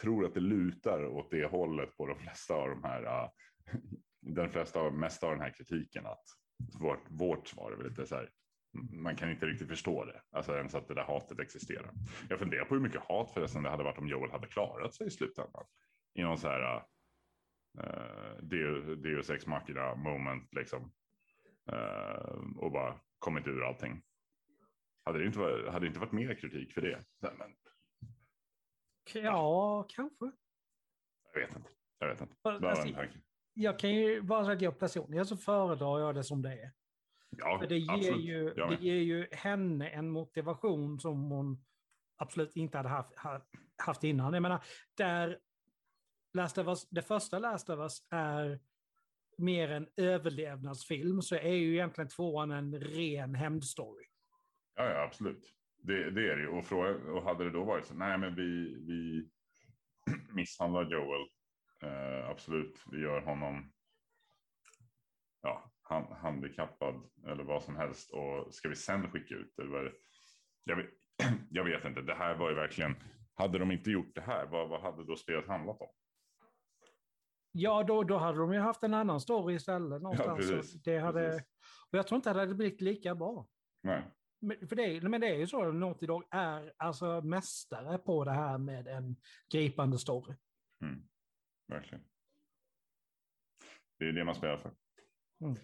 tror 0.00 0.26
att 0.26 0.34
det 0.34 0.40
lutar 0.40 1.04
åt 1.04 1.30
det 1.30 1.44
hållet 1.46 1.96
på 1.96 2.06
de 2.06 2.18
flesta 2.18 2.54
av 2.54 2.68
de 2.68 2.84
här. 2.84 3.04
Ah, 3.04 3.32
den 4.20 4.50
flesta, 4.50 4.80
av 4.80 4.94
mesta 4.94 5.26
av 5.26 5.32
den 5.32 5.42
här 5.42 5.54
kritiken 5.54 6.06
att 6.06 6.24
vårt, 6.80 7.04
vårt 7.10 7.48
svar 7.48 7.72
är 7.72 7.76
väl 7.76 7.88
lite 7.88 8.06
så 8.06 8.14
här 8.14 8.30
man 8.92 9.16
kan 9.16 9.30
inte 9.30 9.46
riktigt 9.46 9.68
förstå 9.68 10.04
det. 10.04 10.22
Alltså 10.30 10.56
ens 10.56 10.74
att 10.74 10.88
det 10.88 10.94
där 10.94 11.04
hatet 11.04 11.40
existerar. 11.40 11.90
Jag 12.28 12.38
funderar 12.38 12.64
på 12.64 12.74
hur 12.74 12.82
mycket 12.82 13.00
hat 13.00 13.30
förresten 13.34 13.62
det 13.62 13.70
hade 13.70 13.84
varit 13.84 13.98
om 13.98 14.08
Joel 14.08 14.30
hade 14.30 14.46
klarat 14.46 14.94
sig 14.94 15.06
i 15.06 15.10
slutändan. 15.10 15.64
I 16.14 16.22
någon 16.22 16.38
så 16.38 16.48
här 16.48 16.82
uh, 17.78 18.96
Deus 18.96 19.30
Ex 19.30 19.46
Machina 19.46 19.94
moment 19.94 20.54
liksom. 20.54 20.92
Uh, 21.72 22.56
och 22.56 22.72
bara 22.72 23.00
kommit 23.18 23.46
ur 23.46 23.64
allting. 23.64 24.02
Hade 25.04 25.18
det 25.18 25.26
inte 25.26 25.38
varit, 25.38 25.72
hade 25.72 25.84
det 25.84 25.86
inte 25.86 26.00
varit 26.00 26.12
mer 26.12 26.34
kritik 26.34 26.72
för 26.72 26.80
det? 26.80 27.04
Men... 27.20 27.54
Ja, 29.12 29.86
kanske. 29.88 30.32
Jag 31.32 31.40
vet 31.40 31.56
inte. 31.56 31.70
Jag 31.98 32.08
vet 32.08 32.20
inte. 32.20 32.34
Bara 32.42 32.70
alltså, 32.70 32.88
jag 33.54 33.78
kan 33.78 33.94
ju 33.94 34.22
bara 34.22 34.44
säga 34.44 34.56
att 34.56 34.62
jag 34.62 34.78
personligen 34.78 35.26
så 35.26 35.36
föredrar 35.36 36.00
jag 36.00 36.14
det 36.14 36.24
som 36.24 36.42
det 36.42 36.52
är. 36.52 36.72
Ja, 37.30 37.58
För 37.58 37.66
det 37.66 37.78
ger, 37.78 38.16
ju, 38.16 38.54
det 38.54 38.78
ger 38.80 39.00
ju 39.00 39.28
henne 39.32 39.88
en 39.88 40.10
motivation 40.10 41.00
som 41.00 41.30
hon 41.30 41.64
absolut 42.16 42.56
inte 42.56 42.76
hade 42.76 42.88
haft, 42.88 43.12
haft 43.76 44.04
innan. 44.04 44.32
Jag 44.34 44.42
menar, 44.42 44.64
där 44.94 45.38
Last 46.32 46.58
of 46.58 46.66
Us, 46.66 46.88
det 46.88 47.02
första 47.02 47.38
Last 47.38 47.70
of 47.70 47.78
Us 47.78 48.06
är 48.10 48.60
mer 49.38 49.70
en 49.70 49.88
överlevnadsfilm 49.96 51.22
så 51.22 51.34
är 51.34 51.54
ju 51.54 51.72
egentligen 51.72 52.08
tvåan 52.08 52.50
en 52.50 52.80
ren 52.80 53.34
hämndstory. 53.34 54.04
Ja, 54.74 54.84
ja, 54.84 55.02
absolut. 55.02 55.54
Det, 55.82 56.10
det 56.10 56.32
är 56.32 56.36
det 56.36 56.42
ju. 56.42 56.48
Och, 56.48 56.64
fråga, 56.64 57.12
och 57.12 57.22
hade 57.22 57.44
det 57.44 57.50
då 57.50 57.64
varit 57.64 57.86
så, 57.86 57.94
nej 57.94 58.18
men 58.18 58.34
vi, 58.34 58.74
vi 58.86 59.28
misshandlar 60.34 60.90
Joel. 60.90 61.28
Uh, 61.84 62.30
absolut, 62.30 62.82
vi 62.90 63.00
gör 63.00 63.20
honom 63.20 63.72
ja, 65.42 65.72
handikappad 66.20 67.02
eller 67.26 67.44
vad 67.44 67.62
som 67.62 67.76
helst 67.76 68.10
och 68.10 68.54
ska 68.54 68.68
vi 68.68 68.76
sen 68.76 69.10
skicka 69.10 69.34
ut 69.34 69.52
det? 69.56 69.92
Jag 70.64 70.76
vet, 70.76 70.86
jag 71.50 71.64
vet 71.64 71.84
inte, 71.84 72.02
det 72.02 72.14
här 72.14 72.34
var 72.34 72.48
ju 72.48 72.54
verkligen, 72.54 72.96
hade 73.34 73.58
de 73.58 73.70
inte 73.70 73.90
gjort 73.90 74.14
det 74.14 74.20
här, 74.20 74.46
vad, 74.46 74.68
vad 74.68 74.80
hade 74.80 75.04
då 75.04 75.16
spelet 75.16 75.48
handlat 75.48 75.80
om? 75.80 75.88
Ja, 77.52 77.82
då, 77.82 78.02
då 78.02 78.16
hade 78.16 78.38
de 78.38 78.52
ju 78.52 78.58
haft 78.58 78.82
en 78.82 78.94
annan 78.94 79.20
story 79.20 79.54
istället 79.54 80.02
någonstans. 80.02 80.50
Ja, 80.50 80.56
precis, 80.56 80.82
det 80.82 80.98
hade, 80.98 81.30
precis. 81.30 81.46
och 81.90 81.98
jag 81.98 82.06
tror 82.06 82.16
inte 82.16 82.32
det 82.32 82.40
hade 82.40 82.54
blivit 82.54 82.80
lika 82.80 83.14
bra. 83.14 83.46
Nej. 83.82 84.02
För 84.68 84.76
det, 84.76 85.08
men 85.08 85.20
det 85.20 85.26
är 85.28 85.36
ju 85.36 85.46
så, 85.46 85.68
att 85.68 85.74
Naughty 85.74 86.06
Dog 86.06 86.24
är 86.30 86.72
alltså 86.76 87.20
mästare 87.20 87.98
på 87.98 88.24
det 88.24 88.32
här 88.32 88.58
med 88.58 88.88
en 88.88 89.16
gripande 89.52 89.98
story. 89.98 90.34
Mm. 90.82 91.02
Verkligen. 91.68 92.04
Det 93.98 94.08
är 94.08 94.12
det 94.12 94.24
man 94.24 94.34
spelar 94.34 94.56
för. 94.56 94.72
Mm. 95.40 95.56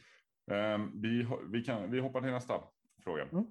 Um, 0.81 1.01
vi, 1.03 1.29
vi, 1.53 1.65
kan, 1.65 1.91
vi 1.91 2.01
hoppar 2.01 2.21
till 2.21 2.31
nästa 2.31 2.65
fråga. 3.05 3.23
Mm. 3.23 3.45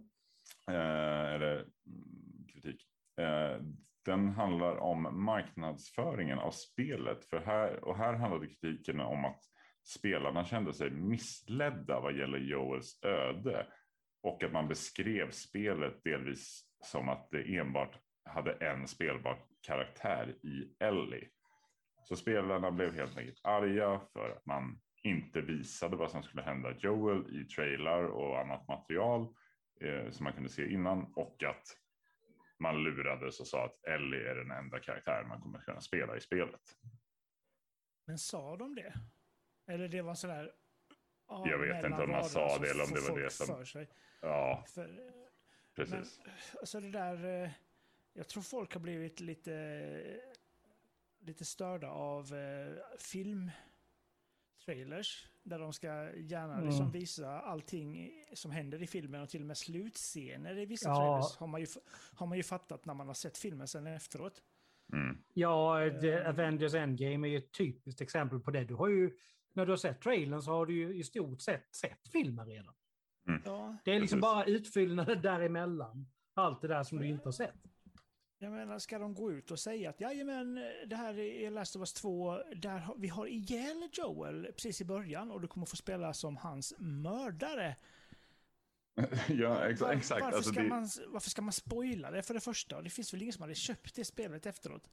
Uh, 0.69 1.33
eller 1.33 1.55
mm, 1.55 2.47
kritik. 2.53 2.87
Uh, 3.21 3.63
den 4.05 4.29
handlar 4.29 4.75
om 4.77 5.23
marknadsföringen 5.23 6.39
av 6.39 6.51
spelet. 6.51 7.25
För 7.25 7.39
här, 7.39 7.83
och 7.83 7.97
här 7.97 8.13
handlade 8.13 8.47
kritiken 8.47 8.99
om 8.99 9.25
att 9.25 9.41
spelarna 9.83 10.45
kände 10.45 10.73
sig 10.73 10.91
missledda 10.91 11.99
vad 11.99 12.17
gäller 12.17 12.37
Joels 12.37 13.03
öde. 13.03 13.67
Och 14.21 14.43
att 14.43 14.51
man 14.51 14.67
beskrev 14.67 15.31
spelet 15.31 16.03
delvis 16.03 16.65
som 16.83 17.09
att 17.09 17.31
det 17.31 17.57
enbart 17.57 17.99
hade 18.25 18.51
en 18.51 18.87
spelbar 18.87 19.39
karaktär 19.61 20.35
i 20.43 20.75
Ellie. 20.79 21.29
Så 22.03 22.15
spelarna 22.15 22.71
blev 22.71 22.95
helt 22.95 23.17
enkelt 23.17 23.39
arga 23.43 24.01
för 24.13 24.29
att 24.29 24.45
man 24.45 24.81
inte 25.03 25.41
visade 25.41 25.95
vad 25.95 26.11
som 26.11 26.23
skulle 26.23 26.41
hända 26.41 26.75
Joel 26.77 27.41
i 27.41 27.45
trailar 27.45 28.03
och 28.03 28.39
annat 28.39 28.67
material 28.67 29.27
eh, 29.81 30.11
som 30.11 30.23
man 30.23 30.33
kunde 30.33 30.49
se 30.49 30.71
innan 30.71 31.13
och 31.15 31.43
att 31.43 31.63
man 32.59 32.83
lurades 32.83 33.39
och 33.39 33.47
sa 33.47 33.65
att 33.65 33.85
Ellie 33.87 34.29
är 34.29 34.35
den 34.35 34.51
enda 34.51 34.79
karaktären 34.79 35.27
man 35.27 35.41
kommer 35.41 35.59
kunna 35.59 35.81
spela 35.81 36.17
i 36.17 36.19
spelet. 36.19 36.61
Men 38.05 38.17
sa 38.17 38.57
de 38.57 38.75
det? 38.75 38.93
Eller 39.67 39.87
det 39.87 40.01
var 40.01 40.15
sådär... 40.15 40.51
Ja, 41.29 41.43
jag 41.49 41.57
vet 41.57 41.85
inte 41.85 42.03
om 42.03 42.11
man 42.11 42.23
sa 42.23 42.57
det 42.57 42.69
eller 42.69 42.83
om 42.83 42.93
det 42.93 43.09
var 43.09 43.19
det 43.19 43.29
som... 43.29 43.47
För 43.47 43.65
sig. 43.65 43.89
Ja, 44.21 44.63
för, 44.67 45.11
precis. 45.75 46.19
Men, 46.25 46.33
alltså 46.59 46.79
det 46.79 46.91
där... 46.91 47.43
Eh, 47.43 47.49
jag 48.13 48.27
tror 48.27 48.43
folk 48.43 48.73
har 48.73 48.81
blivit 48.81 49.19
lite, 49.19 50.21
lite 51.19 51.45
störda 51.45 51.89
av 51.89 52.33
eh, 52.33 52.97
film 52.99 53.51
trailers. 54.65 55.27
Där 55.43 55.59
de 55.59 55.73
ska 55.73 55.87
gärna 56.15 56.53
mm. 56.53 56.65
liksom 56.65 56.91
visa 56.91 57.39
allting 57.39 58.11
som 58.33 58.51
händer 58.51 58.83
i 58.83 58.87
filmen 58.87 59.21
och 59.21 59.29
till 59.29 59.41
och 59.41 59.47
med 59.47 59.57
slutscener 59.57 60.57
i 60.57 60.65
vissa 60.65 60.89
ja. 60.89 60.95
trailers 60.95 61.37
har 61.37 61.47
man, 61.47 61.61
ju, 61.61 61.67
har 62.13 62.27
man 62.27 62.37
ju 62.37 62.43
fattat 62.43 62.85
när 62.85 62.93
man 62.93 63.07
har 63.07 63.13
sett 63.13 63.37
filmen 63.37 63.67
sen 63.67 63.87
efteråt. 63.87 64.43
Mm. 64.93 65.17
Ja, 65.33 65.89
The 66.01 66.19
Avengers 66.19 66.73
Endgame 66.73 67.27
är 67.27 67.31
ju 67.31 67.37
ett 67.37 67.51
typiskt 67.51 68.01
exempel 68.01 68.39
på 68.39 68.51
det. 68.51 68.63
Du 68.63 68.73
har 68.73 68.87
ju, 68.87 69.17
när 69.59 69.65
du 69.65 69.71
har 69.71 69.77
sett 69.77 70.01
trailern 70.01 70.41
så 70.41 70.51
har 70.51 70.65
du 70.65 70.73
ju 70.73 70.99
i 70.99 71.03
stort 71.03 71.41
sett 71.41 71.75
sett 71.75 72.07
filmen 72.11 72.47
redan. 72.47 72.73
Mm. 73.27 73.41
Ja. 73.45 73.77
Det 73.85 73.91
är 73.91 73.99
liksom 73.99 74.19
bara 74.19 74.45
utfyllnader 74.45 75.15
däremellan. 75.15 76.07
Allt 76.33 76.61
det 76.61 76.67
där 76.67 76.83
som 76.83 76.99
du 76.99 77.07
inte 77.07 77.27
har 77.27 77.31
sett. 77.31 77.55
Jag 78.37 78.51
menar, 78.51 78.79
ska 78.79 78.99
de 78.99 79.13
gå 79.13 79.31
ut 79.31 79.51
och 79.51 79.59
säga 79.59 79.89
att 79.89 80.01
jajamän, 80.01 80.55
det 80.87 80.95
här 80.95 81.19
är 81.19 81.51
Last 81.51 81.75
of 81.75 81.79
Us 81.79 81.93
2, 81.93 82.41
där 82.55 82.87
vi 82.97 83.07
har 83.07 83.27
ihjäl 83.27 83.89
Joel 83.93 84.45
precis 84.45 84.81
i 84.81 84.85
början 84.85 85.31
och 85.31 85.41
du 85.41 85.47
kommer 85.47 85.65
få 85.65 85.75
spela 85.75 86.13
som 86.13 86.37
hans 86.37 86.73
mördare. 86.77 87.75
ja, 89.27 89.69
ex 89.69 89.81
Var, 89.81 89.91
exakt. 89.91 90.21
Varför, 90.21 90.37
alltså, 90.37 90.51
ska 90.51 90.61
det... 90.61 90.69
man, 90.69 90.89
varför 91.07 91.29
ska 91.29 91.41
man 91.41 91.53
spoila 91.53 92.11
det 92.11 92.23
för 92.23 92.33
det 92.33 92.39
första? 92.39 92.81
Det 92.81 92.89
finns 92.89 93.13
väl 93.13 93.21
ingen 93.21 93.33
som 93.33 93.41
hade 93.41 93.55
köpt 93.55 93.95
det 93.95 94.05
spelet 94.05 94.45
efteråt? 94.45 94.89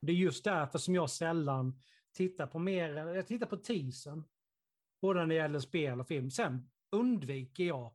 Det 0.00 0.12
är 0.12 0.16
just 0.16 0.44
därför 0.44 0.78
som 0.78 0.94
jag 0.94 1.10
sällan 1.10 1.80
titta 2.12 2.46
på 2.46 2.58
mer, 2.58 2.96
eh, 2.96 3.04
jag 3.04 3.26
tittar 3.26 3.46
på 3.46 3.56
teasern. 3.56 4.24
Både 5.00 5.20
när 5.20 5.26
det 5.26 5.34
gäller 5.34 5.58
spel 5.58 6.00
och 6.00 6.08
film. 6.08 6.30
Sen 6.30 6.70
undviker 6.90 7.64
jag 7.64 7.94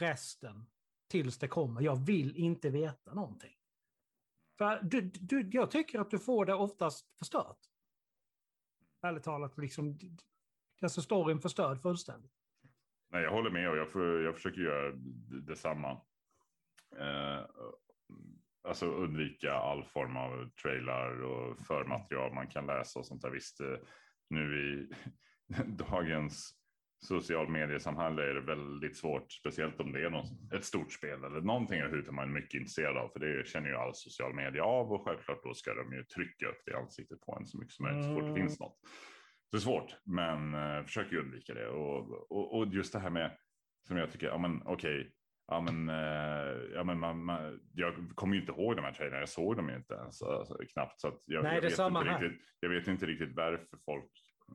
resten 0.00 0.66
tills 1.08 1.38
det 1.38 1.48
kommer. 1.48 1.80
Jag 1.80 1.96
vill 1.96 2.36
inte 2.36 2.70
veta 2.70 3.14
någonting. 3.14 3.56
För 4.58 4.82
du, 4.82 5.00
du, 5.00 5.50
jag 5.52 5.70
tycker 5.70 6.00
att 6.00 6.10
du 6.10 6.18
får 6.18 6.46
det 6.46 6.54
oftast 6.54 7.18
förstört. 7.18 7.58
Ärligt 9.02 9.22
talat, 9.22 9.58
liksom, 9.58 9.98
alltså 10.82 11.02
storyn 11.02 11.40
förstörd 11.40 11.82
fullständigt. 11.82 12.32
Nej, 13.08 13.22
jag 13.22 13.30
håller 13.30 13.50
med 13.50 13.70
och 13.70 13.76
jag, 13.76 13.92
för, 13.92 14.20
jag 14.20 14.34
försöker 14.34 14.60
göra 14.60 14.92
detsamma. 15.46 15.90
Eh, 16.96 17.46
alltså 18.66 18.86
undvika 18.86 19.52
all 19.52 19.84
form 19.84 20.16
av 20.16 20.50
trailar 20.62 21.22
och 21.22 21.66
förmaterial 21.66 22.34
man 22.34 22.46
kan 22.46 22.66
läsa 22.66 22.98
och 22.98 23.06
sånt 23.06 23.22
där. 23.22 23.30
Visst, 23.30 23.60
eh, 23.60 23.76
nu 24.30 24.60
i 24.60 24.88
dagens 25.66 26.52
social 26.98 27.48
mediesamhälle 27.48 28.22
är 28.22 28.34
det 28.34 28.40
väldigt 28.40 28.96
svårt, 28.96 29.32
speciellt 29.32 29.80
om 29.80 29.92
det 29.92 30.04
är 30.04 30.10
något, 30.10 30.52
ett 30.52 30.64
stort 30.64 30.92
spel 30.92 31.24
eller 31.24 31.40
någonting 31.40 31.78
överhuvudtaget 31.78 32.14
man 32.14 32.28
är 32.28 32.40
mycket 32.40 32.54
intresserad 32.54 32.96
av, 32.96 33.08
för 33.08 33.20
det 33.20 33.48
känner 33.48 33.68
ju 33.68 33.76
all 33.76 33.94
social 33.94 34.34
media 34.34 34.64
av 34.64 34.92
och 34.92 35.04
självklart 35.04 35.42
då 35.42 35.54
ska 35.54 35.74
de 35.74 35.92
ju 35.92 36.04
trycka 36.04 36.46
upp 36.48 36.62
det 36.64 36.72
i 36.72 36.74
ansiktet 36.74 37.20
på 37.20 37.36
en 37.40 37.46
så 37.46 37.58
mycket 37.58 37.74
som 37.74 37.84
möjligt 37.84 38.04
så 38.04 38.14
fort 38.14 38.26
det 38.28 38.40
finns 38.40 38.60
något. 38.60 38.78
Det 39.50 39.56
är 39.56 39.60
svårt, 39.60 39.96
men 40.04 40.54
uh, 40.54 40.84
försöker 40.84 41.16
undvika 41.16 41.54
det 41.54 41.68
och, 41.68 42.30
och, 42.32 42.58
och, 42.58 42.66
just 42.66 42.92
det 42.92 42.98
här 42.98 43.10
med 43.10 43.36
som 43.86 43.96
jag 43.96 44.12
tycker, 44.12 44.26
ja 44.26 44.38
men 44.38 44.62
okej, 44.62 45.00
okay, 45.00 45.12
Ja 45.48 45.60
men, 45.60 45.88
uh, 45.88 46.74
ja, 46.74 46.84
men 46.84 46.98
man, 46.98 47.24
man, 47.24 47.60
jag 47.74 47.94
kommer 48.14 48.34
ju 48.34 48.40
inte 48.40 48.52
ihåg 48.52 48.76
de 48.76 48.82
här 48.82 48.92
trailerna, 48.92 49.20
jag 49.20 49.28
såg 49.28 49.56
dem 49.56 49.68
ju 49.68 49.76
inte 49.76 49.94
ens 49.94 50.22
alltså, 50.22 50.58
knappt. 50.72 51.00
Så 51.00 51.20
jag, 51.24 51.42
Nej, 51.42 51.54
jag, 51.54 51.62
vet 51.62 51.78
inte 51.78 52.04
riktigt, 52.04 52.42
jag 52.60 52.68
vet 52.68 52.88
inte 52.88 53.06
riktigt 53.06 53.36
varför 53.36 53.78
folk 53.84 54.10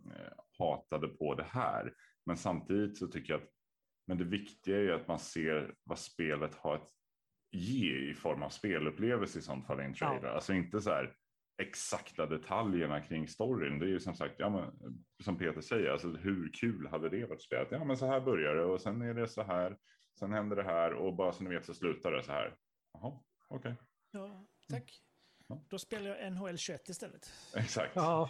uh, 0.05 0.33
hatade 0.59 1.07
på 1.07 1.35
det 1.35 1.47
här. 1.49 1.93
Men 2.25 2.37
samtidigt 2.37 2.97
så 2.97 3.07
tycker 3.07 3.33
jag 3.33 3.41
att 3.41 3.49
men 4.07 4.17
det 4.17 4.23
viktiga 4.23 4.77
är 4.77 4.81
ju 4.81 4.93
att 4.93 5.07
man 5.07 5.19
ser 5.19 5.75
vad 5.83 5.99
spelet 5.99 6.55
har 6.55 6.75
att 6.75 6.89
ge 7.51 8.09
i 8.09 8.13
form 8.13 8.43
av 8.43 8.49
spelupplevelse 8.49 9.39
i 9.39 9.41
sånt 9.41 9.67
fall 9.67 9.81
i 9.81 9.83
en 9.83 9.93
trailer. 9.93 10.27
Ja. 10.27 10.33
Alltså 10.33 10.53
inte 10.53 10.81
så 10.81 10.89
här 10.89 11.13
exakta 11.61 12.25
detaljerna 12.25 13.01
kring 13.01 13.27
storyn. 13.27 13.79
Det 13.79 13.85
är 13.85 13.89
ju 13.89 13.99
som 13.99 14.15
sagt, 14.15 14.35
ja, 14.37 14.49
men, 14.49 14.71
som 15.23 15.37
Peter 15.37 15.61
säger, 15.61 15.91
alltså, 15.91 16.07
hur 16.07 16.51
kul 16.53 16.87
hade 16.87 17.09
det 17.09 17.25
varit 17.25 17.41
spelat? 17.41 17.67
Ja, 17.71 17.83
men 17.83 17.97
så 17.97 18.05
här 18.05 18.21
börjar 18.21 18.55
det 18.55 18.63
och 18.63 18.81
sen 18.81 19.01
är 19.01 19.13
det 19.13 19.27
så 19.27 19.43
här. 19.43 19.77
Sen 20.19 20.33
händer 20.33 20.55
det 20.55 20.63
här 20.63 20.93
och 20.93 21.15
bara 21.15 21.31
så 21.31 21.43
ni 21.43 21.49
vet 21.49 21.65
så 21.65 21.73
slutar 21.73 22.11
det 22.11 22.23
så 22.23 22.31
här. 22.31 22.57
Jaha, 22.93 23.19
okej. 23.47 23.71
Okay. 23.71 23.85
Ja, 24.11 24.45
tack. 24.69 25.03
Ja. 25.47 25.65
Då 25.69 25.79
spelar 25.79 26.09
jag 26.09 26.33
NHL 26.33 26.57
21 26.57 26.89
istället. 26.89 27.31
Exakt. 27.55 27.95
Ja, 27.95 28.29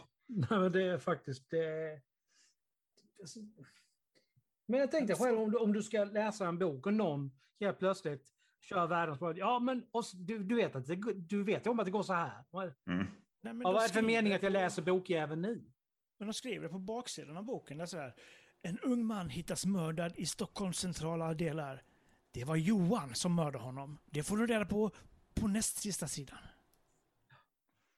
det 0.74 0.84
är 0.84 0.98
faktiskt 0.98 1.50
det. 1.50 2.02
Men 4.66 4.80
jag 4.80 4.92
tänkte 4.92 5.16
själv 5.16 5.40
om 5.40 5.52
du, 5.52 5.58
om 5.58 5.74
du 5.74 5.84
ska 5.84 6.04
läsa 6.04 6.48
en 6.48 6.60
bok 6.60 6.86
och 6.86 6.94
någon 6.94 7.32
helt 7.60 7.80
plötsligt 7.80 8.28
kör 8.62 8.88
världens 8.88 9.20
bra. 9.20 9.38
Ja, 9.38 9.60
men 9.60 9.86
du, 10.14 10.44
du 10.44 10.56
vet 10.56 10.76
att 10.76 10.88
det, 10.88 10.96
du 11.14 11.44
vet 11.44 11.68
om 11.68 11.80
att 11.80 11.86
det 11.86 11.92
går 11.92 12.04
så 12.04 12.14
här. 12.14 12.44
Mm. 12.54 13.08
Nej, 13.42 13.54
ja, 13.64 13.72
vad 13.72 13.84
är 13.84 13.88
det 13.88 13.94
för 13.94 14.02
mening 14.02 14.34
att 14.34 14.44
jag 14.44 14.52
läser 14.52 14.82
bokjäveln 14.82 15.42
nu? 15.42 15.72
Men 16.18 16.28
de 16.28 16.34
skriver 16.34 16.70
på 16.70 16.80
baksidan 16.80 17.38
av 17.38 17.44
boken, 17.44 17.78
det 17.78 17.84
är 17.84 17.86
så 17.86 17.98
här. 17.98 18.16
En 18.62 18.80
ung 18.80 19.06
man 19.06 19.30
hittas 19.30 19.66
mördad 19.66 20.14
i 20.16 20.26
Stockholms 20.26 20.80
centrala 20.80 21.34
delar. 21.34 21.84
Det 22.32 22.44
var 22.44 22.56
Johan 22.56 23.16
som 23.16 23.36
mördade 23.36 23.64
honom. 23.64 23.98
Det 24.06 24.24
får 24.24 24.38
du 24.38 24.48
reda 24.48 24.66
på 24.66 24.92
på 25.34 25.48
näst 25.48 25.78
sista 25.78 26.08
sidan. 26.08 26.38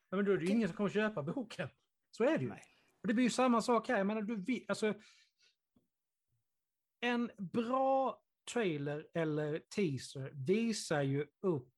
Ja, 0.10 0.16
men 0.16 0.26
då 0.26 0.32
är 0.32 0.38
det 0.38 0.46
ju 0.46 0.52
ingen 0.52 0.68
som 0.68 0.78
kommer 0.78 0.90
köpa 0.90 1.24
boken. 1.24 1.70
Så 2.12 2.24
är 2.24 2.38
det 2.38 2.44
ju. 2.44 2.50
Nej. 2.50 2.64
Och 3.02 3.08
det 3.08 3.14
blir 3.14 3.24
ju 3.24 3.30
samma 3.30 3.62
sak 3.62 3.88
här. 3.88 3.98
Jag 3.98 4.08
menar, 4.08 4.22
du, 4.22 4.66
alltså, 4.68 4.94
en 7.00 7.32
bra 7.38 8.22
trailer 8.54 9.08
eller 9.14 9.60
teaser 9.60 10.32
visar 10.34 11.02
ju 11.02 11.28
upp 11.42 11.74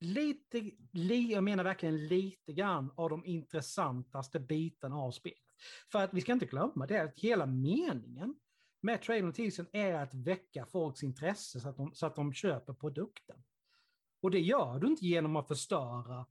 lite, 0.00 0.70
li, 0.92 1.32
jag 1.32 1.44
menar 1.44 1.64
verkligen 1.64 2.06
lite 2.08 2.52
grann 2.52 2.92
av 2.96 3.10
de 3.10 3.26
intressantaste 3.26 4.40
bitarna 4.40 4.96
av 4.96 5.10
spelet. 5.10 5.45
För 5.92 6.04
att 6.04 6.14
vi 6.14 6.20
ska 6.20 6.32
inte 6.32 6.46
glömma 6.46 6.86
det 6.86 7.02
att 7.02 7.20
hela 7.20 7.46
meningen 7.46 8.36
med 8.80 9.02
trailern 9.02 9.28
och 9.28 9.34
teasern 9.34 9.66
är 9.72 9.94
att 9.94 10.14
väcka 10.14 10.66
folks 10.66 11.02
intresse 11.02 11.60
så 11.60 11.68
att, 11.68 11.76
de, 11.76 11.94
så 11.94 12.06
att 12.06 12.16
de 12.16 12.32
köper 12.32 12.72
produkten. 12.72 13.42
Och 14.20 14.30
det 14.30 14.40
gör 14.40 14.78
du 14.78 14.86
inte 14.86 15.06
genom 15.06 15.36
att 15.36 15.48
förstöra 15.48 16.26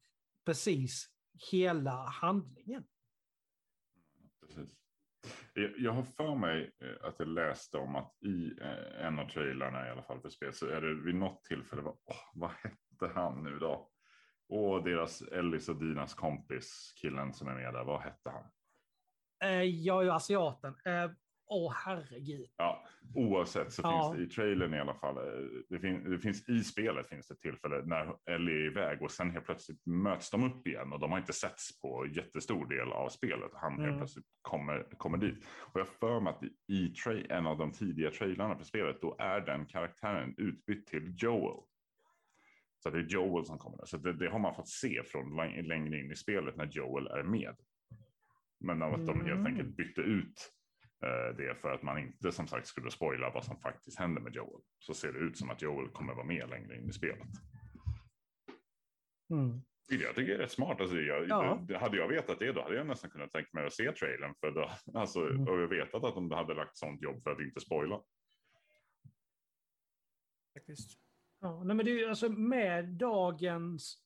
precis 0.45 1.09
hela 1.51 2.05
handlingen. 2.05 2.83
Precis. 4.41 4.69
Jag 5.77 5.91
har 5.91 6.03
för 6.03 6.35
mig 6.35 6.71
eh, 6.79 7.07
att 7.07 7.15
jag 7.19 7.27
läste 7.27 7.77
om 7.77 7.95
att 7.95 8.23
i 8.23 8.51
eh, 8.61 9.05
en 9.05 9.19
av 9.19 9.29
trailarna 9.29 9.87
i 9.87 9.89
alla 9.89 10.03
fall 10.03 10.21
för 10.21 10.29
spel 10.29 10.53
så 10.53 10.67
är 10.67 10.81
det 10.81 10.93
vid 10.93 11.15
något 11.15 11.43
tillfälle, 11.43 11.81
vad, 11.81 11.93
oh, 11.93 12.31
vad 12.33 12.51
hette 12.51 13.13
han 13.15 13.43
nu 13.43 13.59
då? 13.59 13.91
Och 14.49 14.83
deras 14.83 15.21
Ellis 15.21 15.69
och 15.69 15.75
Dinas 15.75 16.13
kompis, 16.13 16.93
killen 17.01 17.33
som 17.33 17.47
är 17.47 17.55
med 17.55 17.73
där, 17.73 17.83
vad 17.83 18.01
hette 18.01 18.29
han? 18.29 18.43
Eh, 19.43 19.61
jag 19.61 19.99
är 19.99 20.03
ju 20.03 20.11
asiaten. 20.11 20.75
Eh, 20.85 21.11
Åh, 21.47 21.73
herregud. 21.75 22.49
Ja, 22.57 22.85
oavsett 23.15 23.73
så 23.73 23.81
ja. 23.81 24.13
finns 24.13 24.17
det 24.17 24.23
i 24.23 24.35
trailern 24.35 24.73
i 24.73 24.79
alla 24.79 24.93
fall. 24.93 25.17
Eh, 25.17 25.23
det, 25.69 25.79
fin 25.79 26.11
det, 26.11 26.19
finns 26.19 26.49
i 26.49 26.63
spelet 26.63 27.09
finns 27.09 27.27
det 27.27 27.35
tillfälle 27.35 27.81
när 27.85 28.15
Ellie 28.29 28.53
är 28.53 28.65
iväg 28.65 29.01
och 29.01 29.11
sen 29.11 29.31
helt 29.31 29.45
plötsligt 29.45 29.85
möts 29.85 30.31
de 30.31 30.43
upp 30.43 30.67
igen 30.67 30.93
och 30.93 30.99
de 30.99 31.11
har 31.11 31.19
inte 31.19 31.33
setts 31.33 31.81
på 31.81 32.07
jättestor 32.07 32.65
del 32.65 32.91
av 32.91 33.09
spelet. 33.09 33.51
Han 33.53 33.73
mm. 33.73 33.85
helt 33.85 33.97
plötsligt 33.97 34.25
kommer, 34.41 34.87
kommer 34.97 35.17
dit. 35.17 35.45
Och 35.47 35.79
jag 35.79 35.87
för 35.87 36.19
mig 36.19 36.33
att 36.33 36.43
i 36.67 36.93
en 37.29 37.47
av 37.47 37.57
de 37.57 37.71
tidiga 37.71 38.11
trailarna 38.11 38.57
för 38.57 38.65
spelet 38.65 39.01
då 39.01 39.15
är 39.19 39.41
den 39.41 39.65
karaktären 39.65 40.35
utbytt 40.37 40.87
till 40.87 41.13
Joel. 41.17 41.63
Så 42.83 42.89
det 42.89 42.99
är 42.99 43.03
Joel 43.03 43.45
som 43.45 43.57
kommer 43.57 43.77
där. 43.77 43.85
Så 43.85 43.97
det, 43.97 44.13
det 44.13 44.29
har 44.29 44.39
man 44.39 44.55
fått 44.55 44.69
se 44.69 45.03
från 45.03 45.35
längre 45.67 45.99
in 45.99 46.11
i 46.11 46.15
spelet 46.15 46.55
när 46.55 46.65
Joel 46.65 47.07
är 47.07 47.23
med. 47.23 47.55
Men 48.59 48.81
av 48.81 48.93
att 48.93 49.05
de 49.05 49.21
helt 49.21 49.39
mm. 49.39 49.45
enkelt 49.45 49.77
bytte 49.77 50.01
ut 50.01 50.55
Eh, 51.05 51.35
det 51.37 51.55
för 51.55 51.73
att 51.73 51.83
man 51.83 51.99
inte 51.99 52.31
som 52.31 52.47
sagt 52.47 52.67
skulle 52.67 52.91
spoila 52.91 53.29
vad 53.29 53.45
som 53.45 53.59
faktiskt 53.59 53.99
händer 53.99 54.21
med 54.21 54.35
Joel. 54.35 54.61
Så 54.79 54.93
ser 54.93 55.13
det 55.13 55.19
ut 55.19 55.37
som 55.37 55.49
att 55.49 55.61
Joel 55.61 55.89
kommer 55.89 56.13
vara 56.13 56.25
med 56.25 56.49
längre 56.49 56.77
in 56.77 56.89
i 56.89 56.93
spelet. 56.93 57.27
Mm. 59.29 59.61
Jag 59.89 60.15
tycker 60.15 60.31
det 60.31 60.33
är 60.33 60.37
rätt 60.37 60.51
smart. 60.51 60.81
Alltså, 60.81 60.97
jag, 60.97 61.27
ja. 61.27 61.59
Hade 61.79 61.97
jag 61.97 62.07
vetat 62.07 62.39
det 62.39 62.51
då 62.51 62.61
hade 62.61 62.75
jag 62.75 62.87
nästan 62.87 63.09
kunnat 63.09 63.31
tänka 63.31 63.49
mig 63.53 63.65
att 63.65 63.73
se 63.73 63.91
trailern. 63.91 64.35
För 64.39 64.51
då, 64.51 64.71
alltså, 64.99 65.19
mm. 65.19 65.47
Och 65.47 65.61
jag 65.61 65.67
vetat 65.67 66.03
att 66.03 66.15
de 66.15 66.31
hade 66.31 66.53
lagt 66.53 66.77
sånt 66.77 67.01
jobb 67.01 67.23
för 67.23 67.31
att 67.31 67.39
inte 67.39 67.59
spoila. 67.59 68.01
Faktiskt. 70.53 70.99
Ja, 71.39 71.63
nej, 71.63 71.75
men 71.75 71.85
det 71.85 71.91
är 71.91 72.09
alltså 72.09 72.29
med 72.29 72.85
dagens 72.85 74.04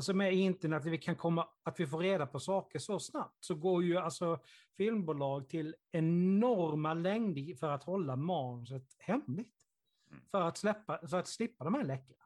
Alltså 0.00 0.14
med 0.14 0.34
internet, 0.34 0.80
att 0.80 0.92
vi 0.92 0.98
kan 0.98 1.16
komma, 1.16 1.48
att 1.62 1.80
vi 1.80 1.86
får 1.86 1.98
reda 1.98 2.26
på 2.26 2.40
saker 2.40 2.78
så 2.78 2.98
snabbt, 2.98 3.44
så 3.44 3.54
går 3.54 3.84
ju 3.84 3.96
alltså 3.96 4.40
filmbolag 4.76 5.48
till 5.48 5.74
enorma 5.92 6.94
längder 6.94 7.54
för 7.54 7.70
att 7.70 7.84
hålla 7.84 8.16
manuset 8.16 8.96
hemligt. 8.98 9.66
Mm. 10.10 10.22
För 10.30 10.42
att, 10.42 10.58
släppa, 10.58 11.06
för 11.08 11.18
att 11.18 11.28
slippa 11.28 11.64
de 11.64 11.74
här 11.74 11.84
läckorna. 11.84 12.24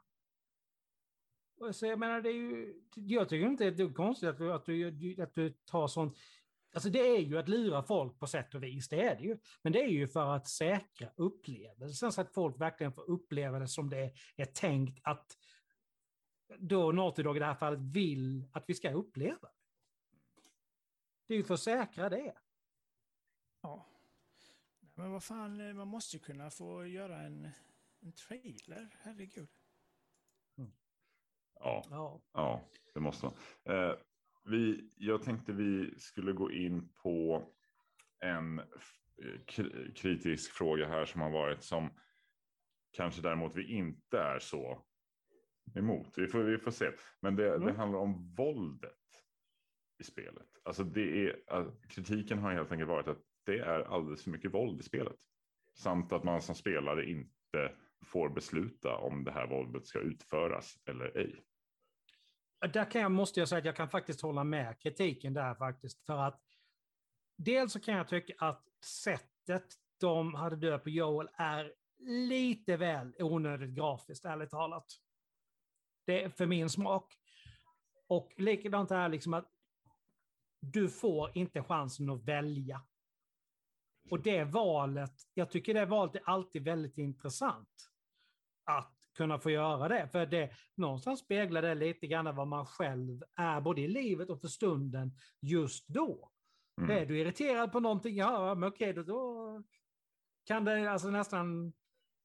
Så 1.73 1.87
jag 1.87 1.99
menar, 1.99 2.21
det 2.21 2.29
är 2.29 2.33
ju, 2.33 2.83
jag 2.95 3.29
tycker 3.29 3.47
inte 3.47 3.71
det 3.71 3.83
är 3.83 3.93
konstigt 3.93 4.29
att 4.29 4.39
du, 4.39 4.53
att 4.53 4.67
du, 4.67 5.23
att 5.23 5.35
du 5.35 5.51
tar 5.51 5.87
sånt. 5.87 6.17
Alltså 6.75 6.91
det 6.91 7.17
är 7.17 7.21
ju 7.21 7.39
att 7.39 7.49
lura 7.49 7.83
folk 7.83 8.19
på 8.19 8.27
sätt 8.27 8.55
och 8.55 8.63
vis, 8.63 8.89
det 8.89 9.03
är 9.03 9.17
det 9.17 9.23
ju. 9.23 9.39
Men 9.63 9.73
det 9.73 9.83
är 9.83 9.89
ju 9.89 10.09
för 10.09 10.37
att 10.37 10.49
säkra 10.49 11.09
upplevelsen 11.17 12.13
så 12.13 12.21
att 12.21 12.35
folk 12.35 12.61
verkligen 12.61 12.93
får 12.93 13.11
uppleva 13.11 13.59
det 13.59 13.69
som 13.69 13.91
det 13.91 14.13
är 14.37 14.45
tänkt 14.45 15.01
att 15.03 15.37
då 16.59 16.93
Naughty 16.93 17.23
Dog 17.23 17.37
i 17.37 17.39
det 17.39 17.45
här 17.47 17.55
fallet 17.55 17.81
vill 17.81 18.45
att 18.53 18.65
vi 18.69 18.75
ska 18.75 18.91
uppleva. 18.93 19.49
Det 21.27 21.35
är 21.35 21.39
ju 21.39 21.45
för 21.45 21.55
att 21.55 21.61
säkra 21.61 22.09
det. 22.09 22.35
Ja. 23.63 23.87
Men 24.95 25.11
vad 25.13 25.23
fan, 25.25 25.77
man 25.77 25.89
måste 25.89 26.17
ju 26.17 26.23
kunna 26.23 26.51
få 26.51 26.87
göra 26.87 27.21
en, 27.23 27.49
en 28.01 28.13
trailer, 28.13 28.97
herregud. 29.01 29.49
Ja, 31.61 31.85
Ja. 31.91 32.21
ja 32.33 32.65
det 32.95 33.01
måste 33.01 33.27
man. 33.27 33.35
Eh, 33.77 33.95
vi, 34.45 34.91
jag 34.97 35.23
tänkte 35.23 35.53
vi 35.53 35.99
skulle 35.99 36.33
gå 36.33 36.53
in 36.53 36.89
på 36.89 37.45
en 38.21 38.61
k- 39.57 39.93
kritisk 39.95 40.51
fråga 40.53 40.89
här 40.89 41.05
som 41.05 41.21
har 41.21 41.31
varit 41.31 41.63
som 41.63 41.91
kanske 42.91 43.23
däremot 43.23 43.55
vi 43.57 43.73
inte 43.73 44.19
är 44.19 44.39
så 44.39 44.85
emot. 45.74 46.18
Vi 46.18 46.27
får, 46.27 46.42
vi 46.42 46.59
får 46.59 46.70
se. 46.70 46.90
Men 47.20 47.37
det, 47.37 47.44
det 47.44 47.55
Mm. 47.55 47.77
handlar 47.77 47.98
om 47.98 48.35
våldet 48.35 48.92
i 50.00 50.05
spelet. 50.05 50.48
Alltså 50.64 50.85
det 50.85 51.29
är, 51.29 51.37
kritiken 51.88 52.38
har 52.38 52.53
helt 52.53 52.72
enkelt 52.72 52.88
varit 52.90 53.09
att 53.09 53.22
det 53.46 53.59
är 53.59 53.81
alldeles 53.81 54.22
för 54.22 54.31
mycket 54.31 54.55
våld 54.55 54.81
i 54.81 54.83
spelet. 54.83 55.16
Samt 55.74 56.12
att 56.12 56.24
man 56.24 56.42
som 56.42 56.55
spelare 56.55 57.11
inte 57.11 57.74
får 58.05 58.29
besluta 58.29 58.96
om 58.96 59.24
det 59.24 59.33
här 59.33 59.46
våldet 59.46 59.87
ska 59.87 59.98
utföras 59.98 60.79
eller 60.87 61.16
ej. 61.18 61.44
Där 62.72 62.90
kan 62.90 63.00
jag, 63.03 63.12
måste 63.12 63.40
jag 63.40 63.48
säga 63.48 63.59
att 63.59 63.64
jag 63.64 63.77
kan 63.77 63.88
faktiskt 63.88 64.20
hålla 64.20 64.44
med 64.44 64.81
kritiken 64.83 65.35
där 65.35 65.55
faktiskt. 65.55 66.07
För 66.07 66.18
att 66.18 66.40
dels 67.37 67.72
så 67.72 67.81
kan 67.81 67.94
jag 67.94 68.09
tycka 68.09 68.35
att 68.38 68.64
sättet 68.85 69.64
de 70.00 70.35
hade 70.35 70.57
döpt 70.57 70.85
på 70.85 70.90
Joel 70.90 71.29
är 71.35 71.74
lite 72.29 72.77
väl 72.77 73.14
onödigt 73.18 73.70
grafiskt, 73.74 74.24
ärligt 74.24 74.50
talat. 74.50 74.87
Det 76.05 76.25
är 76.25 76.29
för 76.29 76.47
min 76.47 76.71
smak. 76.71 77.14
Och 78.07 78.33
likadant 78.37 78.90
är 78.90 79.09
liksom 79.09 79.35
att 79.35 79.51
du 80.61 80.88
får 80.88 81.31
inte 81.35 81.62
chansen 81.62 82.11
att 82.11 82.25
välja. 82.25 82.81
Och 84.11 84.21
det 84.23 84.45
valet, 84.45 85.12
jag 85.35 85.51
tycker 85.51 85.75
det 85.75 85.87
valet 85.87 86.14
är 86.14 86.23
alltid 86.25 86.64
väldigt 86.64 86.99
intressant. 86.99 87.90
Att 88.64 88.95
kunna 89.14 89.38
få 89.38 89.51
göra 89.51 89.88
det. 89.88 90.09
För 90.09 90.27
det 90.27 90.51
någonstans 90.75 91.21
speglar 91.21 91.62
det 91.62 91.75
lite 91.75 92.07
grann 92.07 92.37
vad 92.37 92.49
man 92.49 92.67
själv 92.67 93.23
är, 93.37 93.61
både 93.61 93.81
i 93.81 93.88
livet 93.88 94.31
och 94.31 94.40
för 94.40 94.49
stunden, 94.49 95.12
just 95.40 95.88
då. 95.88 96.31
Mm. 96.81 96.90
Är 96.90 97.07
du 97.07 97.19
irriterad 97.19 97.73
på 97.73 97.81
någonting, 97.81 98.17
ja, 98.17 98.55
men 98.55 98.69
okej, 98.69 98.93
då, 98.93 99.03
då 99.03 99.62
kan 100.45 100.64
det 100.64 100.93
alltså 100.93 101.11
nästan 101.11 101.73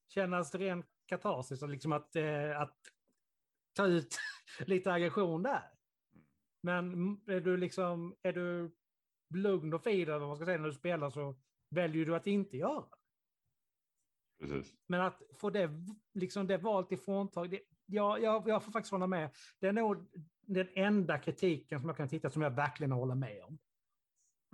kännas 0.08 0.54
ren 0.54 0.84
katarsis, 1.06 1.62
liksom 1.62 1.92
att, 1.92 2.16
eh, 2.16 2.60
att 2.60 2.78
ta 3.72 3.86
ut 3.86 4.18
lite 4.66 4.92
aggression 4.92 5.42
där. 5.42 5.62
Men 6.62 7.12
är 7.26 7.40
du 7.40 7.56
liksom, 7.56 8.16
är 8.22 8.32
du 8.32 8.76
lugn 9.34 9.74
och 9.74 9.82
fin, 9.82 10.02
eller 10.02 10.18
vad 10.18 10.28
man 10.28 10.36
ska 10.36 10.44
säga, 10.44 10.58
när 10.58 10.68
du 10.68 10.74
spelar 10.74 11.10
så 11.10 11.40
väljer 11.70 12.06
du 12.06 12.16
att 12.16 12.26
inte 12.26 12.56
göra. 12.56 12.84
Precis. 14.40 14.74
Men 14.86 15.00
att 15.00 15.22
få 15.34 15.50
det, 15.50 15.70
liksom 16.14 16.46
det 16.46 16.58
valet 16.58 16.92
ifråntag, 16.92 17.50
det, 17.50 17.60
jag, 17.86 18.22
jag, 18.22 18.48
jag 18.48 18.64
får 18.64 18.72
faktiskt 18.72 18.92
hålla 18.92 19.06
med. 19.06 19.30
Det 19.58 19.66
är 19.66 19.72
nog 19.72 20.10
den 20.46 20.68
enda 20.74 21.18
kritiken 21.18 21.80
som 21.80 21.88
jag 21.88 21.96
kan 21.96 22.08
titta 22.08 22.30
som 22.30 22.42
jag 22.42 22.50
verkligen 22.50 22.92
håller 22.92 23.14
med 23.14 23.42
om. 23.44 23.58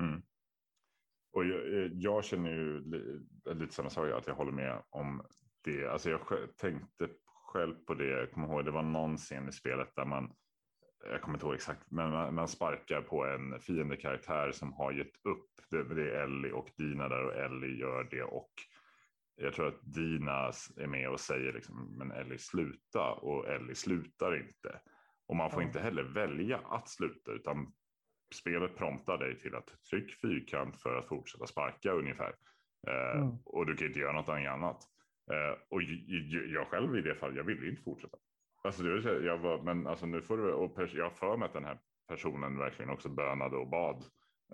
Mm. 0.02 0.22
Och 1.32 1.44
jag, 1.44 1.74
eh, 1.74 1.92
jag 1.92 2.24
känner 2.24 2.50
ju 2.50 2.80
li- 2.80 3.26
lite 3.54 3.74
samma 3.74 3.90
sak, 3.90 4.10
att 4.12 4.26
jag 4.26 4.34
håller 4.34 4.52
med 4.52 4.82
om 4.90 5.26
det. 5.64 5.86
Alltså 5.86 6.10
jag 6.10 6.56
tänkte 6.56 7.08
själv 7.56 7.74
på 7.86 7.94
det, 7.94 8.06
jag 8.06 8.32
kommer 8.32 8.48
ihåg, 8.48 8.64
det 8.64 8.70
var 8.70 8.82
någon 8.82 9.16
scen 9.16 9.48
i 9.48 9.52
spelet 9.52 9.96
där 9.96 10.04
man, 10.04 10.32
jag 11.10 11.22
kommer 11.22 11.36
inte 11.36 11.46
ihåg 11.46 11.54
exakt, 11.54 11.90
men 11.90 12.10
man, 12.10 12.34
man 12.34 12.48
sparkar 12.48 13.02
på 13.02 13.24
en 13.24 13.60
fiendekaraktär 13.60 14.52
som 14.52 14.72
har 14.72 14.92
gett 14.92 15.24
upp. 15.24 15.50
Det, 15.70 15.94
det 15.94 16.10
är 16.10 16.24
Ellie 16.24 16.52
och 16.52 16.70
Dina 16.76 17.08
där 17.08 17.24
och 17.24 17.34
Ellie 17.34 17.80
gör 17.80 18.08
det 18.10 18.22
och 18.22 18.52
jag 19.36 19.54
tror 19.54 19.68
att 19.68 19.94
Dina 19.94 20.52
är 20.76 20.86
med 20.86 21.08
och 21.08 21.20
säger 21.20 21.52
liksom, 21.52 21.94
men 21.98 22.12
Ellie 22.12 22.38
sluta 22.38 23.12
och 23.12 23.48
Ellie 23.48 23.74
slutar 23.74 24.36
inte. 24.36 24.80
Och 25.26 25.36
man 25.36 25.50
får 25.50 25.62
inte 25.62 25.80
heller 25.80 26.02
välja 26.02 26.58
att 26.58 26.88
sluta 26.88 27.32
utan 27.32 27.72
spelet 28.34 28.76
promptar 28.76 29.18
dig 29.18 29.38
till 29.38 29.54
att 29.54 29.82
tryck 29.90 30.20
fyrkant 30.20 30.76
för 30.82 30.98
att 30.98 31.08
fortsätta 31.08 31.46
sparka 31.46 31.92
ungefär. 31.92 32.34
Eh, 32.88 33.20
Mm. 33.20 33.38
Och 33.44 33.66
du 33.66 33.76
kan 33.76 33.86
inte 33.86 34.00
göra 34.00 34.12
något 34.12 34.28
annat. 34.28 34.95
Eh, 35.32 35.58
och 35.68 35.82
jag 36.52 36.66
själv 36.66 36.96
i 36.96 37.02
det 37.02 37.14
fallet, 37.14 37.36
jag 37.36 37.44
ville 37.44 37.68
inte 37.68 37.82
fortsätta. 37.82 38.16
Alltså, 38.64 38.84
jag 39.02 39.38
var, 39.38 39.62
men 39.62 39.86
alltså 39.86 40.06
nu 40.06 40.22
får 40.22 40.36
du, 40.36 40.52
och 40.52 40.88
jag 40.94 41.04
har 41.04 41.10
för 41.10 41.36
mig 41.36 41.46
att 41.46 41.52
den 41.52 41.64
här 41.64 41.78
personen 42.08 42.58
verkligen 42.58 42.90
också 42.90 43.08
bönade 43.08 43.56
och 43.56 43.68
bad. 43.68 44.04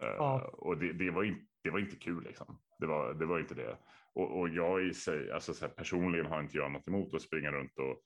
Eh, 0.03 0.09
Ja. 0.09 0.51
Och 0.53 0.79
det, 0.79 0.93
det, 0.93 1.11
var 1.11 1.25
inte, 1.25 1.45
det 1.63 1.71
var 1.71 1.79
inte 1.79 1.97
kul 1.97 2.25
liksom. 2.25 2.61
Det 2.79 2.87
var, 2.87 3.15
det 3.15 3.27
var 3.27 3.41
inte 3.41 3.55
det. 3.55 3.79
Och, 4.15 4.41
och 4.41 4.49
jag 4.49 4.85
i 4.85 4.95
sig, 4.95 5.31
alltså 5.33 5.55
så 5.55 5.67
här, 5.67 5.73
personligen 5.73 6.27
har 6.27 6.41
inte 6.41 6.57
jag 6.57 6.73
något 6.73 6.89
emot 6.89 7.15
att 7.15 7.23
springa 7.23 7.53
runt 7.53 7.79
och 7.79 8.03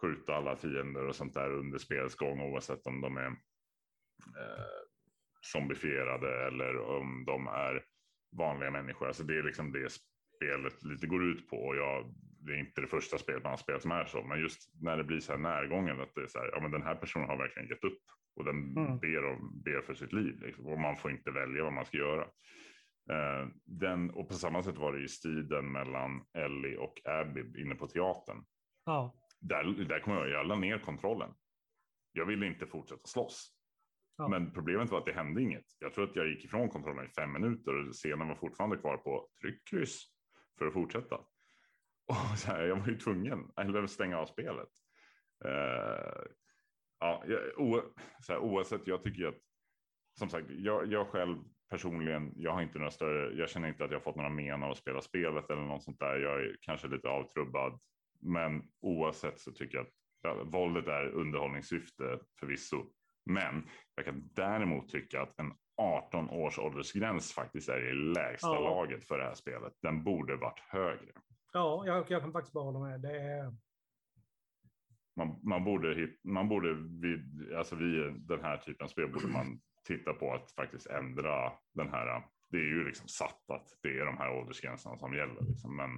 skjuta 0.00 0.34
alla 0.34 0.56
fiender 0.56 1.06
och 1.06 1.16
sånt 1.16 1.34
där 1.34 1.50
under 1.50 1.78
spelets 1.78 2.14
gång 2.14 2.40
oavsett 2.40 2.86
om 2.86 3.00
de 3.00 3.16
är 3.16 3.26
eh, 3.26 4.64
zombifierade 5.40 6.46
eller 6.46 6.78
om 6.80 7.24
de 7.24 7.46
är 7.46 7.84
vanliga 8.36 8.70
människor. 8.70 9.06
Alltså 9.06 9.22
det 9.22 9.38
är 9.38 9.42
liksom 9.42 9.72
det 9.72 9.92
spelet 10.38 10.82
lite 10.84 11.06
går 11.06 11.24
ut 11.24 11.48
på. 11.50 11.56
Och 11.56 11.76
jag, 11.76 12.14
det 12.46 12.52
är 12.52 12.58
inte 12.58 12.80
det 12.80 12.86
första 12.86 13.18
spelet 13.18 13.42
man 13.42 13.50
har 13.52 13.56
spelat 13.56 13.82
som 13.82 13.90
är 13.90 14.04
så, 14.04 14.22
men 14.22 14.40
just 14.40 14.70
när 14.82 14.96
det 14.96 15.04
blir 15.04 15.20
så 15.20 15.32
här 15.32 15.38
närgången 15.38 16.00
att 16.00 16.14
det 16.14 16.20
är 16.22 16.26
så 16.26 16.38
här, 16.38 16.50
ja 16.52 16.60
men 16.60 16.70
den 16.70 16.82
här 16.82 16.94
personen 16.94 17.28
har 17.28 17.36
verkligen 17.36 17.68
gett 17.68 17.84
upp 17.84 18.02
och 18.36 18.44
den 18.44 18.76
Mm. 18.76 18.98
ber, 18.98 19.24
om, 19.24 19.62
ber 19.64 19.80
för 19.80 19.94
sitt 19.94 20.12
liv 20.12 20.40
liksom, 20.40 20.66
och 20.66 20.78
man 20.80 20.96
får 20.96 21.10
inte 21.10 21.30
välja 21.30 21.64
vad 21.64 21.72
man 21.72 21.84
ska 21.84 21.96
göra. 21.96 22.22
Eh, 23.10 23.48
den, 23.64 24.10
och 24.10 24.28
på 24.28 24.34
samma 24.34 24.62
sätt 24.62 24.76
var 24.78 24.92
det 24.92 25.04
i 25.04 25.08
striden 25.08 25.72
mellan 25.72 26.24
Ellie 26.34 26.76
och 26.76 26.94
Abby 27.04 27.62
inne 27.62 27.74
på 27.74 27.86
teatern. 27.86 28.44
Ja, 28.84 29.14
Där, 29.40 29.64
där 29.84 30.00
kom 30.00 30.12
jag, 30.12 30.28
jag 30.30 30.46
la 30.46 30.54
ner 30.54 30.78
kontrollen. 30.78 31.30
Jag 32.12 32.26
ville 32.26 32.46
inte 32.46 32.66
fortsätta 32.66 33.06
slåss. 33.06 33.54
Ja. 34.16 34.28
Men 34.28 34.52
problemet 34.52 34.90
var 34.90 34.98
att 34.98 35.06
det 35.06 35.12
hände 35.12 35.42
inget. 35.42 35.64
Jag 35.78 35.94
tror 35.94 36.04
att 36.04 36.16
jag 36.16 36.28
gick 36.28 36.44
ifrån 36.44 36.68
kontrollen 36.68 37.04
i 37.06 37.08
fem 37.08 37.32
minuter 37.32 37.74
och 37.74 37.92
scenen 37.92 38.28
var 38.28 38.34
fortfarande 38.34 38.76
kvar 38.76 38.96
på 38.96 39.28
tryck 39.42 39.68
kryss 39.70 40.04
för 40.58 40.66
att 40.66 40.72
fortsätta. 40.72 41.16
Och 42.08 42.38
så 42.38 42.46
här, 42.46 42.62
jag 42.62 42.76
var 42.76 42.86
ju 42.86 42.98
tvungen 42.98 43.50
eller 43.56 43.86
stänga 43.86 44.18
av 44.18 44.26
spelet. 44.26 44.68
Uh, 45.44 46.22
ja, 47.00 47.24
o, 47.56 47.80
så 48.20 48.32
här, 48.32 48.40
oavsett, 48.40 48.86
jag 48.86 49.02
tycker 49.02 49.18
ju 49.18 49.28
att 49.28 49.42
som 50.18 50.28
sagt, 50.28 50.46
jag, 50.50 50.92
jag 50.92 51.08
själv 51.08 51.38
personligen, 51.70 52.32
jag 52.36 52.52
har 52.52 52.62
inte 52.62 52.78
några 52.78 52.90
större, 52.90 53.34
jag 53.34 53.48
känner 53.48 53.68
inte 53.68 53.84
att 53.84 53.90
jag 53.90 54.02
fått 54.02 54.16
några 54.16 54.30
men 54.30 54.62
av 54.62 54.70
att 54.70 54.78
spela 54.78 55.00
spelet 55.00 55.50
eller 55.50 55.62
något 55.62 55.82
sånt 55.82 55.98
där. 55.98 56.16
Jag 56.18 56.40
är 56.40 56.56
kanske 56.60 56.88
lite 56.88 57.08
avtrubbad, 57.08 57.80
men 58.20 58.62
oavsett 58.80 59.40
så 59.40 59.52
tycker 59.52 59.76
jag 59.76 59.86
att 59.86 59.92
ja, 60.22 60.44
våldet 60.44 60.86
är 60.86 61.06
underhållningssyfte 61.06 62.20
förvisso. 62.40 62.86
Men 63.24 63.68
jag 63.94 64.04
kan 64.04 64.28
däremot 64.34 64.88
tycka 64.88 65.22
att 65.22 65.38
en 65.38 65.52
18 65.78 66.30
års 66.30 66.58
åldersgräns 66.58 67.32
faktiskt 67.32 67.68
är 67.68 67.90
i 67.90 67.92
lägsta 67.94 68.48
Ja. 68.54 68.60
laget 68.60 69.04
för 69.04 69.18
det 69.18 69.24
här 69.24 69.34
spelet. 69.34 69.72
Den 69.82 70.04
borde 70.04 70.36
varit 70.36 70.60
högre. 70.60 71.12
ja 71.52 71.82
jag, 71.86 72.10
jag 72.10 72.22
kan 72.22 72.32
faktiskt 72.32 72.52
bara 72.52 72.64
hålla 72.64 72.78
med. 72.80 73.00
Det 73.00 73.20
är, 73.20 73.54
Man, 75.16 75.40
man 75.42 75.64
borde, 75.64 75.94
hit, 75.94 76.20
man 76.24 76.48
borde 76.48 76.74
vid, 76.74 77.52
alltså 77.56 77.76
vid 77.76 78.12
den 78.28 78.40
här 78.40 78.56
typen 78.56 78.84
av 78.84 78.88
spel 78.88 79.12
borde 79.12 79.26
man 79.28 79.60
titta 79.84 80.12
på 80.12 80.34
att 80.34 80.50
faktiskt 80.52 80.86
ändra 80.86 81.52
den 81.74 81.88
här. 81.88 82.22
Det 82.50 82.56
är 82.56 82.62
ju 82.76 82.84
liksom 82.84 83.08
satt 83.08 83.50
att 83.50 83.68
det 83.82 83.98
är 83.98 84.06
de 84.06 84.16
här 84.18 84.30
åldersgränserna 84.38 84.98
som 84.98 85.14
gäller. 85.14 85.40
Liksom. 85.48 85.76
Men 85.76 85.90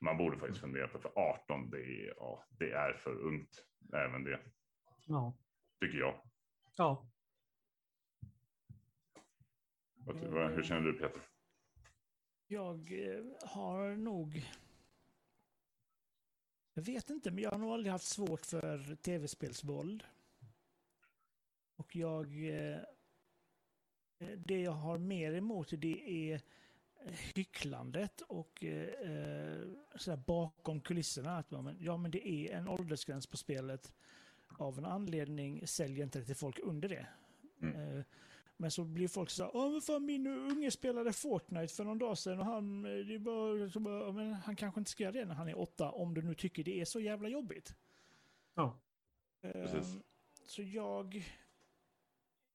man 0.00 0.16
borde 0.16 0.36
faktiskt 0.38 0.60
fundera 0.60 0.88
på 0.88 0.98
för 0.98 1.12
18, 1.18 1.70
det 1.70 1.76
är, 1.78 2.14
ja, 2.16 2.44
det 2.50 2.72
är 2.72 2.92
för 2.92 3.14
ungt. 3.20 3.64
Även 3.94 4.24
det, 4.24 4.40
ja. 5.06 5.36
tycker 5.80 5.98
jag. 5.98 6.14
ja. 6.76 7.06
Hur 10.06 10.62
känner 10.62 10.80
du 10.80 10.92
Peter? 10.92 11.22
Jag 12.46 12.92
eh, 13.08 13.24
har 13.48 13.96
nog... 13.96 14.50
Jag 16.74 16.82
vet 16.82 17.10
inte, 17.10 17.30
men 17.30 17.44
jag 17.44 17.50
har 17.50 17.58
nog 17.58 17.72
aldrig 17.72 17.92
haft 17.92 18.06
svårt 18.06 18.46
för 18.46 18.94
tv-spelsvåld. 18.94 20.04
Och 21.76 21.96
jag... 21.96 22.26
eh, 22.48 22.78
Det 24.36 24.60
jag 24.60 24.72
har 24.72 24.98
mer 24.98 25.32
emot 25.34 25.72
det 25.78 26.10
är 26.32 26.40
hycklandet 27.34 28.20
och 28.20 28.64
eh, 28.64 29.62
sådär 29.94 30.22
bakom 30.26 30.80
kulisserna. 30.80 31.36
Att 31.38 31.50
man, 31.50 31.76
ja, 31.80 31.96
men 31.96 32.10
det 32.10 32.28
är 32.28 32.56
en 32.56 32.68
åldersgräns 32.68 33.26
på 33.26 33.36
spelet. 33.36 33.92
Av 34.58 34.78
en 34.78 34.84
anledning 34.84 35.66
säljer 35.66 36.04
inte 36.04 36.18
det 36.18 36.24
till 36.24 36.36
folk 36.36 36.58
under 36.62 36.88
det. 36.88 37.06
Mm. 37.62 37.76
Eh, 37.98 38.04
Men 38.60 38.70
så 38.70 38.84
blir 38.84 39.08
folk 39.08 39.30
så 39.30 39.42
här, 39.42 39.56
Åh, 39.56 39.72
men 39.72 39.80
fan 39.80 40.04
min 40.04 40.26
unge 40.26 40.70
spelade 40.70 41.12
Fortnite 41.12 41.74
för 41.74 41.84
någon 41.84 41.98
dag 41.98 42.18
sedan 42.18 42.38
och 42.40 42.44
han, 42.46 42.84
eh, 42.84 42.90
det 43.06 43.14
är 43.14 43.18
bara, 43.18 43.80
bara, 43.80 44.06
"Ja, 44.06 44.12
men 44.12 44.32
han 44.34 44.56
kanske 44.56 44.80
inte 44.80 44.90
ska 44.90 45.02
göra 45.02 45.12
det 45.12 45.24
när 45.24 45.34
han 45.34 45.48
är 45.48 45.58
åtta 45.58 45.90
om 45.90 46.14
du 46.14 46.22
nu 46.22 46.34
tycker 46.34 46.64
det 46.64 46.80
är 46.80 46.84
så 46.84 47.00
jävla 47.00 47.28
jobbigt. 47.28 47.74
ja. 48.54 48.78
Eh, 49.42 49.50
Precis. 49.52 49.94
Så 50.46 50.62
jag 50.62 51.14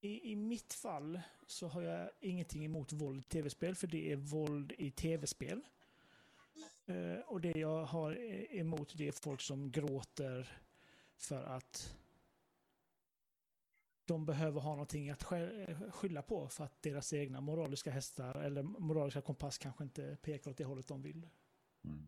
i, 0.02 0.32
I 0.32 0.36
mitt 0.36 0.74
fall 0.74 1.20
så 1.48 1.68
har 1.68 1.82
jag 1.82 2.10
ingenting 2.20 2.66
emot 2.66 2.94
våld 2.94 3.20
i 3.20 3.24
tv-spel, 3.24 3.76
för 3.76 3.88
det 3.88 4.12
är 4.12 4.16
våld 4.16 4.74
i 4.78 4.92
tv-spel. 4.92 5.62
Eh, 6.86 7.20
och 7.26 7.42
det 7.42 7.58
jag 7.60 7.86
har 7.86 8.18
emot 8.56 8.94
det 8.98 9.08
är 9.08 9.12
folk 9.12 9.42
som 9.42 9.72
gråter 9.72 10.60
för 11.18 11.44
att 11.44 11.98
de 14.08 14.26
behöver 14.26 14.62
ha 14.62 14.72
någonting 14.72 15.10
att 15.10 15.24
skylla 15.92 16.22
på 16.22 16.50
för 16.50 16.64
att 16.64 16.82
deras 16.82 17.14
egna 17.14 17.42
moraliska 17.42 17.92
hästar 17.92 18.42
eller 18.42 18.64
moraliska 18.64 19.22
kompass 19.22 19.58
kanske 19.58 19.84
inte 19.84 20.18
pekar 20.22 20.52
åt 20.52 20.58
det 20.58 20.64
hållet 20.64 20.88
de 20.88 21.02
vill. 21.02 21.30
Mm. 21.86 22.08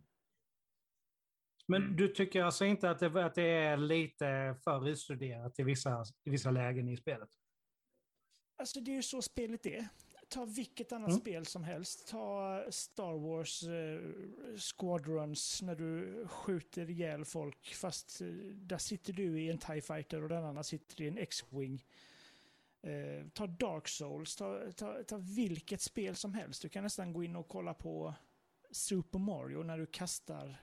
Men 1.68 1.84
mm. 1.84 1.96
du 1.96 2.08
tycker 2.08 2.44
alltså 2.44 2.66
inte 2.66 2.90
att 2.90 3.00
det, 3.00 3.26
att 3.26 3.36
det 3.36 3.50
är 3.50 3.78
lite 3.78 4.56
för 4.64 4.88
utstuderat 4.88 5.60
i 5.60 5.64
vissa, 5.64 6.06
i 6.24 6.30
vissa 6.30 6.52
lägen 6.52 6.88
i 6.88 6.98
spelet? 6.98 7.30
Alltså 8.56 8.80
det 8.80 8.92
är 8.92 8.96
ju 8.96 9.04
så 9.04 9.22
spelet 9.22 9.66
är. 9.66 9.88
Ta 10.30 10.46
vilket 10.46 10.92
annat 10.92 11.10
mm. 11.10 11.22
spel 11.22 11.46
som 11.46 11.64
helst. 11.64 12.08
Ta 12.08 12.64
Star 12.70 13.14
Wars 13.14 13.64
eh, 13.64 14.00
Squadrons 14.58 15.62
när 15.62 15.76
du 15.76 16.26
skjuter 16.28 16.90
ihjäl 16.90 17.26
folk 17.26 17.76
fast 17.76 18.22
eh, 18.22 18.28
där 18.54 18.78
sitter 18.78 19.14
du 19.14 19.42
i 19.42 19.50
en 19.50 19.58
TIE 19.58 19.82
Fighter 19.82 20.24
och 20.24 20.30
den 20.30 20.46
andra 20.46 20.64
sitter 20.64 21.02
i 21.02 21.08
en 21.08 21.18
X-Wing. 21.18 21.86
Eh, 22.82 23.28
ta 23.34 23.48
Dark 23.48 23.88
Souls, 23.88 24.36
ta, 24.36 24.72
ta, 24.76 25.04
ta 25.04 25.18
vilket 25.18 25.82
spel 25.82 26.16
som 26.16 26.34
helst. 26.34 26.62
Du 26.62 26.70
kan 26.70 26.84
nästan 26.84 27.14
gå 27.14 27.24
in 27.24 27.36
och 27.36 27.48
kolla 27.48 27.74
på 27.74 28.14
Super 28.72 29.20
Mario 29.20 29.64
när 29.64 29.78
du 29.78 29.86
kastar 29.86 30.62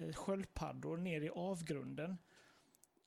eh, 0.00 0.12
sköldpaddor 0.12 0.96
ner 0.96 1.20
i 1.20 1.30
avgrunden 1.30 2.18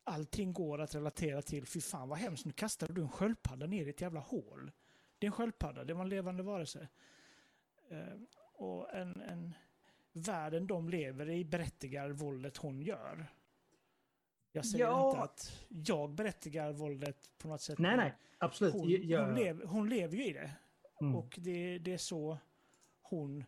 allting 0.05 0.53
går 0.53 0.81
att 0.81 0.95
relatera 0.95 1.41
till, 1.41 1.65
fy 1.65 1.81
fan 1.81 2.09
vad 2.09 2.17
hemskt, 2.17 2.45
nu 2.45 2.51
kastade 2.51 2.93
du 2.93 3.01
en 3.01 3.09
sköldpadda 3.09 3.65
ner 3.65 3.85
i 3.85 3.89
ett 3.89 4.01
jävla 4.01 4.19
hål. 4.19 4.71
Det 5.25 5.27
är 5.27 5.31
en 5.31 5.37
sköldpadda, 5.37 5.83
det 5.83 5.93
var 5.93 6.01
en 6.01 6.09
levande 6.09 6.43
varelse. 6.43 6.87
Uh, 7.91 8.21
och 8.53 8.93
en, 8.93 9.21
en 9.21 9.55
världen 10.13 10.67
de 10.67 10.89
lever 10.89 11.29
i 11.29 11.45
berättigar 11.45 12.09
våldet 12.09 12.57
hon 12.57 12.81
gör. 12.81 13.27
Jag 14.51 14.65
säger 14.65 14.85
ja. 14.85 15.09
inte 15.09 15.21
att 15.21 15.65
jag 15.69 16.09
berättigar 16.09 16.71
våldet 16.71 17.37
på 17.37 17.47
något 17.47 17.61
sätt. 17.61 17.79
Nej, 17.79 17.97
nej, 17.97 18.13
absolut. 18.37 18.73
Hon, 18.73 18.89
jag... 18.89 19.25
hon, 19.25 19.35
lever, 19.35 19.65
hon 19.65 19.89
lever 19.89 20.17
ju 20.17 20.25
i 20.25 20.33
det. 20.33 20.51
Mm. 21.01 21.15
Och 21.15 21.39
det, 21.41 21.79
det 21.79 21.93
är 21.93 21.97
så 21.97 22.37
hon 23.01 23.43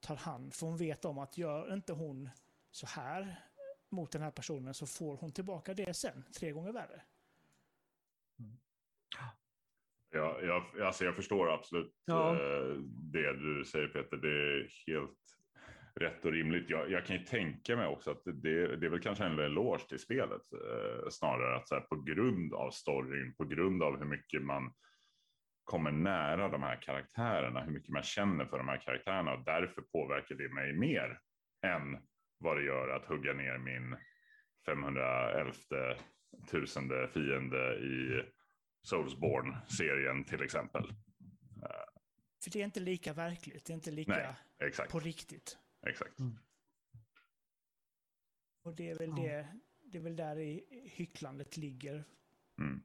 tar 0.00 0.16
hand. 0.16 0.54
För 0.54 0.66
hon 0.66 0.76
vet 0.76 1.04
om 1.04 1.18
att 1.18 1.38
gör 1.38 1.74
inte 1.74 1.92
hon 1.92 2.30
så 2.70 2.86
här 2.86 3.44
mot 3.88 4.10
den 4.10 4.22
här 4.22 4.30
personen 4.30 4.74
så 4.74 4.86
får 4.86 5.16
hon 5.16 5.32
tillbaka 5.32 5.74
det 5.74 5.94
sen, 5.94 6.24
tre 6.34 6.52
gånger 6.52 6.72
värre. 6.72 7.02
Mm. 8.38 8.58
Ja, 10.10 10.40
jag, 10.42 10.80
alltså 10.82 11.04
jag 11.04 11.16
förstår 11.16 11.54
absolut 11.54 11.94
ja. 12.04 12.32
eh, 12.32 12.76
det 13.12 13.32
du 13.32 13.64
säger 13.64 13.88
Peter. 13.88 14.16
Det 14.16 14.28
är 14.28 14.68
helt 14.86 15.18
rätt 15.94 16.24
och 16.24 16.32
rimligt. 16.32 16.70
Jag, 16.70 16.90
jag 16.90 17.06
kan 17.06 17.16
ju 17.16 17.24
tänka 17.24 17.76
mig 17.76 17.86
också 17.86 18.10
att 18.10 18.22
det, 18.24 18.76
det 18.76 18.86
är 18.86 18.90
väl 18.90 19.00
kanske 19.00 19.24
en 19.24 19.38
eloge 19.38 19.88
till 19.88 19.98
spelet 19.98 20.52
eh, 20.52 21.08
snarare 21.10 21.56
att 21.56 21.68
så 21.68 21.74
här, 21.74 21.82
på 21.82 21.96
grund 21.96 22.54
av 22.54 22.70
storyn, 22.70 23.34
på 23.34 23.44
grund 23.44 23.82
av 23.82 23.98
hur 23.98 24.06
mycket 24.06 24.42
man 24.42 24.72
kommer 25.64 25.90
nära 25.90 26.48
de 26.48 26.62
här 26.62 26.82
karaktärerna, 26.82 27.60
hur 27.60 27.72
mycket 27.72 27.92
man 27.92 28.02
känner 28.02 28.44
för 28.44 28.58
de 28.58 28.68
här 28.68 28.80
karaktärerna 28.80 29.32
och 29.32 29.44
därför 29.44 29.82
påverkar 29.82 30.34
det 30.34 30.54
mig 30.54 30.72
mer 30.72 31.18
än 31.66 31.98
vad 32.38 32.56
det 32.56 32.62
gör 32.62 32.88
att 32.88 33.04
hugga 33.04 33.32
ner 33.32 33.58
min 33.58 33.96
511 34.66 35.52
tusende 36.50 37.08
fiende 37.08 37.74
i 37.74 38.22
Soulsborne-serien 38.82 40.24
till 40.24 40.42
exempel. 40.42 40.94
För 42.42 42.50
det 42.50 42.60
är 42.60 42.64
inte 42.64 42.80
lika 42.80 43.12
verkligt, 43.12 43.64
det 43.64 43.72
är 43.72 43.74
inte 43.74 43.90
lika 43.90 44.12
Nej, 44.12 44.68
exakt. 44.68 44.92
på 44.92 45.00
riktigt. 45.00 45.58
Exakt. 45.86 46.18
Mm. 46.18 46.38
Och 48.62 48.74
det 48.74 48.90
är 48.90 48.98
väl 48.98 49.14
det, 49.14 49.48
det 49.84 49.98
är 49.98 50.02
väl 50.02 50.16
där 50.16 50.38
i 50.38 50.64
hycklandet 50.94 51.56
ligger. 51.56 52.04
Mm. 52.58 52.82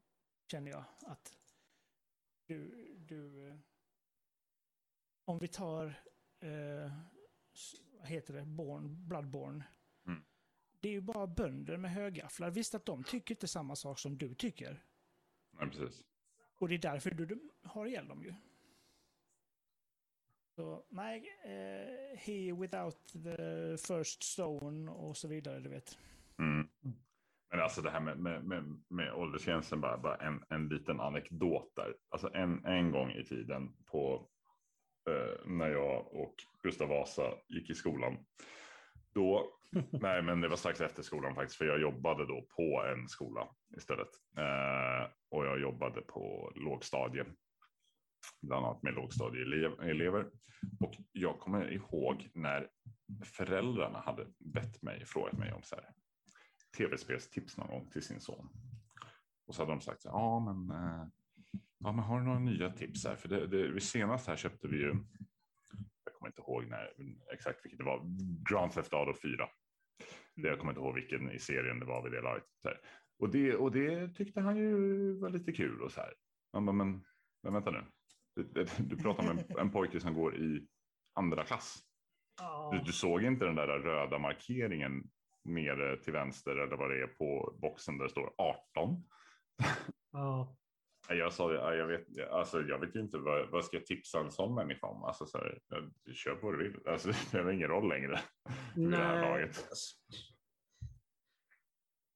Känner 0.52 0.72
jag. 0.72 0.84
Att 1.06 1.38
du, 2.48 2.92
du 3.00 3.52
om 5.26 5.40
vi 5.40 5.48
tar 5.48 5.86
eh, 6.40 6.92
vad 8.00 8.08
heter 8.08 8.34
det, 8.34 8.46
Born, 8.46 9.08
Bloodborne. 9.08 9.66
Mm. 10.08 10.24
Det 10.80 10.90
är 10.90 10.94
ju 10.94 11.02
bara 11.02 11.28
bönder 11.28 11.78
med 11.78 11.92
högafflar. 11.92 12.50
Visst 12.50 12.76
att 12.76 12.86
de 12.86 13.04
tycker 13.04 13.36
inte 13.36 13.48
samma 13.48 13.76
sak 13.76 14.00
som 14.00 14.18
du 14.18 14.36
tycker. 14.36 14.84
Nej, 15.60 15.70
precis. 15.70 16.04
Och 16.60 16.70
det 16.70 16.76
är 16.76 16.80
därför 16.80 17.12
du 17.12 17.50
har 17.64 17.86
ihjäl 17.86 18.08
dem 18.08 18.24
ju. 18.24 18.34
Så 20.56 20.86
nej, 20.90 21.24
eh, 21.44 22.18
he 22.18 22.54
without 22.54 22.98
the 23.24 23.78
first 23.78 24.24
stone 24.24 24.92
och 24.92 25.18
så 25.18 25.28
vidare, 25.28 25.60
du 25.60 25.70
vet. 25.70 25.98
Mm. 26.40 26.70
Men 27.52 27.60
alltså 27.60 27.82
det 27.82 27.90
här 27.90 28.00
med, 28.00 28.18
med, 28.20 28.44
med, 28.44 28.84
med 28.90 29.14
åldersgränsen, 29.14 29.82
bara, 29.82 29.98
bara 29.98 30.16
en, 30.16 30.44
en 30.50 30.68
liten 30.68 31.00
anekdot 31.00 31.76
där. 31.76 31.96
Alltså 32.10 32.30
en, 32.34 32.66
en 32.66 32.92
gång 32.92 33.12
i 33.12 33.24
tiden 33.24 33.76
på 33.86 34.30
eh, 35.10 35.48
när 35.48 35.68
jag 35.68 36.14
och 36.14 36.36
Gustav 36.64 36.90
Vasa 36.90 37.34
gick 37.48 37.70
i 37.70 37.76
skolan. 37.76 38.18
Då, 39.16 39.58
nej 39.92 40.22
men 40.22 40.42
det 40.42 40.48
var 40.48 40.56
strax 40.56 40.82
efter 40.82 41.04
skolan 41.04 41.36
faktiskt, 41.36 41.58
för 41.58 41.66
jag 41.66 41.82
jobbade 41.82 42.26
då 42.26 42.48
på 42.56 42.84
en 42.94 43.08
skola 43.10 43.48
istället. 43.78 44.08
Eh, 44.38 45.12
och 45.30 45.46
jag 45.46 45.60
jobbade 45.60 46.02
på 46.02 46.52
lågstadie, 46.56 47.26
bland 48.42 48.66
annat 48.66 48.84
med 48.84 48.94
lågstadieelever. 48.94 50.30
Och 50.80 50.96
jag 51.12 51.40
kommer 51.40 51.72
ihåg 51.72 52.30
när 52.34 52.70
föräldrarna 53.24 54.00
hade 54.00 54.28
bett 54.40 54.82
mig, 54.82 55.06
frågat 55.06 55.38
mig 55.38 55.54
om 55.54 55.64
så 55.64 55.76
här, 55.76 55.86
tv-spelstips 56.78 57.58
någon 57.58 57.68
gång 57.68 57.90
till 57.92 58.04
sin 58.04 58.22
son. 58.22 58.50
Och 59.48 59.56
så 59.56 59.62
hade 59.62 59.72
de 59.72 59.82
sagt, 59.82 60.06
ja 60.06 60.40
men 60.40 60.78
eh, 60.78 61.08
Ja, 61.86 61.92
men 61.92 62.06
har 62.06 62.20
du 62.20 62.26
några 62.26 62.40
nya 62.40 62.72
tips 62.72 63.06
här? 63.06 63.16
För 63.16 63.30
det, 63.30 63.48
det, 63.48 63.82
senast 63.82 64.28
här 64.28 64.36
köpte 64.36 64.68
vi 64.68 64.78
ju, 64.78 64.96
kommer 66.26 66.60
inte 66.60 66.68
ihåg 66.68 66.68
när, 66.68 67.34
exakt 67.34 67.66
vilket 67.66 67.78
det 67.78 67.84
var, 67.84 68.02
Grand 68.50 68.72
Theft 68.72 68.94
Auto 68.94 69.14
4. 69.22 69.50
Det, 70.36 70.48
jag 70.48 70.60
kommer 70.60 70.72
inte 70.72 70.82
ihåg 70.82 70.96
vilken 70.96 71.32
i 71.32 71.40
serien 71.40 71.80
det 71.80 71.86
var 71.86 72.04
vid 72.04 72.12
det 72.12 72.22
laget. 72.22 72.44
Och 73.20 73.30
det, 73.30 73.56
och 73.56 73.72
det 73.72 74.10
tyckte 74.16 74.42
han 74.42 74.58
ju 74.58 75.14
var 75.20 75.30
lite 75.30 75.52
kul 75.52 75.82
och 75.82 75.92
så 75.92 76.02
här. 76.02 76.14
Man 76.54 76.66
bara, 76.66 76.74
men, 76.74 77.06
men 77.44 77.54
vänta 77.54 77.72
nu. 77.72 77.84
Du, 78.36 78.66
du 78.80 78.98
pratar 78.98 79.24
om 79.24 79.38
en, 79.38 79.44
en 79.60 79.72
pojke 79.72 80.00
som 80.00 80.14
går 80.14 80.36
i 80.36 80.68
andra 81.14 81.44
klass. 81.44 81.80
Du, 82.72 82.80
du, 82.80 82.92
såg 82.92 83.24
inte 83.24 83.46
den 83.46 83.56
där 83.56 83.68
röda 83.68 84.20
markeringen 84.20 85.10
nere 85.44 85.98
till 85.98 86.14
vänster 86.14 86.56
eller 86.56 86.78
vad 86.78 86.90
det 86.90 87.02
är 87.02 87.08
på 87.08 87.56
boxen 87.62 87.98
där 87.98 88.04
det 88.06 88.12
står 88.12 88.34
18. 88.38 89.04
Ja. 90.12 90.58
Jag 91.10 91.34
sa 91.34 91.48
det, 91.48 91.78
jag 91.78 91.88
vet, 91.88 92.30
alltså, 92.30 92.62
jag 92.62 92.80
vet 92.80 92.96
inte 92.96 93.18
vad, 93.18 93.50
vad 93.50 93.66
ska 93.66 93.78
jag 93.78 93.86
tipsa 93.86 94.20
en 94.20 94.32
sån 94.32 94.56
människa 94.56 94.88
om? 94.88 95.04
Alltså, 95.04 95.26
så 95.26 95.38
här, 95.38 95.60
kör 96.14 96.36
på 96.36 96.46
vad 96.46 96.60
du 96.60 96.64
vill. 96.64 96.88
Alltså, 96.88 97.08
det 97.08 97.14
spelar 97.14 97.52
ingen 97.52 97.68
roll 97.68 97.90
längre. 97.90 98.20
Nej. 98.76 98.90
Det 98.90 98.98
här 98.98 99.22
laget. 99.22 99.66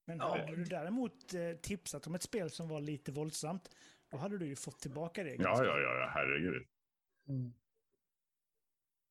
Men 0.06 0.20
hade 0.20 0.56
du 0.56 0.64
däremot 0.64 1.34
eh, 1.34 1.52
tipsat 1.62 2.08
om 2.08 2.16
ett 2.16 2.24
spel 2.24 2.50
som 2.50 2.68
var 2.68 2.82
lite 2.82 3.12
våldsamt, 3.12 3.70
då 4.12 4.18
hade 4.18 4.38
du 4.38 4.48
ju 4.48 4.56
fått 4.56 4.80
tillbaka 4.80 5.24
det. 5.24 5.36
Ja, 5.36 5.66
ja, 5.66 5.80
ja, 5.80 6.12
herregud. 6.14 6.68
Mm. 7.28 7.54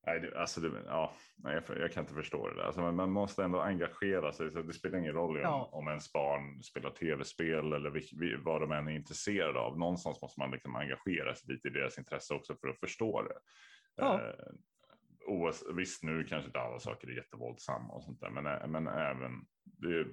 Nej, 0.09 0.21
det, 0.21 0.41
alltså 0.41 0.61
det, 0.61 0.83
ja, 0.87 1.15
nej, 1.37 1.55
jag, 1.69 1.79
jag, 1.79 1.93
kan 1.93 2.03
inte 2.03 2.15
förstå 2.15 2.49
det 2.49 2.55
där. 2.55 2.63
Alltså, 2.63 2.93
man, 2.93 3.11
måste 3.11 3.45
ändå 3.45 3.61
engagera 3.61 4.33
sig. 4.33 4.51
Så 4.51 4.63
det 4.63 4.73
spelar 4.73 4.99
ingen 4.99 5.13
roll 5.13 5.41
ja. 5.41 5.71
om, 5.73 5.79
om 5.79 5.89
ens 5.89 6.13
barn 6.13 6.63
spelar 6.63 6.91
tv-spel 6.91 7.73
eller 7.73 7.91
vi, 7.91 8.37
vad 8.37 8.61
de 8.61 8.73
än 8.73 8.89
är 8.89 8.93
intresserade 8.93 9.59
av. 9.59 9.79
Någonstans 9.79 10.23
måste 10.23 10.41
man 10.41 10.51
liksom 10.51 10.77
engagera 10.77 11.35
sig 11.35 11.55
lite 11.55 11.69
i 11.69 11.71
deras 11.71 11.99
intresse 11.99 12.35
också 12.35 12.55
för 12.55 12.69
att 12.69 12.81
förstå 12.81 13.23
det. 13.23 13.39
Ja. 13.97 14.21
Eh, 14.21 14.35
OS, 15.27 15.65
visst, 15.75 16.03
nu 16.03 16.25
kanske 16.25 16.47
inte 16.47 16.61
alla 16.61 16.79
saker 16.79 17.09
är 17.09 17.13
jättevåldsamma 17.13 17.95
och 17.95 18.05
sånt 18.05 18.21
där, 18.21 18.31
men, 18.31 18.47
eh, 18.47 18.67
men 18.67 18.87
även 18.87 19.33
det, 19.65 20.07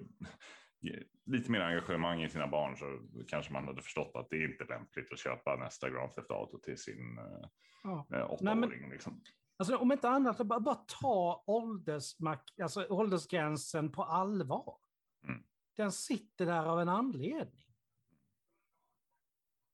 lite 1.25 1.51
mer 1.51 1.59
engagemang 1.59 2.23
i 2.23 2.29
sina 2.29 2.47
barn 2.47 2.77
så 2.77 2.99
kanske 3.27 3.53
man 3.53 3.65
hade 3.65 3.81
förstått 3.81 4.11
att 4.15 4.29
det 4.29 4.37
är 4.37 4.51
inte 4.51 4.63
lämpligt 4.63 5.11
att 5.11 5.19
köpa 5.19 5.55
nästa 5.55 5.89
Grand 5.89 6.11
Theft 6.11 6.31
Auto 6.31 6.59
till 6.59 6.77
sin 6.77 7.17
eh, 7.17 7.49
ja. 7.83 8.07
eh, 8.13 8.31
åttaåring. 8.31 8.89
Liksom. 8.89 9.21
Alltså, 9.57 9.77
om 9.77 9.91
inte 9.91 10.09
annat, 10.09 10.37
bara, 10.37 10.59
bara 10.59 10.75
ta 10.75 11.43
åldersmark, 11.47 12.59
alltså, 12.59 12.87
åldersgränsen 12.89 13.91
på 13.91 14.03
allvar. 14.03 14.77
Mm. 15.23 15.43
Den 15.75 15.91
sitter 15.91 16.45
där 16.45 16.65
av 16.65 16.79
en 16.79 16.89
anledning. 16.89 17.65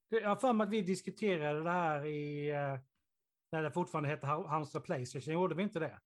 Jag 0.08 0.28
har 0.28 0.36
för 0.36 0.52
mig 0.52 0.64
att 0.64 0.70
vi 0.70 0.82
diskuterade 0.82 1.62
det 1.62 1.70
här 1.70 2.04
i, 2.06 2.50
eh, 2.50 2.78
när 3.52 3.62
det 3.62 3.70
fortfarande 3.70 4.08
hette 4.08 4.26
Halmstad 4.26 4.84
Playstation, 4.84 5.34
gjorde 5.34 5.54
vi 5.54 5.62
inte 5.62 5.78
det? 5.78 6.00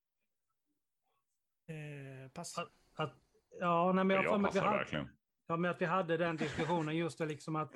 Eh, 1.74 2.30
pass. 2.30 2.58
Att, 2.58 2.72
att, 2.94 3.14
ja, 3.60 3.92
nej, 3.92 4.04
men 4.04 4.14
jag, 4.16 4.24
jag 4.24 4.32
för 4.32 4.38
mig 4.38 4.48
att 4.48 4.54
vi 4.54 4.60
hade, 4.60 5.08
Ja, 5.46 5.56
men 5.56 5.70
att 5.70 5.80
vi 5.80 5.84
hade 5.84 6.16
den 6.16 6.36
diskussionen 6.36 6.96
just 6.96 7.18
det 7.18 7.26
liksom 7.26 7.56
att 7.56 7.72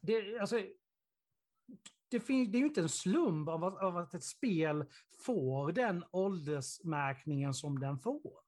det, 0.00 0.38
alltså, 0.38 0.56
det, 2.12 2.20
finns, 2.20 2.52
det 2.52 2.58
är 2.58 2.60
ju 2.60 2.66
inte 2.66 2.80
en 2.80 2.88
slump 2.88 3.48
av 3.48 3.64
att, 3.64 3.82
av 3.82 3.96
att 3.96 4.14
ett 4.14 4.24
spel 4.24 4.84
får 5.24 5.72
den 5.72 6.04
åldersmärkningen 6.10 7.54
som 7.54 7.78
den 7.78 7.98
får. 7.98 8.42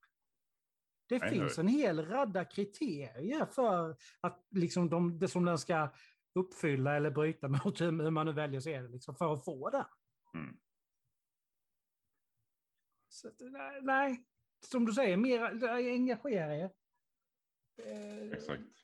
Det 1.08 1.18
Nej, 1.18 1.30
finns 1.30 1.58
en 1.58 1.68
hel 1.68 2.06
radda 2.06 2.44
kriterier 2.44 3.46
för 3.46 3.96
att 4.20 4.46
liksom 4.50 4.90
de, 4.90 5.18
det 5.18 5.28
som 5.28 5.44
den 5.44 5.58
ska 5.58 5.90
uppfylla 6.34 6.96
eller 6.96 7.10
bryta 7.10 7.48
mot, 7.64 7.80
hur 7.80 8.10
man 8.10 8.26
nu 8.26 8.32
väljer 8.32 8.58
att 8.58 8.64
se 8.64 8.82
det, 8.82 8.88
liksom, 8.88 9.14
för 9.16 9.34
att 9.34 9.44
få 9.44 9.70
den. 9.70 9.84
Mm. 10.34 10.56
Så, 13.08 13.30
nej, 13.82 14.24
som 14.66 14.84
du 14.84 14.92
säger, 14.92 15.16
mer, 15.16 15.68
engagera 15.68 16.56
er. 16.56 16.70
Exakt. 18.32 18.84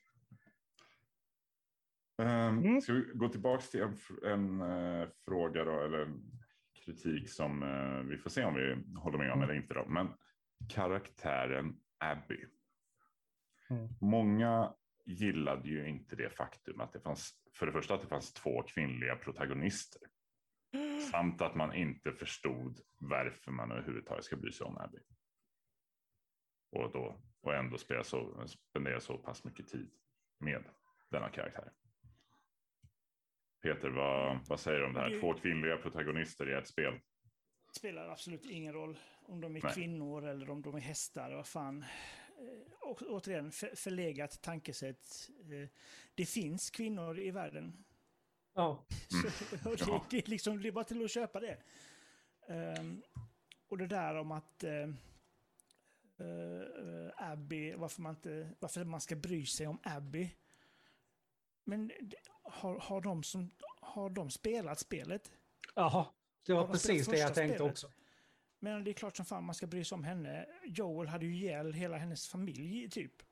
Um, 2.21 2.59
Mm. 2.65 2.81
Ska 2.81 2.93
vi 2.93 3.11
gå 3.15 3.29
tillbaka 3.29 3.63
till 3.63 3.81
en, 3.83 3.97
en 4.25 4.61
eh, 4.61 5.09
fråga 5.25 5.65
då, 5.65 5.81
eller 5.81 5.99
en 5.99 6.23
kritik 6.85 7.31
som 7.31 7.63
eh, 7.63 8.09
vi 8.11 8.19
får 8.19 8.31
se 8.31 8.45
om 8.45 8.55
vi 8.55 8.77
håller 8.99 9.19
med 9.19 9.33
om 9.33 9.39
Mm. 9.39 9.43
eller 9.51 9.61
inte. 9.63 9.75
Då. 9.75 9.87
Men 9.89 10.09
karaktären 10.69 11.81
Abby. 11.99 12.45
Mm. 13.71 13.89
Många 14.01 14.75
gillade 15.07 15.69
ju 15.69 15.89
inte 15.89 16.17
det 16.17 16.31
faktum 16.31 16.81
att 16.81 16.93
det 16.93 17.01
fanns, 17.01 17.33
för 17.55 17.67
det 17.67 17.73
första 17.73 17.95
att 17.95 18.01
det 18.01 18.07
fanns 18.07 18.33
två 18.33 18.63
kvinnliga 18.63 19.17
protagonister. 19.17 20.03
Samt 21.11 21.43
att 21.43 21.55
man 21.55 21.75
inte 21.75 22.13
förstod 22.13 22.81
varför 23.01 23.51
man 23.51 23.71
överhuvudtaget 23.73 24.25
ska 24.25 24.37
bry 24.37 24.53
sig 24.53 24.67
om 24.67 24.79
Abby. 24.79 24.99
Och, 26.73 26.93
då, 26.93 27.23
och 27.41 27.55
ändå 27.55 27.79
spela 27.79 28.05
så, 28.05 28.47
spendera 28.47 29.01
så 29.01 29.19
pass 29.19 29.45
mycket 29.45 29.69
tid 29.69 29.91
med 30.39 30.65
denna 31.11 31.29
karaktär. 31.29 31.73
Peter, 33.63 33.89
vad, 33.89 34.39
vad 34.49 34.61
säger 34.61 34.79
du 34.79 34.87
om 34.87 34.93
det 34.95 35.01
här? 35.01 35.11
Det- 35.11 35.21
Två 35.21 35.35
kvinnliga 35.35 35.77
protagonister 35.77 36.51
i 36.51 36.55
ett 36.55 36.67
spel. 36.69 37.01
spelar 37.77 38.09
absolut 38.09 38.45
ingen 38.45 38.73
roll 38.73 38.99
om 39.23 39.41
de 39.41 39.57
är 39.57 39.61
Nej. 39.63 39.73
kvinnor 39.75 40.27
eller 40.29 40.51
om 40.51 40.63
de 40.63 40.75
är 40.75 40.81
hästar. 40.81 41.31
Vad 41.35 41.47
fan. 41.47 41.83
Eh, 42.39 42.89
Och, 42.89 43.03
återigen, 43.03 43.53
för, 43.53 43.77
förlegat 43.77 44.43
tankesätt. 44.43 45.31
Eh, 45.53 45.69
Det 46.15 46.27
finns 46.27 46.71
kvinnor 46.71 47.19
i 47.19 47.31
världen. 47.31 47.85
ja. 48.55 48.85
Så, 49.63 49.71
och 49.71 49.77
det, 49.77 50.01
det, 50.11 50.27
är 50.27 50.31
liksom, 50.31 50.63
det 50.63 50.69
är 50.69 50.73
bara 50.73 50.85
till 50.85 51.05
att 51.05 51.11
köpa 51.11 51.41
det. 51.41 51.63
Ehm, 52.49 53.03
och 53.69 53.79
det 53.79 53.87
där 53.87 54.15
om 54.15 54.33
att 54.33 54.65
eh, 54.65 54.89
eh, 56.19 57.31
Abby, 57.33 57.75
varför 57.75 58.03
man, 58.03 58.15
inte, 58.15 58.51
varför 58.59 58.85
man 58.85 59.01
ska 59.01 59.17
bry 59.17 59.47
sig 59.47 59.67
om 59.67 59.79
Abby. 59.83 60.31
Men 61.65 61.89
det- 62.01 62.17
har, 62.53 62.79
har, 62.79 63.01
de 63.01 63.23
som, 63.23 63.51
har 63.81 64.11
de 64.11 64.31
spelat 64.31 64.79
spelet? 64.79 65.31
Jaha, 65.75 66.07
det 66.47 66.53
var 66.53 66.63
spelar 66.63 66.73
precis 66.73 67.07
det 67.07 67.19
jag 67.19 67.35
tänkte 67.35 67.57
spelet? 67.57 67.73
också. 67.73 67.93
Men 68.59 68.85
det 68.85 68.91
är 68.91 68.93
klart 68.93 69.17
som 69.17 69.27
fan 69.27 69.45
man 69.45 69.55
ska 69.55 69.67
bry 69.67 69.85
sig 69.85 69.97
om 69.97 70.05
henne. 70.05 70.47
Joel 70.65 71.09
hade 71.09 71.27
ju 71.27 71.35
ihjäl 71.35 71.73
hela 71.73 71.97
hennes 71.97 72.29
familj 72.29 72.91
typ. 72.91 73.23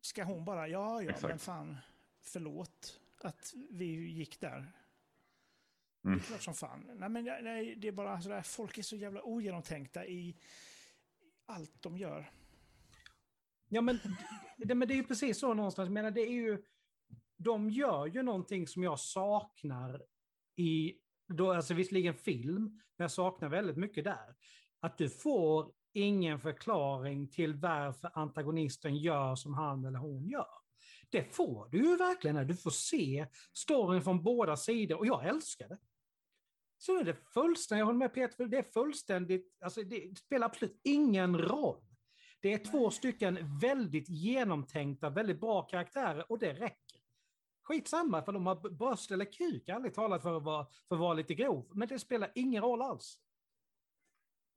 Ska 0.00 0.24
hon 0.24 0.44
bara, 0.44 0.68
ja 0.68 1.02
ja, 1.02 1.10
Exakt. 1.10 1.28
men 1.28 1.38
fan, 1.38 1.76
förlåt 2.20 3.00
att 3.18 3.54
vi 3.70 3.84
gick 4.10 4.40
där. 4.40 4.72
Mm. 6.04 6.18
Det 6.18 6.24
är 6.24 6.26
klart 6.26 6.42
som 6.42 6.54
fan. 6.54 6.90
Nej, 6.94 7.08
men 7.08 7.24
nej, 7.24 7.74
det 7.74 7.88
är 7.88 7.92
bara 7.92 8.20
sådär, 8.20 8.42
folk 8.42 8.78
är 8.78 8.82
så 8.82 8.96
jävla 8.96 9.22
ogenomtänkta 9.22 10.06
i 10.06 10.14
i 10.14 10.36
allt 11.46 11.82
de 11.82 11.98
gör. 11.98 12.30
Ja, 13.68 13.80
men 13.80 13.98
det, 14.56 14.74
men 14.74 14.88
det 14.88 14.94
är 14.94 14.96
ju 14.96 15.04
precis 15.04 15.38
så 15.38 15.54
någonstans. 15.54 15.86
Jag 15.86 15.92
menar, 15.92 16.10
det 16.10 16.20
är 16.20 16.32
ju, 16.32 16.62
de 17.42 17.70
gör 17.70 18.06
ju 18.06 18.22
någonting 18.22 18.66
som 18.66 18.82
jag 18.82 18.98
saknar 18.98 20.02
i, 20.56 20.94
då, 21.28 21.52
alltså 21.52 21.74
visserligen 21.74 22.14
film, 22.14 22.62
men 22.96 23.04
jag 23.04 23.10
saknar 23.10 23.48
väldigt 23.48 23.76
mycket 23.76 24.04
där. 24.04 24.34
Att 24.80 24.98
du 24.98 25.08
får 25.10 25.72
ingen 25.92 26.40
förklaring 26.40 27.28
till 27.28 27.54
varför 27.54 28.10
antagonisten 28.14 28.96
gör 28.96 29.34
som 29.34 29.54
han 29.54 29.84
eller 29.84 29.98
hon 29.98 30.28
gör. 30.28 30.62
Det 31.10 31.34
får 31.34 31.68
du 31.68 31.78
ju 31.78 31.96
verkligen 31.96 32.36
när 32.36 32.44
du 32.44 32.56
får 32.56 32.70
se 32.70 33.26
storyn 33.52 34.02
från 34.02 34.22
båda 34.22 34.56
sidor 34.56 34.98
och 34.98 35.06
jag 35.06 35.26
älskar 35.26 35.68
det. 35.68 35.78
Så 36.78 36.98
är 36.98 37.04
det 37.04 37.14
fullständigt, 37.14 37.80
jag 37.80 37.86
håller 37.86 37.98
med 37.98 38.14
Peter, 38.14 38.36
för 38.36 38.46
det 38.46 38.58
är 38.58 38.72
fullständigt, 38.72 39.56
alltså 39.60 39.82
det 39.82 40.18
spelar 40.18 40.46
absolut 40.46 40.80
ingen 40.84 41.38
roll. 41.38 41.84
Det 42.40 42.52
är 42.52 42.58
två 42.58 42.90
stycken 42.90 43.58
väldigt 43.60 44.08
genomtänkta, 44.08 45.10
väldigt 45.10 45.40
bra 45.40 45.62
karaktärer 45.62 46.32
och 46.32 46.38
det 46.38 46.52
räcker. 46.52 46.81
Skitsamma 47.62 48.22
för 48.22 48.32
de 48.32 48.46
har 48.46 48.70
bröst 48.70 49.10
eller 49.10 49.24
kuk, 49.24 49.68
ärligt 49.68 49.94
talat 49.94 50.22
för 50.22 50.36
att 50.36 50.42
vara, 50.42 50.66
för 50.88 50.94
att 50.96 51.00
vara 51.00 51.14
lite 51.14 51.34
grov. 51.34 51.70
Men 51.74 51.88
det 51.88 51.98
spelar 51.98 52.32
ingen 52.34 52.62
roll 52.62 52.82
alls. 52.82 53.18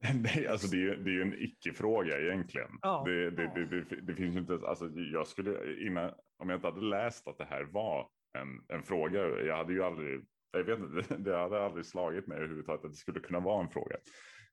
Nej, 0.24 0.48
alltså 0.48 0.68
det 0.68 0.78
är, 0.78 0.82
ju- 0.82 1.04
det 1.04 1.10
är 1.10 1.14
ju 1.14 1.22
en 1.22 1.44
icke-fråga 1.44 2.20
egentligen. 2.20 2.70
Ja. 2.82 3.04
Det, 3.06 3.32
det, 3.32 3.66
det, 3.66 4.02
det, 4.02 4.16
finns 4.16 4.36
ju 4.36 4.40
inte, 4.40 4.60
alltså 4.68 4.90
jag 4.90 5.28
skulle 5.28 5.82
innan, 5.88 6.14
om 6.38 6.50
jag 6.50 6.58
inte 6.58 6.68
hade 6.68 6.82
läst 6.82 7.28
att 7.28 7.38
det 7.38 7.46
här 7.46 7.64
var 7.64 8.10
en, 8.38 8.78
en 8.78 8.84
fråga, 8.84 9.20
jag 9.20 9.58
hade 9.58 9.74
ju 9.74 9.84
aldrig, 9.84 10.26
jag 10.52 10.64
vet 10.64 10.80
inte, 10.80 11.16
det 11.18 11.38
hade 11.38 11.66
aldrig 11.66 11.86
slagit 11.86 12.28
mig 12.28 12.38
överhuvudtaget 12.38 12.86
att 12.86 12.92
det 12.92 12.98
skulle 12.98 13.20
kunna 13.20 13.40
vara 13.40 13.64
en 13.64 13.70
fråga. 13.70 13.98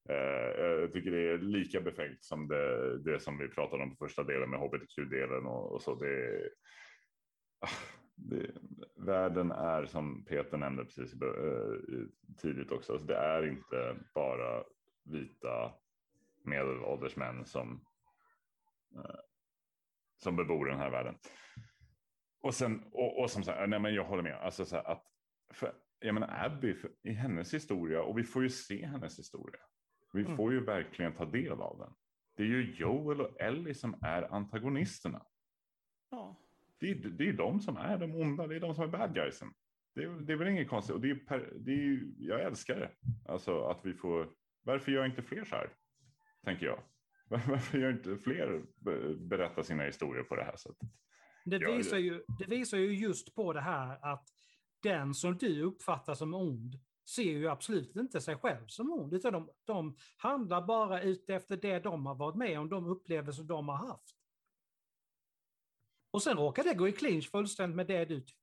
Eh, 0.08 0.60
jag 0.64 0.92
tycker 0.92 1.10
det 1.10 1.30
är 1.32 1.38
lika 1.38 1.80
befängt 1.80 2.24
som 2.24 2.48
det, 2.48 2.98
det 2.98 3.20
som 3.20 3.38
vi 3.38 3.48
pratade 3.48 3.82
om 3.82 3.96
på 3.96 4.06
första 4.06 4.22
delen 4.22 4.50
med 4.50 4.60
hbtq-delen 4.60 5.46
och, 5.46 5.72
och 5.72 5.82
så. 5.82 5.94
Det, 5.94 6.40
ah, 7.60 8.01
det, 8.14 8.50
världen 8.96 9.50
är 9.52 9.86
som 9.86 10.24
Peter 10.24 10.56
nämnde 10.56 10.84
precis 10.84 11.12
eh, 11.22 12.06
tidigt 12.36 12.72
också, 12.72 12.92
alltså 12.92 13.06
det 13.06 13.16
är 13.16 13.46
inte 13.46 13.96
bara 14.14 14.64
vita 15.04 15.74
medelålders 16.44 17.16
män 17.16 17.44
som, 17.46 17.84
eh, 18.96 19.20
som 20.16 20.36
bebor 20.36 20.66
den 20.66 20.78
här 20.78 20.90
världen. 20.90 21.14
Och 22.40 22.54
sen, 22.54 22.82
och, 22.92 23.20
och 23.20 23.30
som 23.30 23.42
sagt, 23.42 23.68
nej 23.68 23.78
men 23.80 23.94
jag 23.94 24.04
håller 24.04 24.22
med, 24.22 24.34
alltså 24.34 24.64
så 24.64 24.76
att, 24.76 25.06
för, 25.52 25.74
jag 25.98 26.14
menar 26.14 26.44
Abby, 26.46 26.74
för, 26.74 26.90
i 27.02 27.12
hennes 27.12 27.54
historia, 27.54 28.02
och 28.02 28.18
vi 28.18 28.24
får 28.24 28.42
ju 28.42 28.48
se 28.48 28.86
hennes 28.86 29.18
historia. 29.18 29.60
Vi 30.12 30.20
Mm. 30.24 30.36
får 30.36 30.52
ju 30.52 30.64
verkligen 30.64 31.12
ta 31.14 31.24
del 31.24 31.60
av 31.60 31.78
den. 31.78 31.94
Det 32.36 32.42
är 32.42 32.46
ju 32.46 32.74
Joel 32.74 33.20
och 33.20 33.40
Ellie 33.40 33.74
som 33.74 33.94
är 34.02 34.22
antagonisterna. 34.34 35.26
Ja, 36.10 36.36
Det 36.82 36.90
är, 36.90 36.94
det 36.94 37.28
är 37.28 37.32
de 37.32 37.60
som 37.60 37.76
är 37.76 37.98
de 37.98 38.14
onda, 38.14 38.46
det 38.46 38.56
är 38.56 38.60
de 38.60 38.74
som 38.74 38.84
är 38.84 38.88
bad 38.88 39.14
guysen. 39.14 39.48
Det 39.94 40.06
det 40.24 40.32
är 40.32 40.36
väl 40.36 40.48
inget 40.48 40.68
konstigt. 40.68 40.94
Och 40.94 41.00
det 41.00 41.10
är, 41.10 41.14
per, 41.14 41.52
det 41.60 41.72
är, 41.72 42.00
jag 42.18 42.42
älskar 42.42 42.80
det. 42.80 42.90
Alltså 43.32 43.64
att 43.64 43.80
vi 43.82 43.94
får, 43.94 44.28
varför 44.62 44.92
gör 44.92 45.06
inte 45.06 45.22
fler 45.22 45.44
så 45.44 45.54
här? 45.54 45.70
Tänker 46.44 46.66
jag. 46.66 46.82
Varför 47.28 47.78
gör 47.78 47.92
inte 47.92 48.16
fler 48.16 48.62
be- 48.76 49.14
berätta 49.14 49.62
sina 49.62 49.82
historier 49.82 50.22
på 50.22 50.36
det 50.36 50.44
här 50.44 50.56
sättet? 50.56 50.88
Det 51.44 51.58
visar, 51.58 51.98
ju, 51.98 52.22
det 52.38 52.46
visar 52.46 52.78
ju 52.78 52.94
just 52.94 53.34
på 53.34 53.52
det 53.52 53.60
här 53.60 54.12
att 54.12 54.28
den 54.82 55.14
som 55.14 55.38
du 55.38 55.62
uppfattar 55.62 56.14
som 56.14 56.34
ond 56.34 56.74
ser 57.16 57.22
ju 57.32 57.48
absolut 57.48 57.96
inte 57.96 58.20
sig 58.20 58.36
själv 58.36 58.66
som 58.66 58.92
ond, 58.92 59.14
utan 59.14 59.32
de, 59.32 59.50
de 59.64 59.96
handlar 60.16 60.66
bara 60.66 61.02
ut 61.02 61.30
efter 61.30 61.56
det 61.56 61.78
de 61.78 62.06
har 62.06 62.14
varit 62.14 62.36
med 62.36 62.58
om, 62.58 62.68
de 62.68 62.86
upplevelser 62.86 63.44
de 63.44 63.68
har 63.68 63.76
haft. 63.76 64.21
Och 66.12 66.22
sen 66.22 66.36
råkar 66.36 66.64
det 66.64 66.74
gå 66.74 66.88
i 66.88 66.92
clinch 66.92 67.30
fullständigt 67.30 67.76
med 67.76 67.86
det 67.86 68.04
du 68.04 68.20
tycker. 68.20 68.42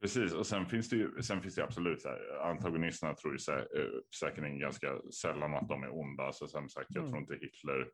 Precis, 0.00 0.32
och 0.34 0.46
sen 0.46 0.66
finns 0.66 0.88
det 0.88 0.96
ju 0.96 1.22
sen 1.22 1.42
finns 1.42 1.54
det 1.54 1.64
absolut 1.64 2.02
så 2.02 2.08
här, 2.08 2.50
antagonisterna 2.50 3.14
tror 3.14 3.32
ju 3.32 3.38
sä, 3.38 3.58
eh, 3.58 3.88
säkerligen 4.20 4.58
ganska 4.58 5.00
sällan 5.22 5.54
att 5.54 5.68
de 5.68 5.82
är 5.82 5.98
onda. 6.00 6.32
Så 6.32 6.46
som 6.46 6.68
sagt, 6.68 6.86
jag 6.94 7.00
Mm. 7.04 7.10
tror 7.12 7.20
inte 7.22 7.34
Hitler 7.46 7.88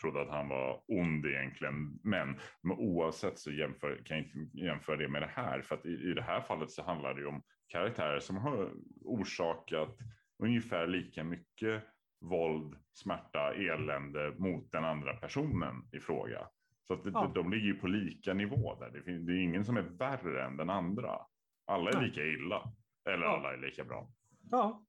trodde 0.00 0.22
att 0.22 0.28
han 0.28 0.48
var 0.48 0.82
ond 0.88 1.26
egentligen. 1.26 1.98
Men, 2.02 2.38
men 2.62 2.78
oavsett 2.78 3.38
så 3.38 3.52
jämför, 3.52 4.02
kan 4.04 4.16
jag 4.16 4.26
inte 4.26 4.58
jämföra 4.58 4.96
det 4.96 5.08
med 5.08 5.22
det 5.22 5.30
här. 5.34 5.62
För 5.62 5.74
att 5.74 5.86
i, 5.86 5.88
i 6.10 6.14
det 6.14 6.22
här 6.22 6.40
fallet 6.40 6.70
så 6.70 6.82
handlar 6.82 7.14
det 7.14 7.20
ju 7.20 7.26
om 7.26 7.42
karaktärer 7.68 8.20
som 8.20 8.36
har 8.36 8.72
orsakat 9.04 9.96
ungefär 10.42 10.86
lika 10.86 11.24
mycket 11.24 11.84
våld, 12.20 12.76
smärta, 12.94 13.54
elände 13.54 14.34
mot 14.38 14.72
den 14.72 14.84
andra 14.84 15.16
personen 15.16 15.88
i 15.92 16.00
fråga. 16.00 16.48
Så 16.86 16.94
att 16.94 17.04
det, 17.04 17.10
Ja. 17.10 17.32
de 17.34 17.50
ligger 17.50 17.66
ju 17.66 17.74
på 17.74 17.86
lika 17.86 18.34
nivå 18.34 18.74
där. 18.80 18.90
Det, 18.90 19.02
finns, 19.02 19.26
det 19.26 19.32
är 19.32 19.40
ingen 19.42 19.64
som 19.64 19.76
är 19.76 19.82
värre 19.82 20.44
än 20.44 20.56
den 20.56 20.70
andra. 20.70 21.18
Alla 21.64 21.90
är 21.90 21.94
Nej. 22.00 22.08
lika 22.08 22.24
illa. 22.24 22.72
Eller 23.04 23.24
Ja. 23.26 23.36
alla 23.38 23.52
är 23.52 23.56
lika 23.58 23.84
bra. 23.84 24.10
Ja, 24.50 24.84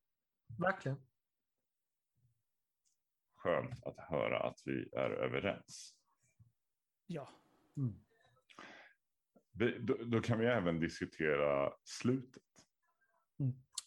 verkligen. 0.59 0.97
Skönt 3.35 3.83
att 3.85 3.99
höra 3.99 4.39
att 4.39 4.59
vi 4.65 4.89
är 4.93 5.09
överens. 5.09 5.95
ja. 7.07 7.29
Mm. 7.77 7.93
Vi, 9.55 9.77
då, 9.79 9.97
då 10.05 10.21
kan 10.21 10.39
vi 10.39 10.45
även 10.45 10.79
diskutera 10.79 11.73
slutet. 11.83 12.43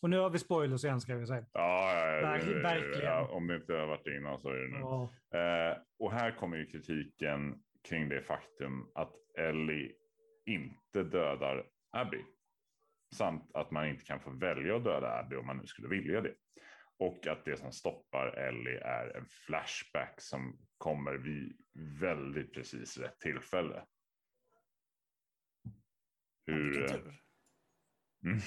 Och 0.01 0.11
nu 0.11 0.19
har 0.19 0.31
vi 0.31 0.39
spoilers 0.39 0.85
igen 0.85 1.01
ska 1.01 1.17
vi 1.17 1.27
säga. 1.27 1.47
Ja, 1.53 1.93
ja, 1.93 2.11
ja, 2.17 2.23
Verk- 2.29 2.45
det- 2.47 2.63
verkligen. 2.63 3.05
ja, 3.05 3.29
om 3.29 3.47
det 3.47 3.57
inte 3.57 3.73
har 3.73 3.87
varit 3.87 4.05
det 4.05 4.17
innan 4.17 4.39
så 4.39 4.49
är 4.49 4.55
det 4.57 4.69
nu. 4.69 4.79
Ja. 4.79 5.11
Eh, 5.39 5.79
och 5.99 6.13
här 6.13 6.37
kommer 6.37 6.57
ju 6.57 6.67
kritiken 6.67 7.63
kring 7.89 8.09
det 8.09 8.23
faktum 8.23 8.91
att 8.95 9.15
Ellie 9.39 9.93
inte 10.47 11.03
dödar 11.03 11.71
Abby. 11.91 12.25
Samt 13.15 13.51
att 13.55 13.71
man 13.71 13.89
inte 13.89 14.05
kan 14.05 14.21
få 14.21 14.31
välja 14.31 14.77
att 14.77 14.85
döda 14.85 15.19
Abby 15.19 15.37
om 15.37 15.47
man 15.47 15.57
nu 15.59 15.67
skulle 15.67 15.89
vilja 15.89 16.21
det. 16.21 16.35
Och 16.99 17.27
att 17.27 17.45
det 17.45 17.57
som 17.57 17.73
stoppar 17.73 18.27
Ellie 18.27 18.79
är 18.79 19.17
en 19.17 19.27
flashback 19.27 20.21
som 20.21 20.59
kommer 20.79 21.15
vid 21.15 21.57
väldigt 22.01 22.53
precis 22.53 22.99
rätt 22.99 23.21
tillfälle. 23.21 23.85
Hur... 26.47 26.81
Ja, 26.81 26.95
mm. 28.25 28.41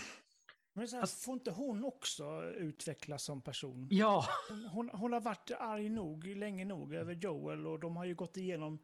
Men 0.73 0.87
så 0.87 0.97
här, 0.97 1.25
får 1.25 1.33
inte 1.33 1.51
hon 1.51 1.85
också 1.85 2.43
utvecklas 2.43 3.23
som 3.23 3.41
person? 3.41 3.87
Ja. 3.91 4.25
Hon, 4.49 4.65
hon, 4.65 4.89
hon, 4.89 5.13
har 5.13 5.21
varit 5.21 5.51
arg 5.59 5.89
nog, 5.89 6.25
länge 6.25 6.65
nog, 6.65 6.93
över 6.93 7.13
Joel 7.13 7.67
och 7.67 7.79
de 7.79 7.97
har 7.97 8.05
ju 8.05 8.15
gått 8.15 8.37
igenom 8.37 8.79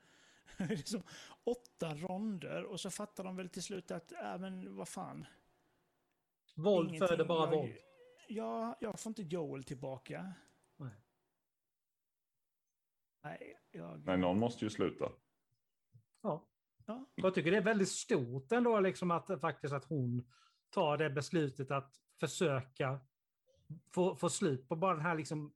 liksom, 0.69 1.03
åtta 1.43 1.95
ronder 1.95 2.63
och 2.63 2.79
så 2.79 2.89
fattar 2.89 3.23
de 3.23 3.35
väl 3.35 3.49
till 3.49 3.63
slut 3.63 3.91
att, 3.91 4.11
äh, 4.11 4.37
men 4.37 4.75
vad 4.75 4.87
fan. 4.87 5.25
Våld 6.55 6.97
föder 6.97 7.25
bara 7.25 7.51
jag, 7.51 7.57
våld. 7.57 7.77
Ja, 8.27 8.77
jag 8.81 8.99
får 8.99 9.09
inte 9.09 9.21
Joel 9.21 9.63
tillbaka. 9.63 10.33
Nej. 10.77 10.91
Nej, 13.23 13.59
jag... 13.71 14.05
Nej, 14.05 14.17
någon 14.17 14.39
måste 14.39 14.65
ju 14.65 14.69
sluta. 14.69 15.11
Ja. 16.21 16.45
ja. 16.85 17.05
Jag 17.15 17.33
tycker 17.33 17.51
det 17.51 17.57
är 17.57 17.61
väldigt 17.61 17.89
stort 17.89 18.51
ändå 18.51 18.79
liksom 18.79 19.11
att 19.11 19.41
faktiskt 19.41 19.73
att 19.73 19.85
hon 19.85 20.31
tar 20.69 20.97
det 20.97 21.09
beslutet 21.09 21.71
att 21.71 22.01
försöka 22.19 22.99
få, 23.91 24.15
få 24.15 24.29
slut 24.29 24.67
på 24.67 24.75
bara 24.75 24.93
den 24.93 25.05
här 25.05 25.15
liksom 25.15 25.53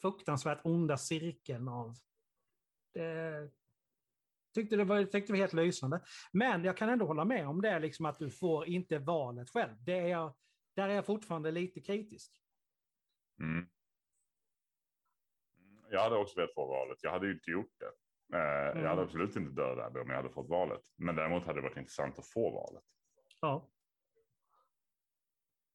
fruktansvärt 0.00 0.60
onda 0.64 0.96
cirkeln 0.96 1.68
av... 1.68 1.98
Det, 2.92 3.50
tyckte 4.54 4.76
det 4.76 4.84
var, 4.84 5.04
tyckte 5.04 5.20
det 5.20 5.32
var 5.32 5.38
helt 5.38 5.52
lysande. 5.52 6.00
Men 6.32 6.64
jag 6.64 6.76
kan 6.76 6.88
ändå 6.88 7.06
hålla 7.06 7.24
med 7.24 7.48
om 7.48 7.62
det, 7.62 7.78
liksom 7.78 8.06
att 8.06 8.18
du 8.18 8.30
får 8.30 8.66
inte 8.66 8.98
valet 8.98 9.50
själv. 9.50 9.74
Det 9.80 9.98
är 9.98 10.06
jag, 10.06 10.34
där 10.76 10.88
är 10.88 10.94
jag 10.94 11.06
fortfarande 11.06 11.50
lite 11.50 11.80
kritisk. 11.80 12.32
Mm. 13.40 13.66
Jag 15.90 16.00
hade 16.00 16.16
också 16.16 16.36
velat 16.36 16.54
få 16.54 16.66
valet. 16.66 16.98
Jag 17.02 17.10
hade 17.10 17.26
ju 17.26 17.32
inte 17.32 17.50
gjort 17.50 17.74
det. 17.78 17.92
Eh, 18.38 18.70
mm. 18.70 18.82
Jag 18.82 18.88
hade 18.88 19.02
absolut 19.02 19.36
inte 19.36 19.52
dödat 19.52 19.96
om 19.96 20.08
jag 20.10 20.16
hade 20.16 20.30
fått 20.30 20.48
valet. 20.48 20.82
Men 20.96 21.16
däremot 21.16 21.44
hade 21.44 21.58
det 21.58 21.68
varit 21.68 21.76
intressant 21.76 22.18
att 22.18 22.26
få 22.26 22.50
valet. 22.50 22.84
Ja. 23.40 23.70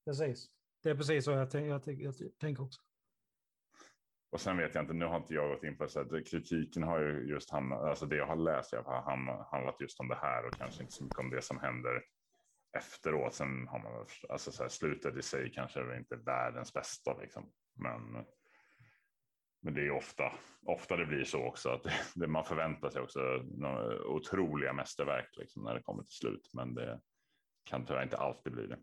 Precis. 0.05 0.47
Det 0.83 0.89
är 0.89 0.95
precis 0.95 1.25
så 1.25 1.31
jag, 1.31 1.53
jag, 1.53 1.87
jag, 1.87 2.13
jag 2.19 2.37
tänker 2.39 2.63
också. 2.63 2.81
Och 4.37 4.41
sen 4.41 4.57
vet 4.57 4.75
jag 4.75 4.83
inte, 4.83 4.93
nu 4.93 5.05
har 5.05 5.17
inte 5.17 5.33
jag 5.33 5.49
gått 5.49 5.63
in 5.63 5.77
på 5.77 5.87
så 5.87 5.99
att 5.99 6.27
kritiken 6.29 6.83
har 6.83 6.99
ju 6.99 7.29
just 7.29 7.51
hamnat, 7.51 7.81
alltså 7.81 8.05
det 8.05 8.15
jag 8.15 8.27
har 8.27 8.35
läst 8.35 8.73
jag 8.73 8.83
har 8.83 9.51
handlat 9.51 9.81
just 9.81 9.99
om 9.99 10.07
det 10.07 10.15
här 10.15 10.45
och 10.47 10.57
kanske 10.57 10.81
inte 10.81 10.93
så 10.93 11.03
mycket 11.03 11.19
om 11.19 11.29
det 11.29 11.41
som 11.41 11.59
händer 11.59 12.03
efteråt. 12.77 13.33
Sen 13.33 13.67
har 13.67 13.79
man, 13.79 14.05
alltså 14.29 14.51
så 14.51 14.63
här, 14.63 14.69
slutet 14.69 15.17
i 15.17 15.21
sig 15.21 15.51
kanske 15.51 15.79
är 15.79 15.97
inte 15.97 16.15
världens 16.15 16.73
bästa 16.73 17.17
liksom. 17.17 17.51
Men, 17.75 18.25
men 19.61 19.73
det 19.73 19.81
är 19.81 19.91
ofta, 19.91 20.31
ofta 20.65 20.95
det 20.95 21.05
blir 21.05 21.23
så 21.23 21.43
också 21.43 21.69
att 21.69 21.83
det, 22.15 22.27
man 22.27 22.45
förväntar 22.45 22.89
sig 22.89 23.01
också 23.01 23.19
otroliga 24.05 24.73
mästerverk 24.73 25.37
liksom 25.37 25.63
när 25.63 25.73
det 25.73 25.81
kommer 25.81 26.03
till 26.03 26.17
slut. 26.17 26.49
Men 26.53 26.73
det 26.73 27.01
kan 27.63 27.85
tyvärr 27.85 28.03
inte 28.03 28.17
alltid 28.17 28.53
bli 28.53 28.67
det. 28.67 28.79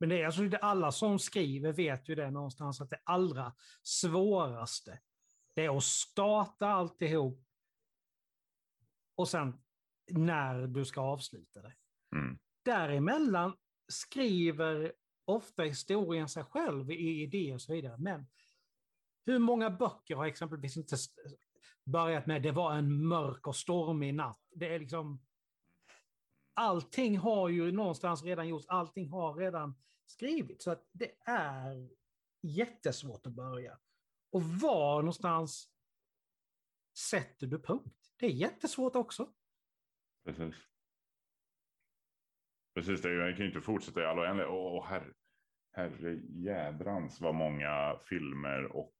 Men 0.00 0.08
det 0.08 0.22
är 0.22 0.26
alltså 0.26 0.42
det 0.42 0.58
alla 0.58 0.92
som 0.92 1.18
skriver 1.18 1.72
vet 1.72 2.08
ju 2.08 2.14
det 2.14 2.30
någonstans 2.30 2.80
att 2.80 2.90
det 2.90 3.00
allra 3.04 3.54
svåraste 3.82 5.00
det 5.54 5.64
är 5.64 5.76
att 5.76 5.84
starta 5.84 6.66
alltihop 6.66 7.44
och 9.14 9.28
sen 9.28 9.60
när 10.10 10.66
du 10.66 10.84
ska 10.84 11.00
avsluta 11.00 11.62
det. 11.62 11.74
Mm. 12.16 12.38
Däremellan 12.62 13.56
skriver 13.88 14.92
ofta 15.24 15.62
historien 15.62 16.28
sig 16.28 16.44
själv 16.44 16.90
i 16.90 17.22
idéer 17.22 17.54
och 17.54 17.62
så 17.62 17.72
vidare. 17.72 17.98
Men 17.98 18.26
hur 19.26 19.38
många 19.38 19.70
böcker 19.70 20.16
har 20.16 20.26
exempelvis 20.26 20.76
inte 20.76 20.96
börjat 21.84 22.26
med 22.26 22.42
det 22.42 22.52
var 22.52 22.74
en 22.74 23.06
mörk 23.06 23.46
och 23.46 23.56
stormig 23.56 24.14
natt? 24.14 24.40
Det 24.50 24.74
är 24.74 24.78
liksom... 24.78 25.22
Allting 26.54 27.18
har 27.18 27.48
ju 27.48 27.72
någonstans 27.72 28.24
redan 28.24 28.48
gjorts, 28.48 28.66
allting 28.68 29.08
har 29.08 29.34
redan 29.34 29.74
skrivit. 30.10 30.62
Så 30.62 30.70
att 30.70 30.88
det 30.92 31.12
är 31.26 31.88
jättesvårt 32.42 33.26
att 33.26 33.32
börja. 33.32 33.78
Och 34.32 34.42
var 34.42 35.02
någonstans 35.02 35.70
sätter 37.10 37.46
du 37.46 37.62
punkt? 37.62 38.12
Det 38.16 38.26
är 38.26 38.30
jättesvårt 38.30 38.96
också. 38.96 39.32
Precis. 40.24 40.54
Precis, 42.74 43.02
det, 43.02 43.12
jag 43.12 43.36
kan 43.36 43.44
ju 43.44 43.48
inte 43.48 43.60
fortsätta 43.60 44.02
i 44.02 44.04
all 44.04 44.18
oändlighet. 44.18 44.52
Åh, 44.52 44.86
herre, 44.86 45.12
herre 45.72 46.20
jädrans 46.28 47.20
vad 47.20 47.34
många 47.34 47.98
filmer 48.08 48.64
och 48.64 48.94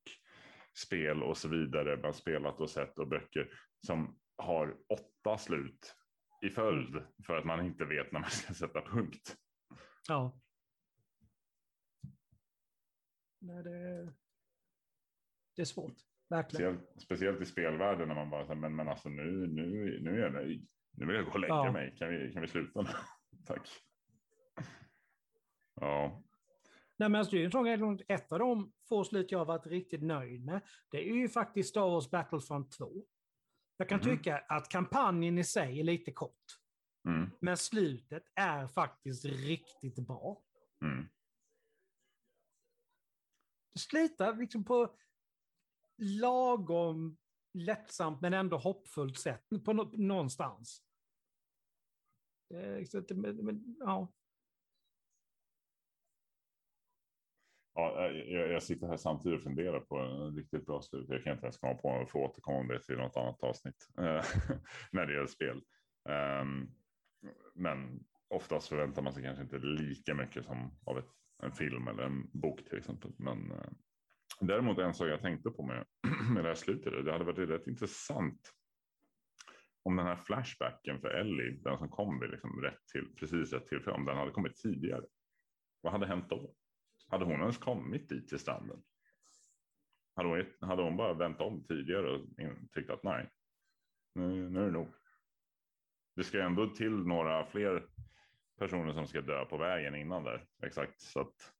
spel 0.79 1.23
och 1.23 1.39
så 1.39 1.49
vidare 1.49 1.97
man 1.97 2.15
spelat 2.15 2.61
och 2.61 2.71
sett 2.71 2.99
och 2.99 3.09
böcker 3.09 3.53
som 3.87 4.19
har 4.37 4.77
åtta 4.89 5.39
slut 5.39 5.97
i 6.43 6.51
följd 6.51 7.03
för 7.27 7.37
att 7.37 7.45
man 7.45 7.67
inte 7.67 7.85
vet 7.85 8.13
när 8.13 8.21
man 8.21 8.31
ska 8.31 8.55
sätta 8.55 8.81
punkt. 8.81 9.37
Ja. 10.09 10.41
Nej, 13.41 13.63
det, 13.63 14.13
det 15.57 15.63
är 15.63 15.67
svårt. 15.67 15.97
Verkligen. 16.29 16.75
Speciellt, 16.75 17.03
speciellt 17.03 17.41
i 17.41 17.47
spelvärlden 17.47 18.09
när 18.09 18.15
man 18.15 18.31
bara 18.31 18.47
säger, 18.47 18.61
men, 18.61 18.77
men 18.77 18.89
alltså 18.89 19.09
nu, 19.09 19.47
nu, 19.47 19.99
nu 20.03 20.23
är 20.23 20.31
nöjd. 20.31 20.69
Nu 20.93 21.07
vill 21.07 21.17
jag 21.17 21.25
gå 21.25 21.31
och 21.31 21.41
lägga 21.41 21.55
ja. 21.55 21.73
mig. 21.73 21.95
Kan 21.97 22.09
vi, 22.09 22.33
kan 22.33 22.43
vi 22.43 22.49
sluta 22.49 22.83
nu? 22.83 22.89
Tack. 23.47 23.69
Ja. 25.81 26.23
Nej, 26.97 27.09
men 27.09 27.15
alltså, 27.15 27.37
det 27.37 27.43
är 27.43 27.45
en 27.45 27.79
sån 27.79 27.99
ett 28.09 28.33
av 28.33 28.39
de 28.39 28.73
få 28.89 29.05
slut 29.05 29.33
jag 29.33 29.45
varit 29.45 29.67
riktigt 29.67 30.03
nöjd 30.03 30.45
med. 30.45 30.61
Det 30.91 31.09
är 31.09 31.15
ju 31.15 31.29
faktiskt 31.29 31.69
Star 31.69 31.91
Wars 31.91 32.11
Battlefront 32.11 32.73
2. 32.73 32.93
Jag 33.77 33.89
kan 33.89 34.01
mm. 34.01 34.17
tycka 34.17 34.39
att 34.39 34.69
kampanjen 34.69 35.39
i 35.39 35.45
sig 35.45 35.81
är 35.81 35.85
lite 35.85 36.13
kort. 36.13 36.45
Mm. 37.09 37.31
Men 37.41 37.57
slutet 37.57 38.23
är 38.35 38.67
faktiskt 38.67 39.25
riktigt 39.25 40.07
bra. 40.07 40.43
Mm. 40.85 41.09
Det 43.73 43.79
slutar 43.81 44.37
liksom 44.37 44.65
på 44.65 44.97
lagom 45.99 47.17
lättsamt 47.53 48.21
men 48.21 48.35
ändå 48.35 48.57
hoppfullt 48.57 49.19
sätt 49.19 49.45
på 49.65 49.73
någonstans. 49.73 50.83
Eh, 52.55 53.15
men, 53.15 53.77
ja. 53.79 54.13
Ja, 57.75 58.11
jag, 58.11 58.51
jag, 58.51 58.63
sitter 58.63 58.87
här 58.87 58.97
samtidigt 58.97 59.39
och 59.39 59.45
funderar 59.45 59.81
på 59.81 59.99
en 59.99 60.37
riktigt 60.37 60.67
bra 60.67 60.83
slut. 60.83 61.09
Jag 61.09 61.25
kan 61.25 61.33
inte 61.33 61.47
ens 61.47 61.59
komma 61.59 61.75
på 61.75 62.01
att 62.01 62.11
få 62.11 62.25
återkomma 62.25 62.59
om 62.59 62.69
det 62.69 62.83
till 62.83 62.97
något 62.97 63.17
annat 63.17 63.43
avsnitt 63.43 63.89
eh, 63.99 64.25
när 64.93 65.07
det 65.07 65.13
gäller 65.13 65.27
spel. 65.27 65.63
Um, 66.43 66.75
men 67.55 68.05
oftast 68.29 68.69
förväntar 68.69 69.03
man 69.03 69.13
sig 69.13 69.23
kanske 69.23 69.43
inte 69.43 69.59
lika 69.59 70.15
mycket 70.15 70.45
som 70.45 70.79
av 70.85 70.99
ett, 70.99 71.09
en 71.43 71.53
film 71.53 71.89
eller 71.89 72.03
en 72.03 72.31
bok 72.33 72.65
till 72.65 72.79
exempel. 72.79 73.13
Men 73.17 73.53
eh, 73.53 73.71
däremot 74.41 74.79
en 74.79 74.95
sak 74.95 75.09
jag 75.09 75.23
tänkte 75.23 75.51
på 75.51 75.63
med, 75.63 75.87
med 76.35 76.45
det 76.45 76.49
här 76.49 76.55
slutet, 76.55 77.05
det 77.05 77.13
hade 77.13 77.25
varit 77.25 77.51
rätt 77.51 77.67
intressant 77.67 78.53
om 79.83 79.97
den 79.97 80.07
här 80.07 80.17
flashbacken 80.17 81.01
för 81.01 81.09
Ellie, 81.09 81.61
den 81.63 81.79
som 81.79 81.89
kom 81.89 82.21
vid 82.21 82.31
liksom 82.31 82.63
rätt 82.63 82.87
till, 82.93 83.15
precis 83.17 83.53
rätt 83.53 83.67
tillfälle, 83.67 83.97
om 83.97 84.05
den 84.05 84.17
hade 84.17 84.31
kommit 84.31 84.57
tidigare. 84.57 85.05
Vad 85.81 85.93
hade 85.93 86.07
hänt 86.07 86.31
då? 86.31 86.55
Hade 87.09 87.25
hon 87.25 87.41
ens 87.41 87.59
kommit 87.59 88.09
dit 88.09 88.29
till 88.29 88.39
stranden? 88.39 88.83
Hade 90.17 90.29
hon, 90.29 90.69
hade 90.69 90.83
hon 90.83 90.97
bara 90.97 91.15
vänt 91.15 91.41
om 91.41 91.65
tidigare 91.65 92.11
och 92.11 92.27
tyckt 92.73 92.91
att 92.91 93.03
nej, 93.03 93.31
nu, 94.15 94.51
nu 94.51 94.61
är 94.61 94.65
det 94.65 94.71
nog. 94.71 94.89
Det 96.17 96.25
ska 96.25 96.43
ändå 96.43 96.67
till 96.67 96.93
några 96.93 97.47
fler 97.47 97.89
personer 98.61 98.93
som 98.93 99.07
ska 99.07 99.21
dö 99.21 99.45
på 99.45 99.57
vägen 99.57 99.95
innan 99.95 100.25
där. 100.25 100.47
Exakt, 100.63 101.01
så 101.01 101.21
att 101.21 101.55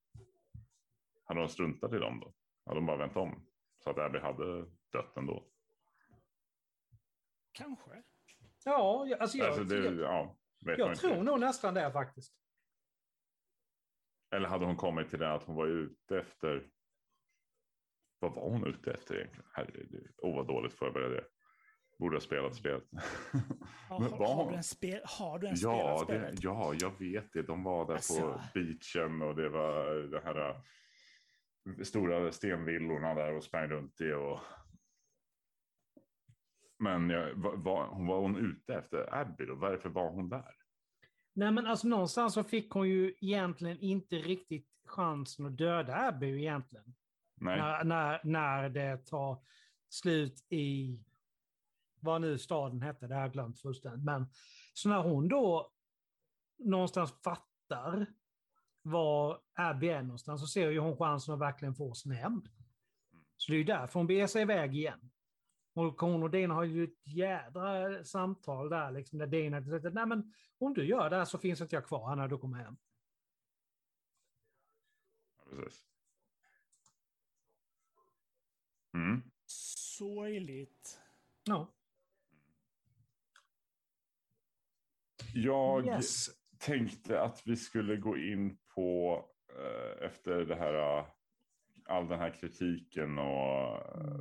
hade 1.25 1.41
de 1.41 1.49
struntat 1.49 1.93
i 1.93 1.99
dem 1.99 2.21
då? 2.21 2.35
Hade 2.67 2.79
de 2.79 2.87
bara 2.87 2.97
vänt 2.97 3.17
om? 3.17 3.47
Så 3.79 3.91
att 3.91 3.99
Abby 3.99 4.19
hade 4.19 4.67
dött 4.93 5.17
ändå? 5.17 5.47
Kanske. 7.53 8.03
Ja, 8.65 9.17
alltså 9.21 9.39
jag, 9.39 9.47
alltså 9.47 9.65
det, 9.65 9.85
jag, 9.85 9.99
ja, 9.99 10.37
jag 10.59 10.99
tror 10.99 11.13
inte. 11.13 11.25
nog 11.25 11.41
nästan 11.41 11.75
det 11.75 11.93
faktiskt. 11.93 12.35
Eller 14.35 14.49
hade 14.49 14.65
hon 14.65 14.77
kommit 14.77 15.11
till 15.11 15.19
det 15.19 15.33
att 15.33 15.45
hon 15.45 15.57
var 15.57 15.67
ute 15.67 16.19
efter. 16.19 16.71
Vad 18.19 18.35
var 18.35 18.51
hon 18.51 18.67
ute 18.67 18.93
efter 18.93 19.15
egentligen? 19.15 19.51
Herregud, 19.53 20.13
oh, 20.19 20.37
vad 20.37 20.47
dåligt 20.47 20.75
förberedd 20.75 21.13
jag 21.13 21.25
Borde 22.01 22.17
ha 22.17 22.21
spelat 22.21 22.55
spelet. 22.55 22.85
Ja, 22.93 23.99
har, 23.99 24.35
har, 24.35 24.51
du 24.51 24.57
en 24.57 24.63
spel, 24.63 25.01
har 25.05 25.39
du 25.39 25.47
en 25.47 25.55
ja, 25.57 25.77
spelat 25.77 26.01
spelet? 26.01 26.37
Det, 26.37 26.43
ja, 26.43 26.75
jag 26.81 26.99
vet 26.99 27.33
det. 27.33 27.43
De 27.43 27.65
var 27.65 27.87
där 27.87 27.95
alltså. 27.95 28.21
på 28.21 28.41
beachen 28.55 29.23
och 29.23 29.37
det 29.37 29.49
var 29.49 29.95
det 30.11 30.21
här 30.25 30.49
äh, 30.49 31.83
stora 31.83 32.33
stenvillorna 32.33 33.15
där 33.15 33.37
och 33.37 33.45
sprang 33.45 33.69
runt 33.69 34.01
i 34.01 34.13
och 34.13 34.41
men 36.79 37.11
jag, 37.11 37.35
var, 37.35 38.07
var, 38.07 38.21
hon 38.21 38.37
ute 38.37 38.75
efter 38.75 39.15
Abby 39.15 39.47
då? 39.47 39.55
Varför 39.55 39.89
var 39.89 40.11
hon 40.11 40.29
där? 40.29 40.55
Nej, 41.35 41.53
men 41.53 41.67
alltså 41.67 41.89
någonstans 41.89 42.35
så 42.35 42.45
fick 42.45 42.71
hon 42.71 42.89
ju 42.89 43.15
egentligen 43.21 43.79
inte 43.79 44.17
riktigt 44.17 44.69
chansen 44.85 45.47
att 45.47 45.59
döda 45.59 45.97
Abby 45.97 46.39
egentligen. 46.39 46.95
Nej. 47.41 47.59
När, 47.59 47.85
när, 47.85 48.21
när 48.25 48.69
det 48.69 49.07
tar 49.07 49.43
slut 49.89 50.47
i 50.49 50.99
vad 52.03 52.21
nu 52.21 52.39
staden 52.39 52.83
hette, 52.83 53.07
det 53.07 53.15
har 53.15 53.23
jag 53.23 53.33
glömt 53.33 53.61
fullständigt. 53.61 54.05
Men 54.05 54.27
så 54.75 54.89
när 54.89 55.03
hon 55.03 55.29
då 55.29 55.73
någonstans 56.59 57.13
fattar 57.25 58.07
var 58.83 59.41
Abby 59.55 59.89
är 59.89 60.03
någonstans 60.03 60.41
så 60.41 60.47
ser 60.47 60.71
ju 60.71 60.79
hon 60.79 60.97
chansen 60.97 61.35
att 61.35 61.41
verkligen 61.41 61.75
få 61.75 61.95
sin 61.95 62.13
hämnd. 62.13 62.49
Så 63.37 63.53
det 63.53 63.57
är 63.57 63.59
ju 63.59 63.65
därför 63.65 64.01
hon 64.01 64.07
beger 64.07 64.27
sig 64.27 64.43
iväg 64.43 64.77
igen. 64.77 65.11
Och 65.73 66.01
hon 66.01 66.23
och 66.23 66.31
Dina 66.31 66.55
har 66.55 66.65
ju 66.65 66.85
ett 66.85 67.07
jädra 67.07 68.05
samtal 68.05 68.69
där, 68.69 68.91
liksom, 68.91 69.19
där 69.19 69.27
Dina 69.27 69.63
säger 69.63 69.91
nej 69.91 70.07
men 70.07 70.33
om 70.59 70.75
du 70.75 70.87
gör 70.87 71.11
det 71.11 71.17
här 71.17 71.25
så 71.25 71.39
finns 71.39 71.61
inte 71.61 71.77
jag 71.77 71.87
kvar 71.87 72.09
här 72.09 72.17
när 72.17 72.29
du 72.29 72.39
kommer 72.39 72.59
hem. 72.59 72.77
Precis. 75.51 75.85
Mm. 78.95 79.23
Sorgligt. 79.47 81.01
Ja. 81.45 81.69
Jag 85.35 85.87
Yes. 85.87 86.27
tänkte 86.59 87.21
att 87.21 87.43
vi 87.47 87.57
skulle 87.57 87.97
gå 87.97 88.17
in 88.17 88.57
på, 88.75 89.25
eh, 89.59 90.07
efter 90.07 90.45
det 90.45 90.55
här, 90.55 90.99
eh, 90.99 91.07
all 91.85 92.09
den 92.09 92.19
här 92.19 92.31
kritiken 92.31 93.19
och 93.19 93.77
eh, 93.77 94.21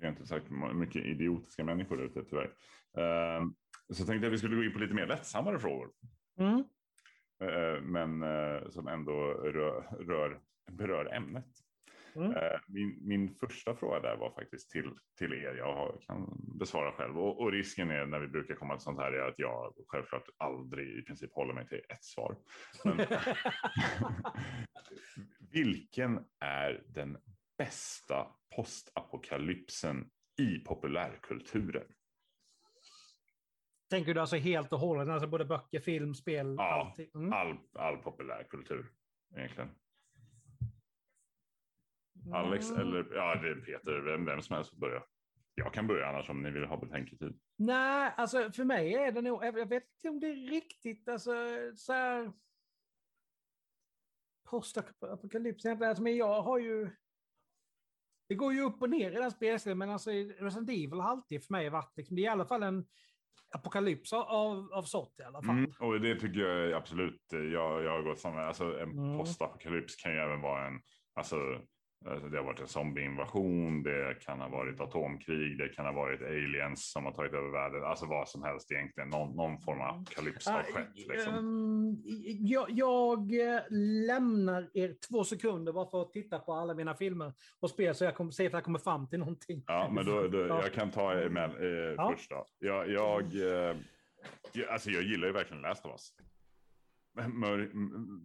rent 0.00 0.20
ut 0.20 0.28
sagt 0.28 0.46
mycket 0.74 1.04
idiotiska 1.06 1.64
människor 1.64 1.96
där 1.96 2.04
ute 2.04 2.24
tyvärr. 2.24 2.54
Eh, 2.96 3.44
så 3.90 4.06
tänkte 4.06 4.14
jag 4.14 4.26
att 4.26 4.32
vi 4.32 4.38
skulle 4.38 4.56
gå 4.56 4.64
in 4.64 4.72
på 4.72 4.78
lite 4.78 4.94
mer 4.94 5.06
lättsammare 5.06 5.58
frågor. 5.58 5.90
Mm. 6.38 6.64
Men 7.82 8.20
som 8.70 8.88
ändå 8.88 9.12
rör, 9.32 10.04
rör, 10.04 10.40
berör 10.70 11.14
ämnet. 11.14 11.46
Mm. 12.16 12.36
Eh, 12.36 12.60
Min, 12.66 12.98
min 13.00 13.34
första 13.34 13.74
fråga 13.76 14.00
där 14.00 14.16
var 14.16 14.30
faktiskt 14.30 14.70
till, 14.70 14.90
till 15.18 15.32
er. 15.32 15.54
Jag 15.54 16.02
kan 16.06 16.40
besvara 16.58 16.92
själv. 16.92 17.18
Och, 17.18 17.40
och 17.40 17.52
risken 17.52 17.90
är 17.90 18.06
när 18.06 18.20
vi 18.20 18.28
brukar 18.28 18.54
komma 18.54 18.76
till 18.76 18.84
sånt 18.84 18.98
här 18.98 19.12
är 19.12 19.28
att 19.28 19.38
jag 19.38 19.74
självklart 19.86 20.28
aldrig 20.38 20.98
i 20.98 21.02
princip 21.02 21.32
håller 21.32 21.54
mig 21.54 21.68
till 21.68 21.80
ett 21.88 22.04
svar. 22.04 22.36
Men, 22.84 22.96
vilken 25.52 26.24
är 26.40 26.84
den 26.88 27.18
bästa 27.58 28.26
postapokalypsen 28.56 30.10
i 30.38 30.58
populärkulturen? 30.58 31.86
Tänker 33.90 34.14
du 34.14 34.20
alltså 34.20 34.36
helt 34.36 34.72
och 34.72 34.78
hållet, 34.78 35.08
alltså 35.08 35.28
både 35.28 35.44
böcker, 35.44 35.80
film, 35.80 36.14
spel, 36.14 36.54
Ja, 36.58 36.62
allting? 36.62 37.10
Mm. 37.14 37.32
All, 37.32 37.58
all 37.72 37.96
populärkultur 37.96 38.86
egentligen. 39.36 39.70
Alex 42.32 42.70
Mm. 42.70 42.80
eller 42.80 43.14
ja, 43.14 43.34
det 43.34 43.48
är 43.48 43.54
Peter, 43.54 44.00
vem, 44.00 44.24
vem 44.24 44.42
som 44.42 44.56
helst 44.56 44.70
får 44.70 44.76
börja. 44.78 45.02
Jag 45.54 45.74
kan 45.74 45.86
börja 45.86 46.06
annars 46.06 46.30
om 46.30 46.42
ni 46.42 46.50
vill 46.50 46.64
ha 46.64 46.76
betänketid. 46.76 47.40
Nej, 47.56 48.12
alltså 48.16 48.52
för 48.52 48.64
mig 48.64 48.94
är 48.94 49.12
det 49.12 49.22
nog, 49.22 49.44
jag 49.44 49.68
vet 49.68 49.84
inte 49.94 50.08
om 50.08 50.20
det 50.20 50.26
är 50.26 50.50
riktigt, 50.50 51.08
alltså 51.08 51.32
så 51.76 51.92
här... 51.92 52.32
Postapokalyps, 54.50 55.64
egentligen, 55.64 55.88
alltså, 55.90 56.02
men 56.02 56.16
jag 56.16 56.42
har 56.42 56.58
ju... 56.58 56.90
Det 58.28 58.34
går 58.34 58.52
ju 58.52 58.60
upp 58.62 58.82
och 58.82 58.90
ner 58.90 59.10
i 59.10 59.14
den 59.14 59.30
spelserien, 59.30 59.78
men 59.78 59.90
alltså 59.90 60.10
Resident 60.10 60.70
Evil 60.70 61.00
har 61.00 61.10
alltid 61.10 61.44
för 61.44 61.52
mig 61.52 61.70
varit, 61.70 61.96
liksom, 61.96 62.16
det 62.16 62.22
är 62.22 62.24
i 62.24 62.28
alla 62.28 62.46
fall 62.46 62.62
en 62.62 62.86
apokalyps 63.54 64.12
av, 64.12 64.72
av 64.72 64.82
sort 64.82 65.20
i 65.20 65.22
alla 65.22 65.42
fall. 65.42 65.58
Mm, 65.58 65.72
och 65.80 66.00
det 66.00 66.20
tycker 66.20 66.40
jag 66.40 66.72
absolut. 66.72 67.22
Jag, 67.30 67.82
jag 67.84 67.90
har 67.90 68.02
gått 68.02 68.18
samma. 68.18 68.40
Alltså 68.44 68.64
en 68.80 68.90
Mm. 68.90 69.18
postapokalyps 69.18 69.96
kan 69.96 70.12
ju 70.12 70.18
även 70.18 70.40
vara 70.40 70.66
en. 70.66 70.80
Alltså 71.14 71.36
det 72.04 72.36
har 72.36 72.44
varit 72.44 72.60
en 72.60 72.66
zombieinvasion. 72.68 73.82
Det 73.82 74.16
kan 74.20 74.40
ha 74.40 74.48
varit 74.48 74.80
atomkrig. 74.80 75.58
Det 75.58 75.68
kan 75.68 75.84
ha 75.86 75.92
varit 75.92 76.22
aliens 76.22 76.90
som 76.92 77.04
har 77.04 77.12
tagit 77.12 77.32
över 77.32 77.48
världen. 77.50 77.84
Alltså 77.84 78.06
vad 78.06 78.28
som 78.28 78.42
helst 78.42 78.72
egentligen. 78.72 79.08
Någon, 79.08 79.36
någon 79.36 79.58
form 79.60 79.80
av 79.80 79.86
apokalyps 79.88 80.46
har 80.46 80.58
Ah, 80.60 80.62
skett. 80.62 80.88
Liksom. 80.94 81.34
ehm, 81.34 81.96
jag, 82.46 82.66
jag 82.70 83.18
eh, 83.54 83.60
lämnar 84.06 84.70
er 84.74 84.94
två 85.08 85.24
sekunder 85.24 85.72
bara 85.72 85.90
för 85.90 86.02
att 86.02 86.12
titta 86.12 86.38
på 86.38 86.52
alla 86.52 86.74
mina 86.74 86.94
filmer 86.94 87.32
och 87.60 87.70
spel 87.70 87.94
så 87.94 88.04
jag 88.04 88.14
kommer 88.14 88.30
se 88.30 88.46
att 88.46 88.52
jag 88.52 88.64
kommer 88.64 88.78
fram 88.78 89.08
till 89.08 89.18
någonting. 89.18 89.64
Ja, 89.66 89.90
men 89.92 90.06
då, 90.06 90.28
då, 90.28 90.38
Ja. 90.46 90.62
jag 90.62 90.72
kan 90.72 90.90
ta 90.90 91.12
er 91.14 91.28
med 91.28 91.50
eh, 91.50 91.94
Ja. 91.96 92.10
först 92.16 92.30
då. 92.30 92.46
Jag, 92.58 92.90
jag, 92.90 93.22
eh, 93.22 93.76
alltså 94.70 94.90
jag 94.90 95.02
gillar 95.02 95.26
ju 95.26 95.32
verkligen 95.32 95.62
Last 95.62 95.86
of 95.86 95.92
Us. 95.92 96.08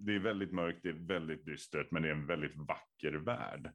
Det 0.06 0.16
är 0.16 0.20
väldigt 0.20 0.52
mörkt, 0.52 0.80
det 0.84 0.90
är 0.90 1.08
väldigt 1.08 1.46
dystert, 1.46 1.92
men 1.92 2.02
det 2.02 2.10
är 2.10 2.14
en 2.14 2.28
väldigt 2.28 2.58
vacker 2.58 3.14
värld 3.14 3.72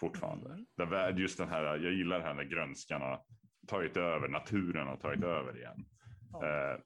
fortfarande. 0.00 0.64
Mm. 0.78 0.90
Värld, 0.90 1.18
just 1.18 1.38
den 1.38 1.48
här, 1.48 1.62
jag 1.62 1.92
gillar 1.92 2.18
det 2.18 2.24
här 2.24 2.34
när 2.34 2.44
grönskan 2.44 3.00
har 3.00 3.24
tagit 3.66 3.96
över, 3.96 4.28
naturen 4.28 4.86
har 4.86 4.96
tagit 4.96 5.24
över 5.24 5.56
igen. 5.56 5.84
Ja. 6.32 6.46
Eh, 6.46 6.80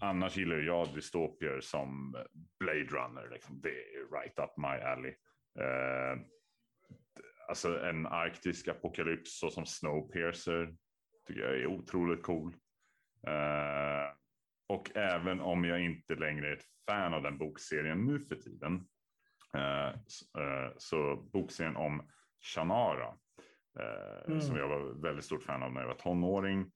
annars 0.00 0.36
gillar 0.36 0.56
jag 0.56 0.94
dystopier 0.94 1.60
som 1.60 2.16
Blade 2.58 2.84
Runner, 2.84 3.28
liksom. 3.32 3.60
det 3.60 3.68
är 3.68 4.20
right 4.20 4.38
up 4.38 4.56
my 4.56 4.82
alley. 4.84 5.14
Eh, 5.60 6.20
alltså 7.48 7.84
en 7.84 8.06
arktisk 8.06 8.68
apokalyps 8.68 9.38
så 9.38 9.50
som 9.50 9.66
Snowpiercer 9.66 10.74
tycker 11.26 11.40
jag 11.40 11.56
är 11.56 11.66
otroligt 11.66 12.22
cool. 12.22 12.54
Eh, 13.26 14.21
och 14.72 14.96
även 14.96 15.40
om 15.40 15.64
jag 15.64 15.80
inte 15.80 16.14
längre 16.14 16.48
är 16.48 16.52
ett 16.52 16.64
fan 16.86 17.14
av 17.14 17.22
den 17.22 17.38
bokserien 17.38 18.04
nu 18.06 18.20
för 18.20 18.36
tiden 18.36 18.84
eh, 19.54 19.88
eh, 19.88 20.70
så 20.76 21.16
bokserien 21.16 21.76
om 21.76 22.02
Shannara 22.54 23.08
eh, 23.78 24.12
Mm. 24.26 24.40
som 24.40 24.56
jag 24.56 24.68
var 24.68 25.02
väldigt 25.02 25.24
stort 25.24 25.42
fan 25.42 25.62
av 25.62 25.72
när 25.72 25.80
jag 25.80 25.88
var 25.88 25.94
tonåring. 25.94 26.70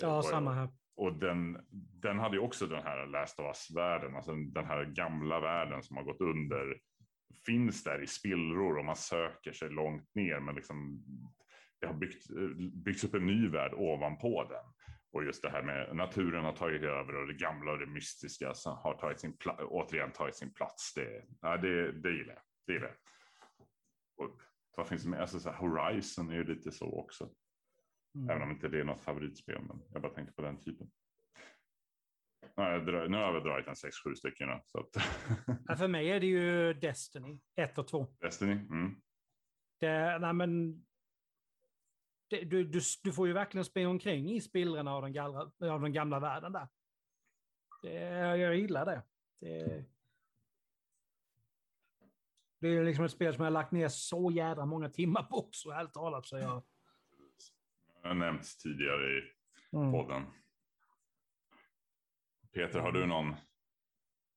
Ja, 0.00 0.22
samma 0.22 0.52
här. 0.52 0.68
och 0.96 1.18
den, 1.18 1.58
den 2.02 2.18
hade 2.18 2.36
ju 2.36 2.42
också 2.42 2.66
den 2.66 2.82
här 2.82 3.06
Last 3.06 3.38
of 3.40 3.46
Us-världen, 3.46 4.16
alltså 4.16 4.34
den 4.34 4.64
här 4.64 4.84
gamla 4.84 5.40
världen 5.40 5.82
som 5.82 5.96
har 5.96 6.04
gått 6.04 6.20
under. 6.20 6.78
Finns 7.46 7.84
där 7.84 8.02
i 8.02 8.06
spillror 8.06 8.78
och 8.78 8.84
man 8.84 8.96
söker 8.96 9.52
sig 9.52 9.70
långt 9.70 10.14
ner, 10.14 10.40
men 10.40 10.54
liksom 10.54 11.02
det 11.80 11.86
har 11.86 11.94
byggt, 11.94 12.26
byggts 12.84 13.04
upp 13.04 13.14
en 13.14 13.26
ny 13.26 13.48
värld 13.48 13.72
ovanpå 13.74 14.44
den. 14.44 14.64
Och 15.12 15.24
just 15.24 15.42
det 15.42 15.50
här 15.50 15.62
med 15.62 15.96
naturen 15.96 16.44
har 16.44 16.52
tagit 16.52 16.82
över 16.82 17.14
och 17.16 17.26
det 17.26 17.34
gamla 17.34 17.72
och 17.72 17.78
det 17.78 17.86
mystiska 17.86 18.54
som 18.54 18.76
har 18.76 18.94
tagit 18.94 19.20
sin 19.20 19.36
återigen 19.58 20.12
tagit 20.12 20.36
sin 20.36 20.52
plats. 20.54 20.94
Det, 20.94 21.24
ja, 21.40 21.56
det, 21.56 21.92
det 21.92 22.10
gillar 22.10 22.34
jag. 22.34 22.42
Det 22.66 22.72
gillar 22.72 22.86
jag. 22.88 22.96
Och 24.26 24.40
vad 24.76 24.88
finns 24.88 25.02
det 25.02 25.08
med? 25.08 25.20
Alltså, 25.20 25.40
så 25.40 25.50
här, 25.50 25.56
Horizon 25.56 26.30
är 26.30 26.34
ju 26.34 26.44
lite 26.44 26.70
så 26.72 27.00
också. 27.00 27.30
Mm. 28.14 28.30
Även 28.30 28.42
om 28.42 28.50
inte 28.50 28.68
det 28.68 28.80
är 28.80 28.84
något 28.84 29.00
favoritspel, 29.00 29.62
men 29.62 29.82
jag 29.92 30.02
bara 30.02 30.12
tänkte 30.14 30.34
på 30.34 30.42
den 30.42 30.60
typen. 30.60 30.90
Dra- 32.56 33.08
nu 33.08 33.16
har 33.16 33.34
jag 33.34 33.44
dragit 33.44 33.66
en 33.66 33.74
6-7 33.74 34.14
stycken. 34.14 34.48
då, 34.48 34.60
Så 34.66 34.80
att 34.80 34.88
Ja, 35.66 35.76
För 35.76 35.88
mig 35.88 36.10
är 36.10 36.20
det 36.20 36.26
ju 36.26 36.74
Destiny 36.74 37.40
1 37.56 37.78
och 37.78 37.88
2. 37.88 38.06
Destiny. 38.20 38.52
Mm. 38.52 38.94
Det, 39.80 40.18
nej 40.18 40.32
men, 40.32 40.84
det, 42.30 42.44
du, 42.44 42.64
du, 42.64 42.80
du 43.02 43.12
får 43.12 43.26
ju 43.26 43.32
verkligen 43.32 43.64
springa 43.64 43.88
omkring 43.88 44.30
i 44.30 44.40
spillrorna 44.40 44.94
av 44.94 45.02
den, 45.02 45.12
gamla, 45.12 45.50
av 45.60 45.80
den 45.80 45.92
gamla 45.92 46.20
världen 46.20 46.52
där. 46.52 46.68
Det, 47.82 47.92
jag 48.38 48.56
gillar 48.56 48.86
det. 48.86 49.02
det. 49.40 49.84
Det 52.60 52.68
är 52.68 52.84
liksom 52.84 53.04
ett 53.04 53.10
spel 53.10 53.34
som 53.34 53.44
jag 53.44 53.46
har 53.46 53.52
lagt 53.52 53.72
ner 53.72 53.88
så 53.88 54.30
jädra 54.30 54.66
många 54.66 54.88
timmar 54.88 55.22
på 55.22 55.36
också, 55.36 55.70
helt 55.70 55.92
talat. 55.92 56.26
Så 56.26 56.38
jag, 56.38 56.62
Det 58.02 58.08
har 58.08 58.14
nämnts 58.14 58.56
tidigare 58.56 59.18
i 59.18 59.22
mm. 59.72 59.92
podden. 59.92 60.26
Peter, 62.52 62.80
har 62.80 62.92
du 62.92 63.06
någon? 63.06 63.34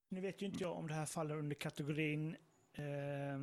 Nu 0.08 0.20
vet 0.20 0.42
ju 0.42 0.46
inte 0.46 0.64
jag 0.64 0.76
om 0.76 0.88
det 0.88 0.94
här 0.94 1.06
faller 1.06 1.36
under 1.36 1.56
kategorin 1.56 2.36
eh, 2.72 3.38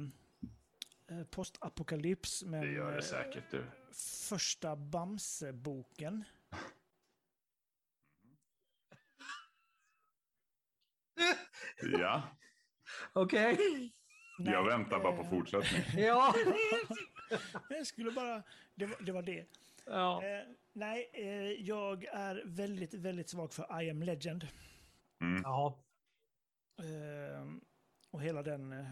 postapokalyps, 1.32 2.43
men 2.43 2.62
Det 2.62 2.72
gör 2.72 2.91
det 2.91 2.97
eh, 2.97 3.03
säkert 3.03 3.51
du. 3.51 3.66
första 4.30 4.76
Bamse-boken. 4.76 6.24
Ja, 11.99 12.24
Okej. 13.14 13.57
jag 14.38 14.66
Nej, 14.66 14.78
väntar 14.78 14.99
bara 14.99 15.16
på 15.16 15.22
eh, 15.24 15.30
fortsättning. 15.30 15.82
Ja. 16.05 16.36
Jag 17.70 17.88
skulle 17.88 18.12
bara... 18.12 18.43
Det 18.76 18.86
var 18.86 19.01
det. 19.01 19.12
Var 19.12 19.22
det. 19.22 19.45
ja. 19.86 20.24
Eh, 20.26 20.47
nej, 20.74 21.09
eh, 21.14 21.51
jag 21.51 22.03
är 22.05 22.41
väldigt, 22.45 22.93
väldigt 22.93 23.30
svag 23.30 23.53
för 23.53 23.82
I 23.82 23.89
am 23.89 24.03
Legend. 24.03 24.47
Mm. 25.22 25.41
ja. 25.43 25.84
Eh, 26.80 27.45
och 28.12 28.22
hela 28.22 28.43
den... 28.43 28.86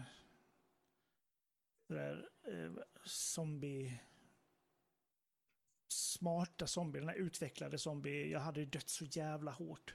Eh, 1.90 1.96
det 1.96 2.02
där 2.02 2.28
eh, 2.64 2.72
zombie... 3.04 4.00
Smarta 5.88 6.66
zombie, 6.66 6.98
den 6.98 7.08
här 7.08 7.16
utvecklade 7.16 7.78
zombie. 7.78 8.30
Jag 8.30 8.40
hade 8.40 8.60
ju 8.60 8.66
dött 8.66 8.88
så 8.88 9.04
jävla 9.04 9.50
hårt. 9.50 9.94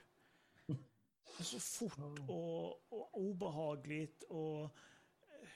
så 1.40 1.60
fort 1.60 2.18
och, 2.28 2.92
och 2.92 3.20
obehagligt 3.20 4.22
och... 4.22 4.62
eh, 4.64 4.70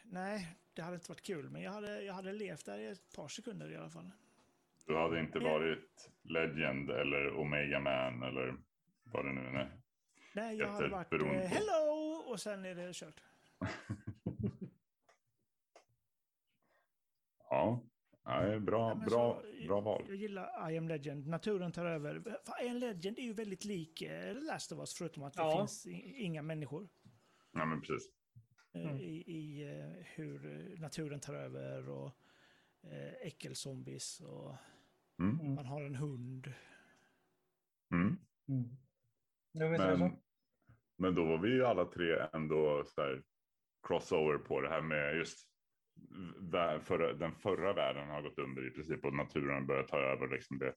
Nej, 0.05 0.57
det 0.75 0.83
hade 0.83 0.95
inte 0.95 1.11
varit 1.11 1.23
kul, 1.23 1.51
men 1.51 1.63
jag 1.63 1.73
hade, 1.73 2.03
jag 2.03 2.15
hade 2.15 2.33
levt 2.33 2.65
där 2.67 2.79
i 2.79 2.87
ett 2.87 3.13
par 3.17 3.29
sekunder 3.29 3.73
i 3.73 3.77
alla 3.77 3.91
fall. 3.91 4.11
Du 4.87 4.97
hade 4.97 5.21
inte 5.21 5.39
varit 5.39 6.11
Legend 6.23 6.91
eller 6.91 7.37
Omega 7.37 7.81
Man 7.81 8.23
eller 8.23 8.57
vad 9.05 9.25
det 9.25 9.33
nu 9.33 9.41
är. 9.59 9.81
Nej, 10.33 10.57
jag 10.57 10.69
hade 10.69 10.89
varit 10.89 11.13
eh, 11.13 11.19
på. 11.19 11.25
hello 11.27 12.23
och 12.27 12.41
sen 12.41 12.65
är 12.65 12.75
det 12.75 12.93
kört. 12.95 13.21
Ja, 17.61 17.81
Nej, 18.25 18.61
bra, 18.61 18.89
Ja, 18.89 18.95
bra, 18.95 19.43
så- 19.61 19.67
bra 19.67 19.81
val. 19.81 20.05
Jag 20.09 20.17
gillar 20.17 20.71
I 20.71 20.79
am 20.79 20.89
legend. 20.89 21.27
Naturen 21.27 21.73
tar 21.73 21.87
över. 21.87 22.21
För 22.21 22.65
I 22.65 22.69
am 22.69 22.77
legend 22.77 23.19
är 23.19 23.23
ju 23.23 23.33
väldigt 23.33 23.65
lik 23.65 24.03
eh, 24.03 24.35
Last 24.43 24.73
of 24.73 24.79
Us, 24.79 24.95
förutom 24.95 25.23
att 25.23 25.35
det 25.35 25.43
Ja. 25.43 25.59
finns 25.59 25.87
i- 25.87 26.15
inga 26.23 26.43
människor. 26.43 26.89
Ja, 27.53 27.65
men 27.65 27.81
precis. 27.81 28.09
eh, 28.75 28.83
Mm. 28.85 28.97
I, 28.97 29.25
i 29.27 29.63
eh, 29.79 30.05
hur 30.15 30.75
naturen 30.79 31.21
tar 31.21 31.35
över 31.35 31.89
och 31.89 32.13
äckelzombies 33.23 34.21
och 34.21 34.55
Mm. 35.19 35.41
Mm. 35.41 35.55
man 35.55 35.67
har 35.67 35.83
en 35.83 35.95
hund. 35.95 36.53
Mm. 37.93 38.17
Mm. 38.49 38.77
Det 39.53 39.69
Men, 39.71 39.99
så. 39.99 40.11
men 40.97 41.15
då 41.15 41.25
var 41.25 41.39
vi 41.39 41.49
ju 41.49 41.65
alla 41.67 41.85
tre 41.85 42.27
ändå 42.33 42.85
så 42.87 43.01
där 43.01 43.23
crossover 43.83 44.39
på 44.39 44.61
det 44.61 44.69
här 44.69 44.81
med 44.83 45.17
just 45.17 45.49
förra, 46.85 47.13
den 47.13 47.33
förra 47.35 47.73
världen 47.73 48.09
har 48.09 48.23
gått 48.23 48.39
under 48.39 48.67
i 48.67 48.71
princip 48.71 49.05
och 49.05 49.15
naturen 49.15 49.67
börjar 49.67 49.83
ta 49.83 49.99
över 49.99 50.29
liksom 50.29 50.59
det. 50.59 50.75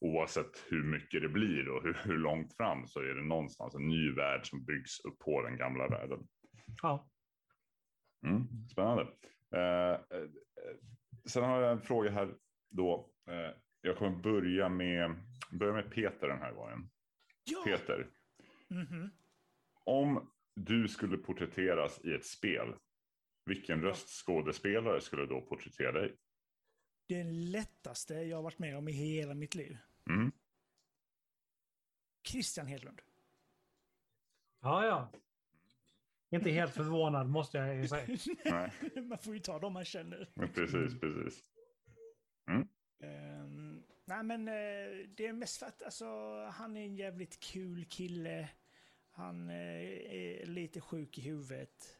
Oavsett 0.00 0.66
hur 0.70 0.82
mycket 0.84 1.22
det 1.22 1.28
blir 1.28 1.68
och 1.68 1.82
hur, 1.82 1.94
hur 2.04 2.18
långt 2.18 2.56
fram 2.56 2.86
så 2.86 3.00
är 3.00 3.14
det 3.14 3.22
någonstans 3.24 3.74
en 3.74 3.88
ny 3.88 4.12
värld 4.12 4.46
som 4.46 4.64
byggs 4.64 5.00
upp 5.04 5.18
på 5.18 5.42
den 5.42 5.56
gamla 5.56 5.88
världen. 5.88 6.28
Ja. 6.82 7.08
Mm, 8.26 8.42
spännande. 8.72 9.02
Eh, 9.54 9.92
eh, 9.92 10.28
sen 11.24 11.44
har 11.44 11.60
jag 11.60 11.72
en 11.72 11.80
fråga 11.80 12.10
här 12.10 12.34
då. 12.70 13.10
Eh, 13.28 13.50
jag 13.80 13.96
kommer 13.96 14.16
börja 14.16 14.68
med, 14.68 15.14
börja 15.50 15.72
med 15.72 15.90
Peter 15.90 16.28
den 16.28 16.38
här 16.38 16.52
gången. 16.52 16.90
Ja! 17.44 17.62
Peter, 17.64 18.06
Mhm. 18.70 19.10
om 19.84 20.30
du 20.56 20.88
skulle 20.88 21.16
porträtteras 21.18 22.04
i 22.04 22.14
ett 22.14 22.26
spel, 22.26 22.74
vilken 23.48 23.82
röstskådespelare 23.82 25.00
skulle 25.00 25.26
då 25.26 25.40
porträttera 25.40 25.92
dig? 25.92 26.16
Det 27.06 27.24
lättaste 27.24 28.14
jag 28.14 28.36
har 28.36 28.42
varit 28.42 28.58
med 28.58 28.76
om 28.76 28.88
i 28.88 28.92
hela 28.92 29.34
mitt 29.34 29.54
liv. 29.54 29.76
Mm. 30.10 30.32
Christian 32.26 32.66
Hedlund. 32.66 33.00
Ja, 34.60 34.86
ja. 34.86 35.12
Inte 36.30 36.50
helt 36.50 36.74
förvånad 36.74 37.28
måste 37.28 37.58
jag 37.58 37.76
ju 37.76 37.88
säga. 37.88 38.18
Nej, 38.44 38.72
man 39.02 39.18
får 39.18 39.34
ju 39.34 39.40
ta 39.40 39.58
dem 39.58 39.72
man 39.72 39.84
känner. 39.84 40.28
precis, 40.54 41.00
precis. 41.00 41.44
Ehm, 43.00 43.82
nej 44.04 44.22
men 44.22 44.48
eh, 44.48 45.08
det 45.16 45.26
är 45.26 45.32
mest 45.32 45.58
för 45.58 45.66
att 45.66 45.82
alltså, 45.82 46.06
han 46.52 46.76
är 46.76 46.84
en 46.84 46.96
jävligt 46.96 47.40
kul 47.40 47.84
kille. 47.84 48.48
Han 49.10 49.50
eh, 49.50 49.56
är 49.56 50.46
lite 50.46 50.80
sjuk 50.80 51.18
i 51.18 51.20
huvudet. 51.20 51.97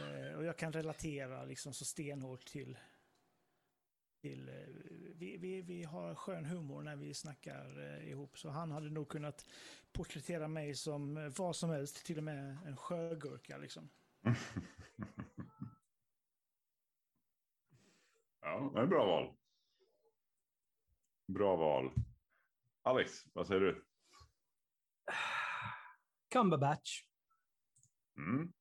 Eh, 0.00 0.36
och 0.36 0.44
jag 0.44 0.58
kan 0.58 0.72
relatera 0.72 1.44
liksom 1.44 1.72
så 1.74 1.84
stenhårt 1.84 2.44
till... 2.44 2.78
till 4.20 4.48
eh, 4.48 4.54
vi, 5.14 5.36
vi, 5.36 5.62
vi 5.62 5.82
har 5.82 6.14
skön 6.14 6.44
humor 6.44 6.82
när 6.82 6.96
vi 6.96 7.14
snackar 7.14 7.80
eh, 7.80 8.08
ihop. 8.08 8.38
Så 8.38 8.48
han 8.48 8.70
hade 8.70 8.90
nog 8.90 9.08
kunnat 9.08 9.46
porträttera 9.92 10.48
mig 10.48 10.74
som 10.74 11.16
eh, 11.16 11.32
vad 11.36 11.56
som 11.56 11.70
helst. 11.70 12.06
Till 12.06 12.18
och 12.18 12.24
med 12.24 12.58
en 12.66 12.76
sjögurka 12.76 13.58
liksom. 13.58 13.90
Ja, 18.40 18.70
det 18.74 18.80
är 18.80 18.86
bra 18.86 19.06
val. 19.06 19.36
Bra 21.26 21.56
val. 21.56 21.92
Alex, 22.82 23.26
vad 23.32 23.46
säger 23.46 23.60
du? 23.60 23.84
Cumberbatch. 26.30 27.04
Mm. 28.16 28.52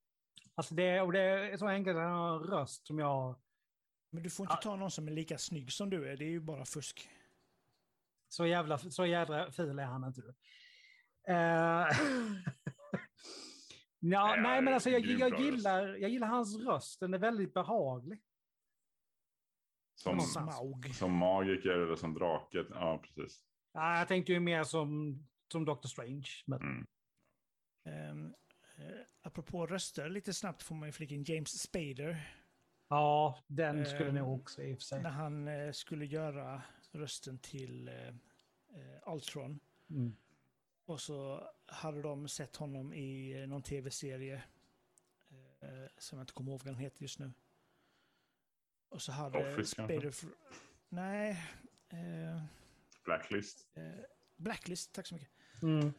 Alltså 0.55 0.75
det, 0.75 1.01
och 1.01 1.11
det 1.11 1.21
är 1.21 1.57
så 1.57 1.67
enkelt 1.67 1.97
att 1.97 2.03
han 2.03 2.11
har 2.11 2.35
en 2.35 2.43
röst 2.43 2.87
som 2.87 2.99
jag... 2.99 3.35
Men 4.11 4.23
du 4.23 4.29
får 4.29 4.43
inte 4.43 4.63
ta 4.63 4.75
någon 4.75 4.91
som 4.91 5.07
är 5.07 5.11
lika 5.11 5.37
snygg 5.37 5.71
som 5.71 5.89
du 5.89 6.09
är. 6.09 6.17
Det 6.17 6.25
är 6.25 6.29
ju 6.29 6.39
bara 6.39 6.65
fusk. 6.65 7.09
Så 8.29 8.45
jävla, 8.45 8.77
så 8.77 9.05
jävla 9.05 9.51
ful 9.51 9.79
är 9.79 9.83
han 9.83 10.03
inte. 10.03 10.21
du. 10.21 10.33
Eh, 11.27 11.35
ja, 13.99 14.35
Nej, 14.35 14.41
nej, 14.41 14.61
men 14.61 14.73
alltså 14.73 14.89
jag, 14.89 15.05
jag, 15.05 15.39
gillar, 15.39 15.87
jag 15.87 16.09
gillar 16.09 16.27
hans 16.27 16.57
röst. 16.57 16.99
Den 16.99 17.13
är 17.13 17.17
väldigt 17.17 17.53
behaglig. 17.53 18.21
Som. 19.95 20.19
Smaug. 20.19 20.95
som 20.95 21.11
magiker 21.11 21.69
eller 21.69 21.95
som 21.95 22.13
drake? 22.13 22.65
Ja, 22.69 23.03
precis. 23.03 23.41
Ja, 23.73 23.97
jag 23.97 24.07
tänkte 24.07 24.33
ju 24.33 24.39
mer 24.39 24.63
som, 24.63 25.19
som 25.51 25.65
Doctor 25.65 25.89
Strange. 25.89 26.29
Men, 26.45 26.59
Mm. 26.61 26.87
Um, 27.85 28.25
uh, 28.25 28.31
apropå 29.21 29.65
röster, 29.67 30.09
lite 30.09 30.33
snabbt 30.33 30.63
får 30.63 30.75
man 30.75 30.87
ju 30.87 30.91
flika 30.91 31.15
in 31.15 31.23
James 31.23 31.61
Spader. 31.61 32.37
Ja, 32.87 33.39
den 33.47 33.85
skulle 33.85 34.09
Ehm, 34.09 34.15
nog 34.15 34.39
också 34.41 34.63
i 34.63 34.73
och 34.73 34.77
för 34.77 34.83
sig. 34.83 35.01
När 35.03 35.09
han 35.09 35.47
eh, 35.47 35.71
skulle 35.71 36.05
göra 36.05 36.61
rösten 36.91 37.37
till 37.37 37.87
eh, 37.87 38.07
eh, 38.07 39.13
Ultron. 39.13 39.59
Mm. 39.89 40.15
Och 40.85 41.01
så 41.01 41.49
hade 41.65 42.01
de 42.01 42.27
sett 42.27 42.55
honom 42.55 42.93
i 42.93 43.41
eh, 43.41 43.47
någon 43.47 43.61
tv-serie. 43.63 44.43
Eh, 45.59 45.69
som 45.97 46.17
jag 46.17 46.23
inte 46.23 46.33
kommer 46.33 46.51
ihåg 46.51 46.59
vad 46.59 46.73
den 46.73 46.81
heter 46.81 47.01
just 47.01 47.19
nu. 47.19 47.31
Och 48.89 49.01
så 49.01 49.11
hade 49.11 49.37
Office, 49.53 49.75
kanske? 49.75 49.95
Spader... 49.99 50.11
fr- 50.11 50.33
Nej. 50.89 51.31
Eh, 51.89 52.43
Blacklist. 53.05 53.67
eh, 53.73 53.83
Blacklist, 54.35 54.93
tack 54.93 55.07
så 55.07 55.15
mycket. 55.15 55.29
Mm. 55.61 55.93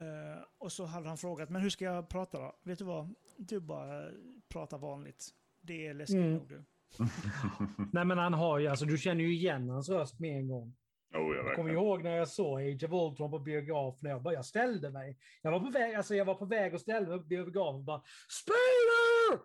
Eh, 0.00 0.42
och 0.58 0.72
så 0.72 0.84
hade 0.84 1.08
han 1.08 1.18
frågat, 1.18 1.50
men 1.50 1.62
hur 1.62 1.70
ska 1.70 1.84
jag 1.84 2.08
prata 2.08 2.38
då? 2.40 2.58
Vet 2.64 2.78
du 2.78 2.84
vad? 2.84 3.14
Du 3.38 3.60
bara 3.60 4.10
pratar 4.48 4.78
vanligt. 4.78 5.28
Det 5.62 5.86
är 5.86 5.94
läskigt 5.94 6.16
Mm. 6.16 6.32
nog 6.34 6.48
du. 6.48 6.64
Nej, 7.92 8.04
men 8.04 8.18
han 8.18 8.34
har 8.34 8.58
ju, 8.58 8.66
alltså 8.66 8.84
du 8.84 8.98
känner 8.98 9.24
ju 9.24 9.34
igen 9.34 9.68
hans 9.68 9.88
röst 9.88 10.20
med 10.20 10.36
en 10.38 10.48
gång. 10.48 10.76
Oh, 11.14 11.36
ja, 11.36 11.42
Jag 11.46 11.56
kommer 11.56 11.72
ihåg 11.72 12.02
när 12.02 12.16
jag 12.16 12.28
såg 12.28 12.60
Age 12.60 12.84
of 12.84 12.92
Ultron 12.92 13.30
på 13.30 13.38
biograf, 13.38 14.02
när 14.02 14.10
jag, 14.10 14.22
bara, 14.22 14.34
jag 14.34 14.44
ställde 14.44 14.90
mig. 14.90 15.18
Jag 15.42 15.50
var 15.50 15.60
på 15.60 15.70
väg, 15.70 15.94
alltså 15.94 16.14
jag 16.14 16.24
var 16.24 16.34
på 16.34 16.44
väg 16.44 16.74
att 16.74 16.80
ställa 16.80 17.08
mig 17.08 17.18
på 17.18 17.24
biografen 17.24 17.74
och 17.78 17.84
bara 17.84 18.02
Spider! 18.28 19.44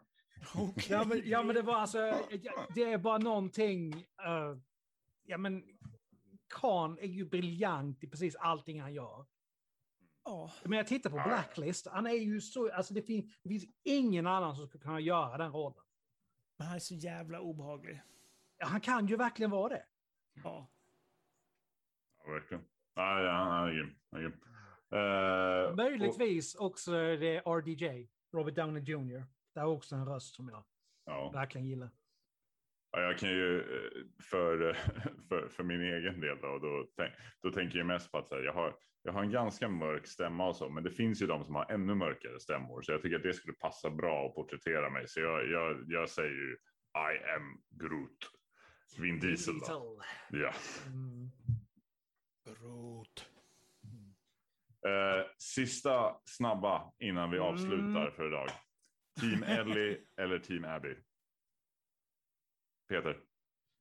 Okej. 0.55 0.87
Ja 0.89 1.03
men, 1.05 1.21
ja, 1.25 1.43
men 1.43 1.55
det 1.55 1.61
var 1.61 1.75
alltså, 1.75 1.97
det 2.75 2.83
är 2.83 2.97
bara 2.97 3.17
någonting, 3.17 3.93
eh, 4.25 4.57
ja 5.25 5.37
men, 5.37 5.63
Khan 6.49 6.97
är 6.99 7.07
ju 7.07 7.25
briljant 7.25 8.03
i 8.03 8.07
precis 8.07 8.35
allting 8.35 8.81
han 8.81 8.93
gör. 8.93 9.25
Ja, 10.25 10.51
Men 10.63 10.77
jag 10.77 10.87
tittar 10.87 11.09
på 11.09 11.15
Blacklist, 11.15 11.87
han 11.87 12.05
är 12.07 12.11
ju 12.11 12.41
så, 12.41 12.71
alltså 12.73 12.93
det 12.93 13.01
finns, 13.01 13.39
det 13.43 13.49
finns 13.49 13.65
ingen 13.83 14.27
annan 14.27 14.55
som 14.55 14.67
skulle 14.67 14.81
kunna 14.81 14.99
göra 14.99 15.37
den 15.37 15.51
rollen. 15.51 15.83
men 16.57 16.67
han 16.67 16.75
är 16.75 16.79
så 16.79 16.95
jävla 16.95 17.39
obehaglig. 17.41 18.01
Ja, 18.57 18.65
Han 18.65 18.81
kan 18.81 19.07
ju 19.07 19.15
verkligen 19.15 19.51
vara 19.51 19.69
det. 19.69 19.85
Ja. 20.43 20.71
Ja, 22.17 22.31
verkligen. 22.31 22.63
Ja, 22.95 23.31
han 23.31 23.67
är 23.69 23.73
grym. 23.73 23.95
Han 24.11 24.21
är 24.21 24.23
grym. 24.29 24.39
Och- 25.69 25.75
Möjligtvis 25.77 26.55
också 26.55 26.91
det 26.91 27.35
är 27.37 27.41
RDJ, 27.59 28.09
Robert 28.33 28.55
Downey 28.55 28.83
Jr. 28.83 29.25
Det 29.53 29.59
är 29.59 29.65
också 29.65 29.95
en 29.95 30.05
röst 30.05 30.35
som 30.35 30.49
jag 30.49 30.63
Ja. 31.05 31.29
verkligen 31.31 31.67
gillar. 31.67 31.89
Ja, 32.95 33.01
jag 33.01 33.17
kan 33.17 33.29
ju 33.29 33.59
eh, 33.59 33.91
för, 34.23 34.73
för, 35.29 35.47
för 35.49 35.63
min 35.63 35.81
egen 35.81 36.19
del 36.19 36.37
då, 36.41 36.59
då, 36.59 36.87
tänk, 36.97 37.13
då 37.41 37.51
tänker 37.51 37.77
jag 37.77 37.87
mest 37.87 38.11
på 38.11 38.17
att 38.17 38.31
här, 38.31 38.39
jag, 38.43 38.53
har, 38.53 38.75
jag 39.01 39.13
har 39.13 39.23
en 39.23 39.31
ganska 39.31 39.69
mörk 39.69 40.07
stämma 40.07 40.47
och 40.47 40.55
så, 40.55 40.69
men 40.69 40.83
det 40.83 40.91
finns 40.91 41.21
ju 41.21 41.27
de 41.27 41.43
som 41.45 41.55
har 41.55 41.71
ännu 41.71 41.95
mörkare 41.95 42.39
stämmor, 42.39 42.81
så 42.81 42.91
jag 42.91 43.01
tycker 43.01 43.15
att 43.15 43.23
det 43.23 43.33
skulle 43.33 43.53
passa 43.53 43.89
bra 43.89 44.27
att 44.27 44.35
porträttera 44.35 44.89
mig. 44.89 45.07
Så 45.07 45.19
jag, 45.19 45.49
jag, 45.49 45.83
jag 45.87 46.09
säger 46.09 46.29
ju 46.29 46.57
I 46.95 47.33
am 47.35 47.61
Groot. 47.69 48.17
Vin 48.99 49.19
Diesel 49.19 49.59
då. 49.59 50.01
Ja. 50.29 50.53
Mm. 50.85 51.31
Groot. 52.45 53.29
Eh, 54.87 55.25
sista 55.37 56.15
snabba 56.25 56.91
innan 56.99 57.31
vi 57.31 57.37
Mm. 57.37 57.49
avslutar 57.49 58.11
för 58.11 58.27
idag. 58.27 58.49
Team 59.19 59.43
Ellie 59.43 59.97
eller 60.21 60.39
Team 60.39 60.65
Abby? 60.65 60.95
Peter. 62.87 63.21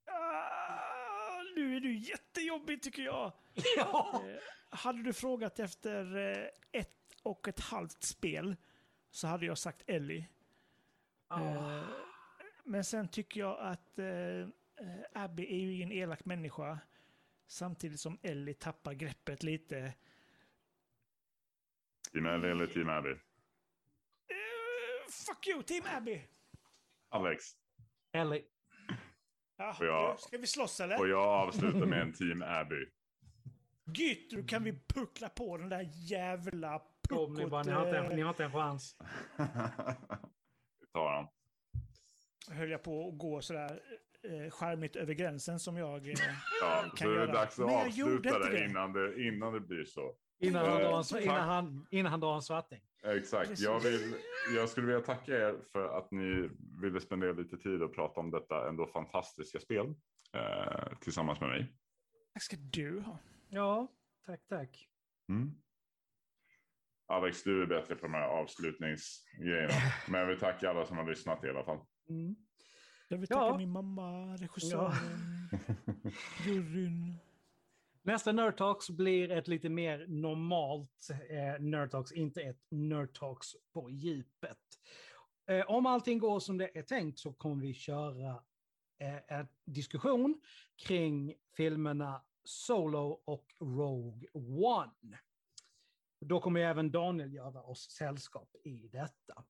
Ah, 0.06 1.42
nu 1.56 1.76
är 1.76 1.80
du 1.80 1.96
jättejobbig 1.96 2.82
tycker 2.82 3.02
jag. 3.02 3.32
Ja! 3.76 4.22
Eh, 4.28 4.38
hade 4.68 5.02
du 5.02 5.12
frågat 5.12 5.58
efter 5.58 6.16
eh, 6.16 6.48
ett 6.72 7.16
och 7.22 7.48
ett 7.48 7.60
halvt 7.60 8.02
spel 8.02 8.56
så 9.10 9.26
hade 9.26 9.46
jag 9.46 9.58
sagt 9.58 9.82
Ellie. 9.86 10.28
Eh, 11.30 11.88
men 12.64 12.84
sen 12.84 13.08
tycker 13.08 13.40
jag 13.40 13.58
att 13.60 13.98
eh, 13.98 14.06
eh, 14.06 14.46
Abby 15.12 15.42
är 15.46 15.58
ju 15.58 15.74
ingen 15.74 15.92
elak 15.92 16.24
människa. 16.24 16.78
Samtidigt 17.46 18.00
som 18.00 18.18
Ellie 18.22 18.54
tappar 18.54 18.92
greppet 18.94 19.42
lite. 19.42 19.94
Team 22.12 22.26
Ellie 22.26 22.50
eller 22.50 22.66
Team 22.66 22.88
Abby? 22.88 23.10
Uh, 23.10 23.18
fuck 25.10 25.46
you, 25.46 25.62
Team 25.62 25.84
Abby! 25.86 26.22
Alex? 27.08 27.44
Ellie. 28.12 28.44
Ja, 29.56 29.76
jag- 29.80 30.20
Ska 30.20 30.38
vi 30.38 30.46
slåss 30.46 30.80
eller? 30.80 31.00
Och 31.00 31.08
jag 31.08 31.22
avslutar 31.28 31.86
med 31.86 32.00
en 32.02 32.12
Team 32.12 32.42
Abby. 32.42 32.86
Gytt, 33.98 34.30
då 34.30 34.42
kan 34.42 34.64
vi 34.64 34.72
puckla 34.94 35.28
på 35.28 35.56
den 35.56 35.68
där 35.68 35.88
jävla 35.92 36.82
Kom, 37.08 37.34
ni, 37.34 37.46
bara, 37.46 37.64
puckot. 37.64 37.66
ni, 37.66 37.72
har 37.72 37.86
inte, 37.86 37.98
eh, 37.98 38.16
ni 38.16 38.22
har 38.22 38.28
inte 38.28 38.44
en 38.44 38.52
chans. 38.52 38.96
Vi 40.80 40.86
tar 40.92 41.10
han. 41.12 41.26
höll 42.58 42.70
jag 42.70 42.82
på 42.82 43.08
att 43.08 43.18
gå 43.18 43.40
sådär 43.40 43.80
eh, 44.22 44.50
charmigt 44.50 44.96
över 44.96 45.14
gränsen 45.14 45.60
som 45.60 45.76
jag 45.76 46.08
eh, 46.08 46.14
Ja, 46.60 46.80
kan 46.82 46.90
så 46.96 47.04
det 47.04 47.10
är 47.10 47.14
göra. 47.20 47.32
dags 47.32 47.58
att 47.58 47.66
Men 47.66 47.74
jag 47.74 47.88
gjorde 47.88 48.14
avsluta 48.28 48.38
det 48.38 48.50
det. 48.58 48.64
innan 48.64 48.92
det, 48.92 49.26
innan 49.28 49.52
det 49.52 49.60
blir 49.60 49.84
så. 49.84 50.14
Innan 50.38 50.66
han, 50.66 50.80
drar 50.80 50.98
en, 50.98 51.04
tack. 51.04 51.22
innan, 51.22 51.48
han, 51.48 51.86
innan 51.90 52.10
han 52.12 52.20
drar 52.20 52.34
en 52.34 52.42
svarting. 52.42 52.80
Exakt. 53.04 53.60
Jag, 53.60 53.80
vill, 53.80 54.14
jag 54.54 54.68
skulle 54.68 54.86
vilja 54.86 55.00
tacka 55.00 55.32
er 55.32 55.58
för 55.72 55.98
att 55.98 56.10
ni 56.10 56.50
ville 56.82 57.00
spendera 57.00 57.32
lite 57.32 57.56
tid 57.56 57.82
och 57.82 57.94
prata 57.94 58.20
om 58.20 58.30
detta 58.30 58.68
ändå 58.68 58.86
fantastiska 58.86 59.60
spel 59.60 59.94
eh, 60.32 60.98
tillsammans 61.00 61.40
med 61.40 61.48
mig. 61.48 61.72
Tack 62.32 62.42
ska 62.42 62.56
du 62.56 63.00
ha. 63.00 63.18
Ja, 63.48 63.88
tack, 64.26 64.40
tack. 64.48 64.88
Mm. 65.28 65.54
Alex, 67.06 67.42
du 67.42 67.62
är 67.62 67.66
bättre 67.66 67.94
på 67.94 68.02
de 68.06 68.14
här 68.14 68.28
avslutningsgrejerna. 68.28 69.74
Men 70.08 70.20
jag 70.20 70.26
vill 70.26 70.38
tacka 70.38 70.70
alla 70.70 70.86
som 70.86 70.96
har 70.96 71.08
lyssnat 71.08 71.44
i 71.44 71.48
alla 71.48 71.64
fall. 71.64 71.78
Mm. 72.08 72.36
Jag 73.08 73.18
vill 73.18 73.26
Ja. 73.30 73.40
tacka 73.40 73.58
min 73.58 73.70
mamma, 73.70 74.36
regissören, 74.36 75.48
juryn. 76.46 77.14
Nästa 78.06 78.32
Nerd 78.32 78.56
Talks 78.56 78.90
blir 78.90 79.30
ett 79.30 79.48
lite 79.48 79.68
mer 79.68 80.06
normalt 80.08 81.08
eh, 81.30 81.60
Nerd 81.60 81.90
Talks, 81.90 82.12
inte 82.12 82.42
ett 82.42 82.66
Nerd 82.68 83.18
Talks 83.18 83.56
på 83.72 83.90
djupet. 83.90 84.58
Eh, 85.46 85.70
om 85.70 85.86
allting 85.86 86.18
går 86.18 86.40
som 86.40 86.58
det 86.58 86.78
är 86.78 86.82
tänkt 86.82 87.18
så 87.18 87.32
kommer 87.32 87.62
vi 87.62 87.74
köra 87.74 88.42
eh, 88.98 89.38
en 89.38 89.48
diskussion 89.64 90.40
kring 90.76 91.34
filmerna 91.56 92.22
Solo 92.44 93.22
och 93.24 93.46
Rogue 93.60 94.28
One. 94.32 95.18
Då 96.20 96.40
kommer 96.40 96.60
även 96.60 96.90
Daniel 96.90 97.32
göra 97.32 97.62
oss 97.62 97.90
sällskap 97.90 98.56
i 98.64 98.88
detta. 98.88 99.44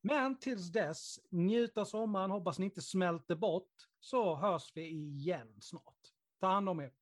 Men 0.00 0.38
tills 0.38 0.72
dess, 0.72 1.20
njut 1.30 1.78
av 1.78 1.84
sommaren, 1.84 2.30
hoppas 2.30 2.58
ni 2.58 2.64
inte 2.64 2.82
smälter 2.82 3.34
bort, 3.34 3.88
så 4.00 4.36
hörs 4.36 4.72
vi 4.74 4.88
igen 4.88 5.56
snart. 5.60 6.12
Ta 6.40 6.46
hand 6.46 6.68
om 6.68 6.80
er. 6.80 6.92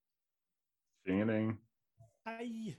Tjingeling. 1.11 1.57
Aj! 2.25 2.77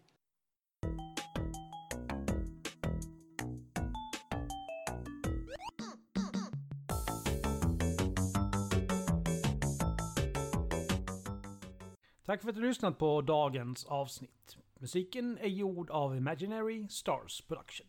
Tack 12.26 12.42
för 12.42 12.50
att 12.50 12.56
du 12.56 12.62
lyssnat 12.62 12.98
på 12.98 13.22
dagens 13.22 13.86
avsnitt. 13.86 14.58
Musiken 14.80 15.38
är 15.38 15.48
gjord 15.48 15.90
av 15.90 16.18
Imaginary 16.18 16.88
Stars 16.90 17.42
Production. 17.42 17.88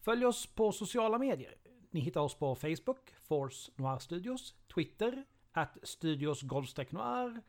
Följ 0.00 0.26
oss 0.26 0.46
på 0.46 0.72
sociala 0.72 1.18
medier. 1.18 1.54
Ni 1.90 2.00
hittar 2.00 2.20
oss 2.20 2.34
på 2.34 2.54
Facebook, 2.54 3.10
Force 3.28 3.72
Noir 3.76 3.98
Studios, 3.98 4.54
Twitter, 4.74 5.24
at 5.52 5.78
Studios 5.82 6.42
Noir, 6.92 7.42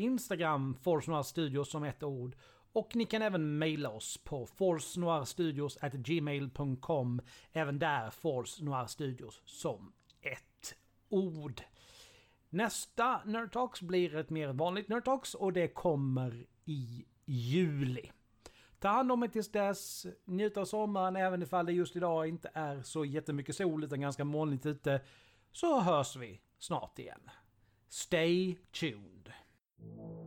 Instagram, 0.00 0.74
Force 0.74 1.10
Noir 1.10 1.22
Studios 1.22 1.70
som 1.70 1.84
ett 1.84 2.02
ord 2.02 2.36
och 2.72 2.96
ni 2.96 3.04
kan 3.04 3.22
även 3.22 3.58
mejla 3.58 3.90
oss 3.90 4.18
på 4.24 4.46
forcenoirstudios@gmail.com. 4.46 7.20
Även 7.52 7.78
där 7.78 8.10
Force 8.10 8.64
Noir 8.64 8.86
Studios 8.86 9.42
som 9.44 9.92
ett 10.20 10.74
ord. 11.08 11.62
Nästa 12.48 13.24
Nerdtalks 13.24 13.82
blir 13.82 14.14
ett 14.14 14.30
mer 14.30 14.52
vanligt 14.52 14.88
Nerdtalks 14.88 15.34
och 15.34 15.52
det 15.52 15.68
kommer 15.68 16.46
i 16.64 17.04
juli. 17.24 18.10
Ta 18.78 18.88
hand 18.88 19.12
om 19.12 19.22
er 19.22 19.28
tills 19.28 19.52
dess, 19.52 20.06
njut 20.24 20.56
av 20.56 20.64
sommaren 20.64 21.16
även 21.16 21.42
ifall 21.42 21.66
det 21.66 21.72
just 21.72 21.96
idag 21.96 22.28
inte 22.28 22.50
är 22.54 22.82
så 22.82 23.04
jättemycket 23.04 23.56
sol 23.56 23.84
utan 23.84 24.00
ganska 24.00 24.24
molnigt 24.24 24.66
ute. 24.66 25.00
Så 25.52 25.80
hörs 25.80 26.16
vi 26.16 26.40
snart 26.58 26.98
igen. 26.98 27.30
Stay 27.88 28.56
tuned. 28.80 29.32
you 29.82 30.19